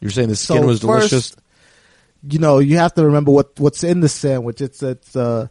You're 0.00 0.10
saying 0.10 0.30
the 0.30 0.34
skin 0.36 0.62
So 0.62 0.66
was 0.66 0.80
first, 0.82 1.10
delicious. 1.10 1.36
You 2.28 2.40
know, 2.40 2.58
you 2.58 2.78
have 2.78 2.92
to 2.94 3.04
remember 3.06 3.30
what 3.30 3.52
what's 3.60 3.84
in 3.84 4.00
the 4.00 4.08
sandwich. 4.08 4.60
It's 4.60 4.82
it's 4.82 5.14
uh, 5.14 5.46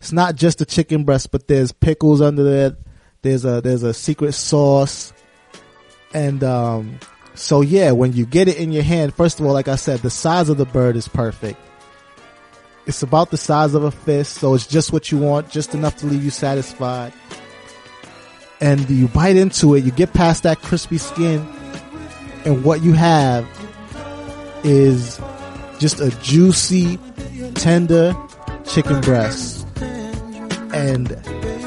it's 0.00 0.12
not 0.12 0.36
just 0.36 0.58
the 0.58 0.64
chicken 0.64 1.02
breast, 1.02 1.32
but 1.32 1.48
there's 1.48 1.72
pickles 1.72 2.20
under 2.20 2.44
there. 2.44 2.76
There's 3.22 3.44
a 3.44 3.60
there's 3.60 3.82
a 3.82 3.92
secret 3.92 4.34
sauce, 4.34 5.12
and 6.14 6.44
um, 6.44 7.00
so 7.40 7.62
yeah, 7.62 7.92
when 7.92 8.12
you 8.12 8.26
get 8.26 8.48
it 8.48 8.58
in 8.58 8.70
your 8.70 8.82
hand, 8.82 9.14
first 9.14 9.40
of 9.40 9.46
all, 9.46 9.54
like 9.54 9.66
I 9.66 9.76
said, 9.76 10.00
the 10.00 10.10
size 10.10 10.50
of 10.50 10.58
the 10.58 10.66
bird 10.66 10.94
is 10.94 11.08
perfect. 11.08 11.58
It's 12.84 13.02
about 13.02 13.30
the 13.30 13.38
size 13.38 13.72
of 13.72 13.82
a 13.82 13.90
fist, 13.90 14.34
so 14.34 14.52
it's 14.54 14.66
just 14.66 14.92
what 14.92 15.10
you 15.10 15.16
want, 15.16 15.48
just 15.48 15.74
enough 15.74 15.96
to 15.96 16.06
leave 16.06 16.22
you 16.22 16.30
satisfied. 16.30 17.14
And 18.60 18.88
you 18.90 19.08
bite 19.08 19.36
into 19.36 19.74
it, 19.74 19.84
you 19.84 19.90
get 19.90 20.12
past 20.12 20.42
that 20.42 20.60
crispy 20.60 20.98
skin, 20.98 21.40
and 22.44 22.62
what 22.62 22.82
you 22.82 22.92
have 22.92 23.48
is 24.62 25.18
just 25.78 25.98
a 25.98 26.10
juicy, 26.20 26.98
tender 27.54 28.14
chicken 28.66 29.00
breast. 29.00 29.66
And 30.74 31.10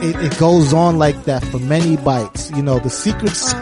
it, 0.04 0.16
it 0.18 0.38
goes 0.38 0.72
on 0.72 1.00
like 1.00 1.24
that 1.24 1.44
for 1.46 1.58
many 1.58 1.98
bites. 1.98 2.52
You 2.52 2.62
know, 2.62 2.78
the 2.78 2.92
secrets. 2.92 3.54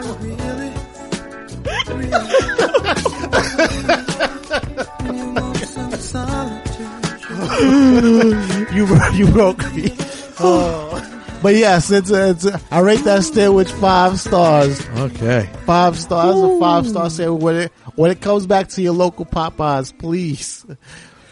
you 8.72 8.86
you 9.12 9.30
broke 9.32 9.72
me. 9.74 9.96
Oh. 10.44 11.38
But 11.42 11.54
yes, 11.54 11.92
it's 11.92 12.10
a, 12.10 12.30
it's 12.30 12.46
a, 12.46 12.60
I 12.70 12.80
rate 12.80 13.04
that 13.04 13.22
sandwich 13.22 13.70
five 13.70 14.18
stars. 14.18 14.84
Okay. 14.88 15.48
Five 15.66 15.98
stars, 15.98 16.36
a 16.36 16.58
five 16.58 16.88
star 16.88 17.10
sandwich. 17.10 17.42
When 17.42 17.56
it 17.56 17.72
when 17.94 18.10
it 18.10 18.20
comes 18.20 18.46
back 18.46 18.68
to 18.70 18.82
your 18.82 18.94
local 18.94 19.24
Popeyes, 19.24 19.96
please, 19.96 20.66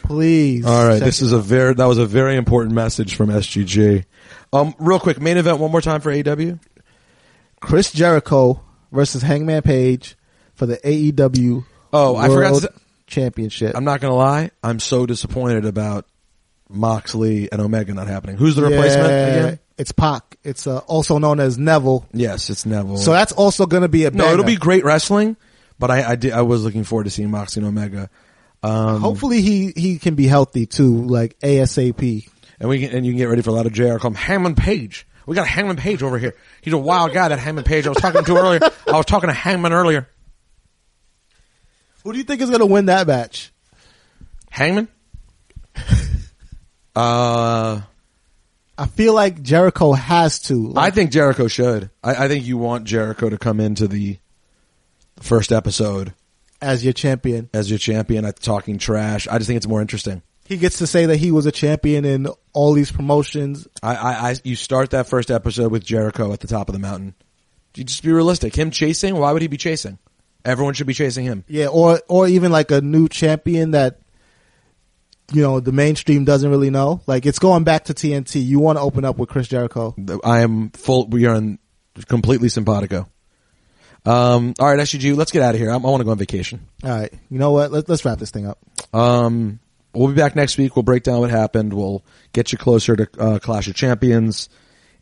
please. 0.03 0.65
All 0.67 0.87
right. 0.87 1.01
This 1.01 1.23
it 1.23 1.27
is 1.27 1.33
a 1.33 1.41
very 1.41 1.75
that 1.75 1.87
was 1.87 1.99
a 1.99 2.07
very 2.07 2.37
important 2.37 2.75
message 2.75 3.17
from 3.17 3.31
SGG. 3.31 4.05
Um, 4.53 4.75
real 4.79 5.01
quick, 5.01 5.21
main 5.21 5.39
event 5.39 5.59
one 5.59 5.73
more 5.73 5.81
time 5.81 6.01
for 6.01 6.13
AEW. 6.13 6.61
Chris 7.61 7.91
Jericho 7.91 8.63
versus 8.93 9.23
Hangman 9.23 9.63
Page 9.63 10.17
for 10.61 10.67
the 10.67 10.77
AEW. 10.77 11.65
Oh, 11.91 12.17
I 12.17 12.29
forgot 12.29 12.61
to- 12.61 12.73
Championship. 13.07 13.75
I'm 13.75 13.83
not 13.83 14.01
gonna 14.03 14.15
lie. 14.15 14.51
I'm 14.63 14.79
so 14.79 15.07
disappointed 15.07 15.65
about 15.65 16.05
Moxley 16.69 17.51
and 17.51 17.61
Omega 17.61 17.95
not 17.95 18.07
happening. 18.07 18.37
Who's 18.37 18.55
the 18.57 18.63
replacement 18.63 19.09
Yeah, 19.09 19.27
again? 19.27 19.59
It's 19.79 19.91
Pac. 19.91 20.37
It's 20.45 20.67
uh, 20.67 20.79
also 20.81 21.17
known 21.19 21.41
as 21.41 21.59
Neville. 21.59 22.07
Yes, 22.13 22.51
it's 22.51 22.67
Neville. 22.67 22.99
So 22.99 23.13
that's 23.13 23.33
also 23.33 23.65
going 23.65 23.83
to 23.83 23.89
be 23.89 24.05
a 24.05 24.11
no, 24.11 24.33
it'll 24.33 24.45
be 24.45 24.57
great 24.57 24.85
wrestling. 24.85 25.37
But 25.79 25.91
I 25.91 26.11
I, 26.11 26.17
did, 26.17 26.33
I 26.33 26.43
was 26.43 26.63
looking 26.63 26.85
forward 26.85 27.05
to 27.05 27.11
seeing 27.11 27.31
Moxley 27.31 27.61
and 27.65 27.69
Omega. 27.69 28.11
Um, 28.63 29.01
Hopefully 29.01 29.41
he 29.41 29.73
he 29.75 29.99
can 29.99 30.15
be 30.15 30.27
healthy 30.27 30.67
too, 30.67 31.05
like 31.07 31.39
ASAP. 31.41 32.29
and 32.61 32.69
we 32.69 32.81
can, 32.81 32.95
and 32.95 33.07
you 33.07 33.13
can 33.13 33.19
get 33.19 33.25
ready 33.31 33.41
for 33.41 33.49
a 33.51 33.55
lot 33.55 33.65
of 33.65 33.73
JR. 33.73 33.97
Call 33.97 34.11
him 34.11 34.15
Hammond 34.15 34.59
Page. 34.59 35.07
We 35.27 35.35
got 35.35 35.49
Hammond 35.49 35.79
Page 35.79 36.03
over 36.03 36.19
here. 36.19 36.35
He's 36.61 36.75
a 36.75 36.79
wild 36.79 37.13
guy. 37.13 37.29
That 37.29 37.39
Hammond 37.39 37.67
Page. 37.67 37.87
I 37.87 37.91
was 37.91 37.99
talking 37.99 38.23
to 38.23 38.37
earlier. 38.37 38.61
I 38.87 38.93
was 38.99 39.07
talking 39.07 39.29
to 39.29 39.35
Hangman 39.35 39.73
earlier. 39.73 40.09
Who 42.05 42.13
do 42.13 42.19
you 42.19 42.25
think 42.25 42.41
is 42.41 42.49
going 42.51 42.61
to 42.61 42.67
win 42.67 42.87
that 42.87 43.07
match? 43.07 43.53
Hangman. 44.51 44.89
Uh, 46.97 47.81
I 48.77 48.87
feel 48.87 49.15
like 49.15 49.43
Jericho 49.43 49.93
has 49.93 50.41
to. 50.41 50.75
I 50.77 50.91
think 50.91 51.13
Jericho 51.13 51.47
should. 51.47 51.89
I, 52.03 52.25
I 52.25 52.29
think 52.29 52.45
you 52.45 52.59
want 52.59 52.85
Jericho 52.85 53.29
to 53.29 53.39
come 53.39 53.61
into 53.61 53.87
the 53.87 54.19
first 55.21 55.53
episode 55.53 56.13
as 56.61 56.83
your 56.83 56.93
champion. 56.93 57.49
as 57.55 57.71
your 57.71 57.79
champion 57.79 58.25
at 58.25 58.41
talking 58.41 58.79
trash. 58.79 59.29
I 59.29 59.39
just 59.39 59.47
think 59.47 59.59
it's 59.59 59.69
more 59.69 59.81
interesting. 59.81 60.23
He 60.47 60.57
gets 60.57 60.79
to 60.79 60.87
say 60.87 61.07
that 61.07 61.19
he 61.19 61.31
was 61.31 61.47
a 61.47 61.53
champion 61.53 62.05
in 62.05 62.27
all 62.53 62.73
these 62.73 62.91
promotions. 62.91 63.69
I, 63.83 63.95
I, 63.95 64.31
I 64.31 64.37
you 64.43 64.57
start 64.57 64.91
that 64.91 65.07
first 65.07 65.31
episode 65.31 65.71
with 65.71 65.85
Jericho 65.85 66.33
at 66.33 66.41
the 66.41 66.49
top 66.49 66.69
of 66.69 66.73
the 66.73 66.81
mountain. 66.81 67.15
You 67.77 67.85
just 67.85 68.03
be 68.03 68.11
realistic. 68.11 68.57
Him 68.57 68.73
chasing? 68.73 69.15
Why 69.15 69.31
would 69.31 69.43
he 69.43 69.49
be 69.49 69.57
chasing? 69.57 69.99
Everyone 70.45 70.75
should 70.75 70.87
be 70.87 70.95
chasing 70.95 71.25
him. 71.25 71.45
Yeah, 71.49 71.67
or 71.67 72.01
or 72.09 72.29
even 72.29 72.53
like 72.53 72.71
a 72.71 72.81
new 72.81 73.09
champion 73.09 73.73
that 73.73 74.01
you 75.33 75.43
know 75.43 75.61
the 75.61 75.73
mainstream 75.73 76.25
doesn't 76.25 76.51
really 76.51 76.71
know. 76.71 77.03
Like 77.07 77.27
it's 77.27 77.39
going 77.39 77.65
back 77.65 77.85
to 77.87 77.95
TNT. 77.95 78.45
You 78.45 78.59
want 78.59 78.79
to 78.79 78.83
open 78.83 79.05
up 79.05 79.19
with 79.19 79.29
Chris 79.29 79.49
Jericho. 79.49 79.95
I 80.25 80.41
am 80.41 80.71
full. 80.71 81.07
We 81.09 81.27
are 81.27 81.35
in 81.35 81.59
completely 82.07 82.49
simpatico. 82.49 83.09
Um, 84.07 84.55
all 84.59 84.75
right, 84.75 84.89
SUG, 84.89 85.15
let's 85.15 85.31
get 85.31 85.43
out 85.43 85.55
of 85.55 85.61
here. 85.61 85.71
I, 85.71 85.75
I 85.75 85.77
want 85.77 86.01
to 86.01 86.05
go 86.05 86.11
on 86.11 86.19
vacation. 86.19 86.67
All 86.83 86.91
right, 86.91 87.13
you 87.29 87.39
know 87.39 87.53
what? 87.53 87.71
Let, 87.71 87.89
let's 87.89 88.05
wrap 88.05 88.19
this 88.19 88.31
thing 88.31 88.47
up. 88.47 88.59
Um, 88.95 89.61
we'll 89.93 90.09
be 90.09 90.15
back 90.15 90.35
next 90.35 90.57
week. 90.57 90.75
We'll 90.75 90.85
break 90.85 91.03
down 91.03 91.21
what 91.21 91.31
happened. 91.31 91.75
We'll 91.75 92.03
get 92.33 92.53
you 92.53 92.59
closer 92.59 92.97
to 92.97 93.09
uh, 93.19 93.39
Clash 93.41 93.69
of 93.69 93.75
Champions. 93.75 94.49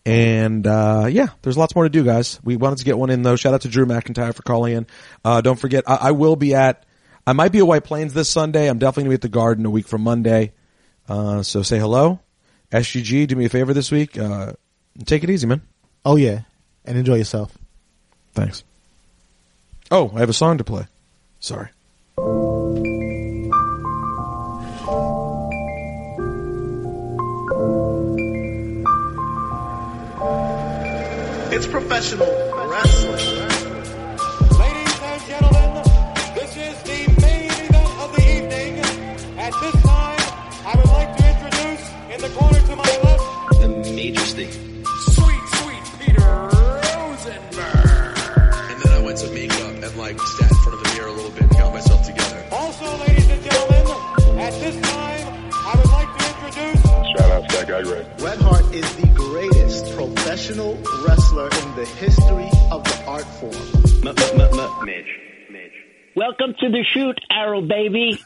And 0.07 0.66
uh, 0.66 1.07
yeah, 1.11 1.28
there's 1.42 1.59
lots 1.59 1.74
more 1.74 1.84
to 1.84 1.90
do, 1.90 2.05
guys. 2.05 2.40
We 2.42 2.57
wanted 2.57 2.78
to 2.78 2.84
get 2.84 2.99
one 2.99 3.11
in 3.11 3.22
though. 3.22 3.36
Shout 3.36 3.55
out 3.55 3.62
to 3.62 3.68
Drew 3.68 3.86
McIntyre 3.86 4.34
for 4.34 4.42
calling 4.42 4.74
in. 4.74 4.86
Uh, 5.24 5.40
don't 5.40 5.59
forget, 5.59 5.84
I, 5.86 5.96
I 5.96 6.11
will 6.12 6.36
be 6.36 6.55
at. 6.55 6.84
I 7.26 7.34
might 7.34 7.53
be 7.53 7.59
at 7.59 7.66
White 7.66 7.84
Plains 7.84 8.14
this 8.14 8.28
Sunday. 8.28 8.68
I'm 8.68 8.78
definitely 8.78 9.03
gonna 9.05 9.11
be 9.11 9.14
at 9.14 9.20
the 9.22 9.28
Garden 9.28 9.66
a 9.66 9.70
week 9.70 9.86
from 9.86 10.03
Monday. 10.03 10.53
Uh, 11.09 11.42
so 11.42 11.62
say 11.62 11.78
hello. 11.78 12.20
SGG, 12.72 13.26
do 13.26 13.36
me 13.36 13.46
a 13.46 13.49
favor 13.49 13.74
this 13.74 13.90
week. 13.90 14.18
Uh, 14.18 14.53
take 15.05 15.24
it 15.24 15.30
easy, 15.30 15.46
man. 15.46 15.62
Oh 16.05 16.16
yeah, 16.16 16.42
and 16.84 16.96
enjoy 16.96 17.16
yourself. 17.16 17.57
Thanks. 18.32 18.64
Oh, 19.90 20.11
I 20.14 20.20
have 20.20 20.30
a 20.30 20.34
song 20.34 20.59
to 20.59 20.64
play. 20.64 20.86
Sorry. 21.40 21.68
It's 31.59 31.66
professional 31.66 32.28
wrestling. 32.70 33.48
Ladies 34.61 35.00
and 35.02 35.22
gentlemen, 35.26 35.82
this 36.36 36.56
is 36.56 36.80
the 36.84 37.20
main 37.20 37.50
event 37.50 37.98
of 37.98 38.14
the 38.14 38.22
evening. 38.22 38.78
At 39.36 39.52
this 39.61 39.82
time, 39.82 40.20
I 40.64 40.74
would 40.76 40.86
like 40.86 41.16
to 41.16 41.28
introduce 41.28 41.90
in 42.14 42.20
the 42.20 42.28
corner 42.38 42.61
to 42.61 42.76
my 42.76 42.84
left, 43.02 43.61
The 43.61 43.92
Majesty. 43.92 44.67
Digress. 57.64 58.20
Bret 58.20 58.38
Hart 58.40 58.74
is 58.74 58.96
the 58.96 59.09
greatest 59.14 59.96
professional 59.96 60.74
wrestler 61.06 61.46
in 61.46 61.74
the 61.76 61.86
history 61.98 62.50
of 62.70 62.84
the 62.84 63.04
art 63.06 63.24
form. 63.24 63.78
Welcome 66.16 66.54
to 66.61 66.68
the 66.68 66.84
shoot, 66.92 67.18
Arrow 67.30 67.61
baby. 67.61 68.18